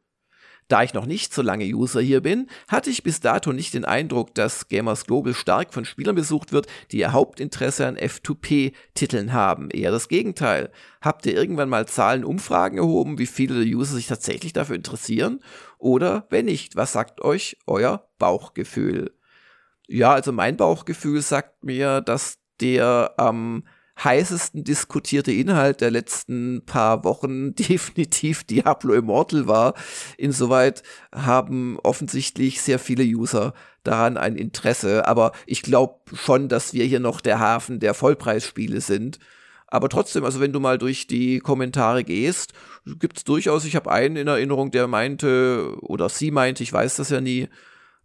Da 0.67 0.83
ich 0.83 0.93
noch 0.93 1.07
nicht 1.07 1.33
so 1.33 1.41
lange 1.41 1.65
User 1.65 1.99
hier 1.99 2.21
bin, 2.21 2.47
hatte 2.67 2.91
ich 2.91 3.01
bis 3.01 3.19
dato 3.19 3.51
nicht 3.51 3.73
den 3.73 3.85
Eindruck, 3.85 4.35
dass 4.35 4.67
Gamers 4.67 5.07
Global 5.07 5.33
stark 5.33 5.73
von 5.73 5.83
Spielern 5.83 6.13
besucht 6.13 6.51
wird, 6.51 6.67
die 6.91 6.99
ihr 6.99 7.13
Hauptinteresse 7.13 7.87
an 7.87 7.97
F2P-Titeln 7.97 9.33
haben. 9.33 9.71
Eher 9.71 9.89
das 9.89 10.07
Gegenteil. 10.07 10.71
Habt 11.01 11.25
ihr 11.25 11.33
irgendwann 11.33 11.69
mal 11.69 11.87
Zahlen, 11.87 12.23
Umfragen 12.23 12.77
erhoben, 12.77 13.17
wie 13.17 13.25
viele 13.25 13.55
der 13.55 13.75
User 13.75 13.95
sich 13.95 14.05
tatsächlich 14.05 14.53
dafür 14.53 14.75
interessieren? 14.75 15.39
Oder 15.79 16.27
wenn 16.29 16.45
nicht, 16.45 16.75
was 16.75 16.91
sagt 16.91 17.21
euch 17.21 17.57
euer 17.65 18.07
Bauchgefühl? 18.19 19.15
Ja, 19.91 20.13
also 20.13 20.31
mein 20.31 20.55
Bauchgefühl 20.55 21.21
sagt 21.23 21.63
mir, 21.63 22.01
dass 22.01 22.37
der 22.61 23.15
am 23.17 23.63
heißesten 24.03 24.63
diskutierte 24.63 25.31
Inhalt 25.31 25.81
der 25.81 25.89
letzten 25.89 26.63
paar 26.63 27.03
Wochen 27.03 27.55
definitiv 27.55 28.43
Diablo 28.43 28.93
Immortal 28.93 29.47
war. 29.47 29.73
Insoweit 30.17 30.83
haben 31.11 31.79
offensichtlich 31.79 32.61
sehr 32.61 32.77
viele 32.77 33.03
User 33.03 33.55
daran 33.83 34.17
ein 34.17 34.35
Interesse. 34.35 35.07
Aber 35.07 35.31
ich 35.47 35.63
glaube 35.63 35.95
schon, 36.13 36.49
dass 36.49 36.73
wir 36.73 36.85
hier 36.85 36.99
noch 36.99 37.19
der 37.19 37.39
Hafen 37.39 37.79
der 37.79 37.95
Vollpreisspiele 37.95 38.81
sind. 38.81 39.17
Aber 39.65 39.89
trotzdem, 39.89 40.23
also 40.23 40.39
wenn 40.39 40.53
du 40.53 40.59
mal 40.59 40.77
durch 40.77 41.07
die 41.07 41.39
Kommentare 41.39 42.03
gehst, 42.03 42.53
gibt's 42.85 43.23
durchaus, 43.23 43.65
ich 43.65 43.75
habe 43.75 43.91
einen 43.91 44.17
in 44.17 44.27
Erinnerung, 44.27 44.69
der 44.69 44.87
meinte, 44.87 45.75
oder 45.81 46.09
sie 46.09 46.29
meinte, 46.29 46.61
ich 46.61 46.71
weiß 46.71 46.97
das 46.97 47.09
ja 47.09 47.21
nie, 47.21 47.49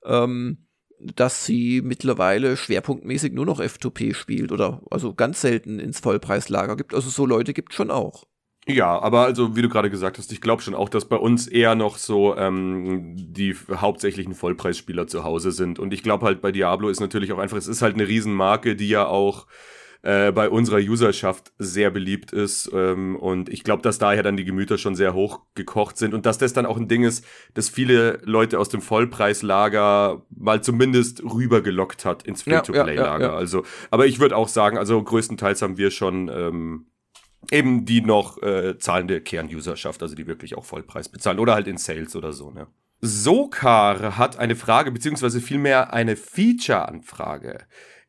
ähm, 0.05 0.64
dass 1.01 1.45
sie 1.45 1.83
mittlerweile 1.83 2.57
schwerpunktmäßig 2.57 3.33
nur 3.33 3.47
noch 3.47 3.61
F2P 3.61 4.15
spielt 4.15 4.53
oder 4.53 4.83
also 4.91 5.15
ganz 5.15 5.41
selten 5.41 5.79
ins 5.79 6.01
Vollpreislager 6.01 6.77
gibt. 6.77 6.95
Also 6.95 7.11
so 7.11 7.27
Leute 7.27 7.53
gibt 7.53 7.75
schon 7.75 7.91
auch. 7.91 8.25
Ja, 8.67 8.99
aber 8.99 9.21
also 9.27 9.57
wie 9.57 9.63
du 9.63 9.69
gerade 9.69 9.91
gesagt 9.91 10.17
hast, 10.17 10.33
ich 10.33 10.41
glaube 10.41 10.63
schon 10.63 10.75
auch, 10.75 10.89
dass 10.89 11.05
bei 11.05 11.17
uns 11.17 11.47
eher 11.47 11.75
noch 11.75 11.99
so 11.99 12.35
ähm, 12.37 13.13
die 13.15 13.55
hauptsächlichen 13.71 14.35
Vollpreisspieler 14.35 15.07
zu 15.07 15.23
Hause 15.23 15.53
sind. 15.53 15.79
Und 15.79 15.93
ich 15.93 16.03
glaube 16.03 16.25
halt 16.25 16.41
bei 16.41 16.51
Diablo 16.51 16.89
ist 16.89 17.01
natürlich 17.01 17.33
auch 17.33 17.39
einfach, 17.39 17.59
es 17.59 17.67
ist 17.67 17.83
halt 17.83 17.95
eine 17.95 18.09
Riesenmarke, 18.09 18.75
die 18.75 18.89
ja 18.89 19.07
auch 19.07 19.47
äh, 20.05 20.33
bei 20.33 20.51
unserer 20.51 20.81
Userschaft 20.81 21.53
sehr 21.59 21.91
beliebt 21.91 22.31
ist. 22.31 22.71
Ähm, 22.75 23.17
und 23.17 23.49
ich 23.49 23.65
glaube, 23.65 23.83
dass 23.83 23.99
daher 23.99 24.23
dann 24.23 24.37
die 24.37 24.45
Gemüter 24.45 24.77
schon 24.77 24.95
sehr 24.95 25.15
hoch 25.15 25.41
gekocht 25.55 25.97
sind 25.97 26.13
und 26.13 26.27
dass 26.27 26.37
das 26.37 26.53
dann 26.53 26.67
auch 26.67 26.77
ein 26.77 26.89
Ding 26.89 27.05
ist, 27.05 27.25
dass 27.55 27.71
viele 27.71 28.21
Leute 28.25 28.59
aus 28.59 28.69
dem 28.69 28.83
Vollpreislager 28.83 30.23
mal 30.29 30.63
zumindest 30.63 31.23
rübergelockt 31.25 32.05
hat 32.05 32.23
ins 32.25 32.43
Free-to-Play-Lager. 32.43 32.95
Ja, 32.95 33.19
ja, 33.19 33.33
ja, 33.33 33.35
also, 33.35 33.65
aber 33.91 34.05
ich 34.05 34.21
würde 34.21 34.37
auch 34.37 34.49
sagen, 34.49 34.77
also 34.77 35.03
größtenteils 35.03 35.63
haben 35.63 35.79
wir 35.79 35.91
schon 35.91 36.29
ähm, 36.29 36.87
eben 37.51 37.87
die 37.87 38.03
noch 38.03 38.43
äh, 38.43 38.77
zahlende 38.77 39.23
Kern-Userschaft, 39.23 40.03
also 40.03 40.15
die 40.15 40.27
wirklich 40.27 40.55
auch 40.55 40.67
Vollpreis 40.67 41.09
bezahlen 41.09 41.39
oder 41.39 41.55
halt 41.55 41.67
in 41.67 41.79
Sales 41.79 42.15
oder 42.15 42.35
so, 42.35 42.51
ne? 42.51 42.67
Sokar 43.01 44.17
hat 44.17 44.39
eine 44.39 44.57
Frage, 44.57 44.91
beziehungsweise 44.91 45.41
vielmehr 45.41 45.93
eine 45.93 46.17
Feature-Anfrage. 46.17 47.59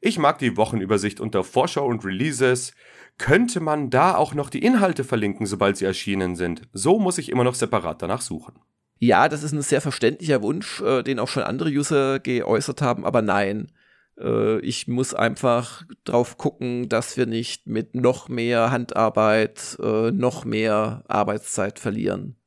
Ich 0.05 0.19
mag 0.19 0.37
die 0.37 0.55
Wochenübersicht 0.55 1.19
unter 1.19 1.43
Vorschau 1.43 1.87
und 1.87 2.05
Releases. 2.05 2.73
Könnte 3.17 3.59
man 3.59 3.89
da 3.89 4.13
auch 4.13 4.35
noch 4.35 4.51
die 4.51 4.63
Inhalte 4.63 5.03
verlinken, 5.03 5.47
sobald 5.47 5.77
sie 5.77 5.85
erschienen 5.85 6.35
sind? 6.35 6.61
So 6.73 6.99
muss 6.99 7.17
ich 7.17 7.29
immer 7.29 7.43
noch 7.43 7.55
separat 7.55 8.03
danach 8.03 8.21
suchen. 8.21 8.53
Ja, 8.99 9.27
das 9.27 9.41
ist 9.41 9.51
ein 9.51 9.63
sehr 9.63 9.81
verständlicher 9.81 10.43
Wunsch, 10.43 10.79
äh, 10.81 11.01
den 11.01 11.17
auch 11.17 11.27
schon 11.27 11.41
andere 11.41 11.69
User 11.69 12.19
geäußert 12.19 12.83
haben, 12.83 13.03
aber 13.03 13.23
nein. 13.23 13.71
Äh, 14.19 14.59
ich 14.59 14.87
muss 14.87 15.15
einfach 15.15 15.81
drauf 16.03 16.37
gucken, 16.37 16.87
dass 16.87 17.17
wir 17.17 17.25
nicht 17.25 17.65
mit 17.65 17.95
noch 17.95 18.29
mehr 18.29 18.69
Handarbeit 18.69 19.75
äh, 19.81 20.11
noch 20.11 20.45
mehr 20.45 21.03
Arbeitszeit 21.07 21.79
verlieren 21.79 22.37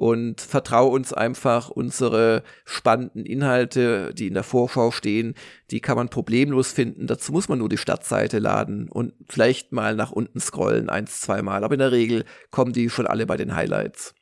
und 0.00 0.40
vertraue 0.40 0.92
uns 0.92 1.12
einfach 1.12 1.68
unsere 1.68 2.42
spannenden 2.64 3.26
Inhalte, 3.26 4.14
die 4.14 4.28
in 4.28 4.32
der 4.32 4.44
Vorschau 4.44 4.92
stehen, 4.92 5.34
die 5.70 5.80
kann 5.80 5.98
man 5.98 6.08
problemlos 6.08 6.72
finden. 6.72 7.06
Dazu 7.06 7.32
muss 7.32 7.50
man 7.50 7.58
nur 7.58 7.68
die 7.68 7.76
Stadtseite 7.76 8.38
laden 8.38 8.88
und 8.88 9.12
vielleicht 9.28 9.72
mal 9.72 9.94
nach 9.94 10.10
unten 10.10 10.40
scrollen, 10.40 10.88
eins, 10.88 11.20
zweimal. 11.20 11.64
Aber 11.64 11.74
in 11.74 11.80
der 11.80 11.92
Regel 11.92 12.24
kommen 12.50 12.72
die 12.72 12.88
schon 12.88 13.06
alle 13.06 13.26
bei 13.26 13.36
den 13.36 13.54
Highlights. 13.54 14.14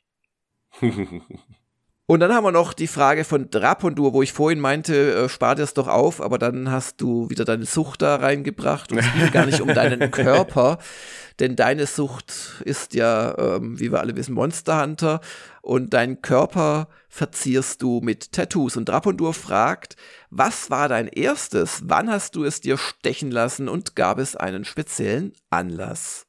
Und 2.09 2.21
dann 2.21 2.33
haben 2.33 2.43
wir 2.43 2.51
noch 2.51 2.73
die 2.73 2.87
Frage 2.87 3.23
von 3.23 3.51
Drapondur, 3.51 4.13
wo 4.13 4.23
ich 4.23 4.33
vorhin 4.33 4.59
meinte, 4.59 5.13
äh, 5.13 5.29
spar 5.29 5.53
dir 5.53 5.61
es 5.61 5.75
doch 5.75 5.87
auf, 5.87 6.21
aber 6.21 6.39
dann 6.39 6.71
hast 6.71 6.99
du 7.01 7.29
wieder 7.29 7.45
deine 7.45 7.67
Sucht 7.67 8.01
da 8.01 8.15
reingebracht. 8.15 8.91
Und 8.91 8.97
es 8.97 9.13
geht 9.13 9.31
gar 9.31 9.45
nicht 9.45 9.61
um 9.61 9.67
deinen 9.67 10.09
Körper, 10.11 10.79
denn 11.39 11.55
deine 11.55 11.85
Sucht 11.85 12.63
ist 12.65 12.95
ja, 12.95 13.37
ähm, 13.37 13.79
wie 13.79 13.91
wir 13.91 13.99
alle 13.99 14.15
wissen, 14.15 14.33
Monster 14.33 14.81
Hunter 14.81 15.21
und 15.61 15.93
deinen 15.93 16.23
Körper 16.23 16.87
verzierst 17.09 17.83
du 17.83 18.01
mit 18.01 18.31
Tattoos. 18.31 18.75
Und 18.75 18.89
Drapondur 18.89 19.35
fragt, 19.35 19.95
was 20.31 20.71
war 20.71 20.89
dein 20.89 21.09
erstes? 21.09 21.83
Wann 21.85 22.09
hast 22.09 22.35
du 22.35 22.43
es 22.43 22.59
dir 22.59 22.79
stechen 22.79 23.29
lassen 23.29 23.69
und 23.69 23.95
gab 23.95 24.17
es 24.17 24.35
einen 24.35 24.65
speziellen 24.65 25.33
Anlass? 25.51 26.25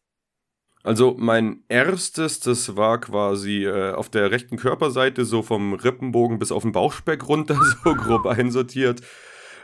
Also 0.83 1.15
mein 1.19 1.63
erstes, 1.69 2.41
das 2.41 2.77
war 2.77 3.01
quasi 3.01 3.65
äh, 3.65 3.93
auf 3.93 4.09
der 4.09 4.31
rechten 4.31 4.57
Körperseite, 4.57 5.25
so 5.25 5.43
vom 5.43 5.75
Rippenbogen 5.75 6.39
bis 6.39 6.53
auf 6.53 6.63
den 6.63 6.73
Bauchspeck 6.73 7.29
runter, 7.29 7.59
so 7.85 7.95
grob 7.95 8.27
einsortiert. 8.27 9.03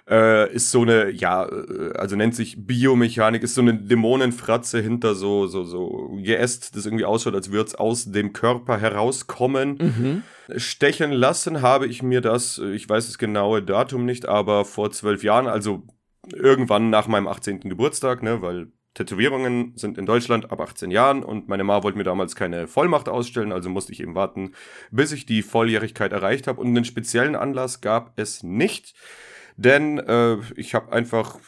Äh, 0.09 0.55
ist 0.55 0.71
so 0.71 0.83
eine, 0.83 1.11
ja, 1.11 1.49
äh, 1.49 1.93
also 1.97 2.15
nennt 2.15 2.37
sich 2.37 2.65
Biomechanik, 2.65 3.43
ist 3.43 3.57
so 3.57 3.61
eine 3.61 3.75
Dämonenfratze 3.75 4.81
hinter 4.81 5.17
so, 5.17 5.49
so, 5.49 5.65
so 5.65 6.17
Geäst, 6.23 6.77
das 6.77 6.87
irgendwie 6.87 7.05
ausschaut, 7.05 7.35
als 7.35 7.51
würde 7.51 7.67
es 7.67 7.75
aus 7.75 8.05
dem 8.05 8.33
Körper 8.33 8.79
herauskommen. 8.79 9.79
Mhm. 10.49 10.59
Stechen 10.59 11.11
lassen 11.11 11.61
habe 11.61 11.89
ich 11.89 12.05
mir 12.05 12.21
das, 12.21 12.59
äh, 12.59 12.71
ich 12.73 12.89
weiß 12.89 13.07
das 13.07 13.19
genaue 13.19 13.63
Datum 13.63 14.05
nicht, 14.05 14.29
aber 14.29 14.65
vor 14.65 14.93
zwölf 14.93 15.25
Jahren, 15.25 15.49
also 15.49 15.83
irgendwann 16.33 16.91
nach 16.91 17.09
meinem 17.09 17.27
18. 17.27 17.61
Geburtstag, 17.61 18.23
ne, 18.23 18.43
weil 18.43 18.69
Tätowierungen 18.97 19.73
sind 19.77 19.99
in 19.99 20.07
Deutschland 20.07 20.51
ab 20.51 20.59
18 20.59 20.91
Jahren 20.91 21.23
und 21.23 21.49
meine 21.49 21.65
Ma 21.65 21.83
wollte 21.83 21.99
mir 21.99 22.05
damals 22.05 22.35
keine 22.35 22.67
Vollmacht 22.67 23.11
ausstellen, 23.11 23.53
also 23.53 23.69
musste 23.69 23.93
ich 23.93 24.01
eben 24.01 24.15
warten, 24.15 24.53
bis 24.91 25.13
ich 25.13 25.27
die 25.27 25.43
Volljährigkeit 25.43 26.13
erreicht 26.13 26.47
habe. 26.47 26.63
Und 26.63 26.69
einen 26.69 26.87
speziellen 26.87 27.37
Anlass 27.37 27.83
gab 27.83 28.19
es 28.19 28.43
nicht, 28.43 28.95
denn 29.57 29.99
äh, 29.99 30.39
ich 30.57 30.75
habe 30.75 30.93
einfach, 30.93 31.39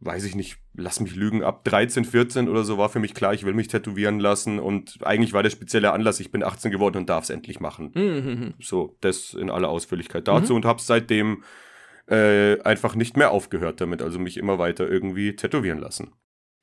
weiß 0.00 0.24
ich 0.24 0.34
nicht, 0.34 0.58
lass 0.74 1.00
mich 1.00 1.16
lügen, 1.16 1.42
ab 1.42 1.64
13, 1.64 2.04
14 2.04 2.46
oder 2.46 2.62
so 2.62 2.76
war 2.76 2.90
für 2.90 3.00
mich 3.00 3.14
klar, 3.14 3.32
ich 3.32 3.46
will 3.46 3.54
mich 3.54 3.68
tätowieren 3.68 4.20
lassen 4.20 4.58
und 4.58 4.98
eigentlich 5.00 5.32
war 5.32 5.42
der 5.42 5.48
spezielle 5.48 5.92
Anlass, 5.92 6.20
ich 6.20 6.30
bin 6.30 6.42
18 6.42 6.70
geworden 6.70 6.98
und 6.98 7.08
darf 7.08 7.24
es 7.24 7.30
endlich 7.30 7.58
machen. 7.58 7.92
Mhm. 7.94 8.54
So, 8.60 8.98
das 9.00 9.32
in 9.32 9.48
aller 9.48 9.70
Ausführlichkeit 9.70 10.28
dazu 10.28 10.52
mhm. 10.52 10.56
und 10.58 10.64
habe 10.66 10.82
seitdem 10.82 11.42
äh, 12.06 12.60
einfach 12.60 12.94
nicht 12.94 13.16
mehr 13.16 13.30
aufgehört 13.30 13.80
damit, 13.80 14.02
also 14.02 14.18
mich 14.18 14.36
immer 14.36 14.58
weiter 14.58 14.86
irgendwie 14.86 15.34
tätowieren 15.36 15.78
lassen. 15.78 16.12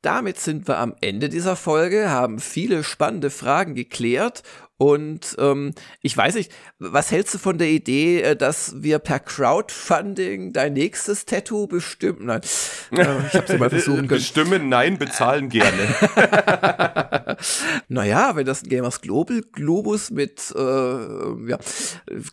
Damit 0.03 0.37
sind 0.37 0.67
wir 0.67 0.79
am 0.79 0.95
Ende 0.99 1.29
dieser 1.29 1.55
Folge, 1.55 2.09
haben 2.09 2.39
viele 2.39 2.83
spannende 2.83 3.29
Fragen 3.29 3.73
geklärt 3.73 4.43
und 4.83 5.37
ähm, 5.39 5.71
ich 6.01 6.17
weiß 6.17 6.35
nicht, 6.35 6.51
was 6.77 7.09
hältst 7.09 7.33
du 7.33 7.37
von 7.37 7.57
der 7.57 7.69
Idee, 7.69 8.19
äh, 8.19 8.35
dass 8.35 8.83
wir 8.83 8.99
per 8.99 9.19
Crowdfunding 9.19 10.51
dein 10.51 10.73
nächstes 10.73 11.23
Tattoo 11.23 11.67
bestimmen? 11.67 12.25
Nein, 12.25 12.41
äh, 12.91 13.01
ich 13.27 13.33
habe 13.33 13.45
es 13.47 13.59
mal 13.59 13.69
versuchen 13.69 14.09
können. 14.09 14.19
Bestimmen, 14.19 14.67
nein, 14.67 14.97
bezahlen 14.97 15.47
gerne. 15.47 15.87
naja, 17.87 18.35
wenn 18.35 18.45
das 18.45 18.63
ein 18.63 18.67
Gamers 18.67 18.99
Global 18.99 19.41
Globus 19.53 20.11
mit, 20.11 20.53
äh, 20.53 20.59
ja, 20.59 21.57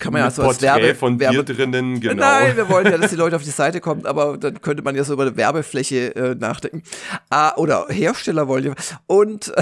kann 0.01 0.13
man 0.13 0.23
mit 0.23 0.23
ja 0.23 0.31
so 0.33 0.43
als 0.43 0.61
Werbe, 0.61 0.97
von 0.97 1.21
Werbe 1.21 1.45
dir 1.45 1.55
drinnen, 1.55 2.01
genau. 2.01 2.17
Nein, 2.17 2.57
wir 2.57 2.69
wollen 2.69 2.87
ja, 2.91 2.99
dass 2.99 3.11
die 3.11 3.17
Leute 3.21 3.37
auf 3.37 3.45
die 3.45 3.51
Seite 3.51 3.81
kommen, 3.81 4.07
aber 4.07 4.37
dann 4.37 4.61
könnte 4.61 4.83
man 4.83 4.97
ja 4.97 5.05
so 5.05 5.13
über 5.13 5.23
eine 5.23 5.37
Werbefläche 5.37 6.17
äh, 6.17 6.35
nachdenken. 6.35 6.83
Ah, 7.29 7.55
oder 7.59 7.87
Hersteller 7.91 8.49
wollen 8.49 8.65
ja. 8.65 8.75
Und 9.07 9.53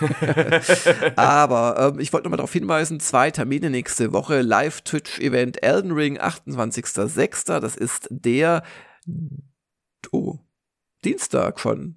Aber 1.16 1.92
ähm, 1.94 2.00
ich 2.00 2.12
wollte 2.12 2.24
nochmal 2.24 2.38
darauf 2.38 2.52
hinweisen, 2.52 3.00
zwei 3.00 3.30
Termine 3.30 3.70
nächste 3.70 4.12
Woche. 4.12 4.42
Live-Twitch-Event 4.42 5.62
Elden 5.62 5.92
Ring, 5.92 6.18
28.06. 6.18 7.60
Das 7.60 7.76
ist 7.76 8.08
der 8.10 8.62
oh, 10.12 10.38
Dienstag 11.04 11.60
schon. 11.60 11.96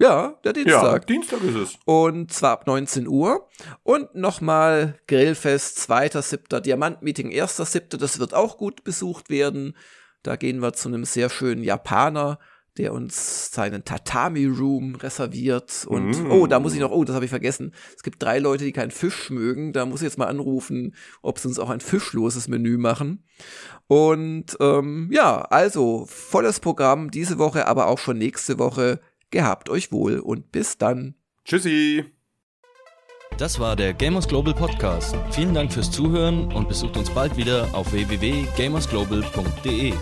Ja, 0.00 0.38
der 0.44 0.52
Dienstag. 0.52 1.02
Ja, 1.02 1.06
Dienstag 1.06 1.42
ist 1.42 1.56
es. 1.56 1.78
Und 1.84 2.32
zwar 2.32 2.52
ab 2.52 2.66
19 2.66 3.08
Uhr. 3.08 3.48
Und 3.82 4.14
nochmal 4.14 4.98
Grillfest, 5.08 5.78
2.7. 5.90 6.60
Diamantmeeting, 6.60 7.30
1.7. 7.30 7.96
Das 7.96 8.20
wird 8.20 8.32
auch 8.32 8.58
gut 8.58 8.84
besucht 8.84 9.28
werden. 9.28 9.76
Da 10.22 10.36
gehen 10.36 10.60
wir 10.60 10.72
zu 10.72 10.88
einem 10.88 11.04
sehr 11.04 11.30
schönen 11.30 11.64
Japaner, 11.64 12.38
der 12.78 12.92
uns 12.92 13.50
seinen 13.50 13.84
Tatami 13.84 14.46
Room 14.46 14.94
reserviert. 14.94 15.84
Und 15.86 16.10
mm. 16.10 16.30
oh, 16.30 16.46
da 16.46 16.60
muss 16.60 16.74
ich 16.74 16.80
noch, 16.80 16.92
oh, 16.92 17.04
das 17.04 17.14
habe 17.14 17.24
ich 17.24 17.30
vergessen. 17.30 17.74
Es 17.94 18.02
gibt 18.02 18.22
drei 18.22 18.38
Leute, 18.38 18.64
die 18.64 18.72
keinen 18.72 18.92
Fisch 18.92 19.30
mögen. 19.30 19.72
Da 19.72 19.84
muss 19.84 20.00
ich 20.00 20.06
jetzt 20.06 20.18
mal 20.18 20.26
anrufen, 20.26 20.94
ob 21.20 21.38
sie 21.38 21.48
uns 21.48 21.58
auch 21.58 21.70
ein 21.70 21.80
fischloses 21.80 22.48
Menü 22.48 22.78
machen. 22.78 23.24
Und 23.88 24.56
ähm, 24.60 25.10
ja, 25.12 25.42
also 25.42 26.06
volles 26.08 26.60
Programm 26.60 27.10
diese 27.10 27.38
Woche, 27.38 27.66
aber 27.66 27.88
auch 27.88 27.98
schon 27.98 28.18
nächste 28.18 28.58
Woche. 28.58 29.00
Gehabt 29.30 29.68
euch 29.68 29.92
wohl 29.92 30.20
und 30.20 30.52
bis 30.52 30.78
dann. 30.78 31.14
Tschüssi. 31.44 32.04
Das 33.36 33.60
war 33.60 33.76
der 33.76 33.92
Gamers 33.94 34.26
Global 34.26 34.54
Podcast. 34.54 35.14
Vielen 35.30 35.54
Dank 35.54 35.72
fürs 35.72 35.90
Zuhören 35.90 36.52
und 36.52 36.68
besucht 36.68 36.96
uns 36.96 37.10
bald 37.10 37.36
wieder 37.36 37.68
auf 37.72 37.92
www.gamersglobal.de. 37.92 39.92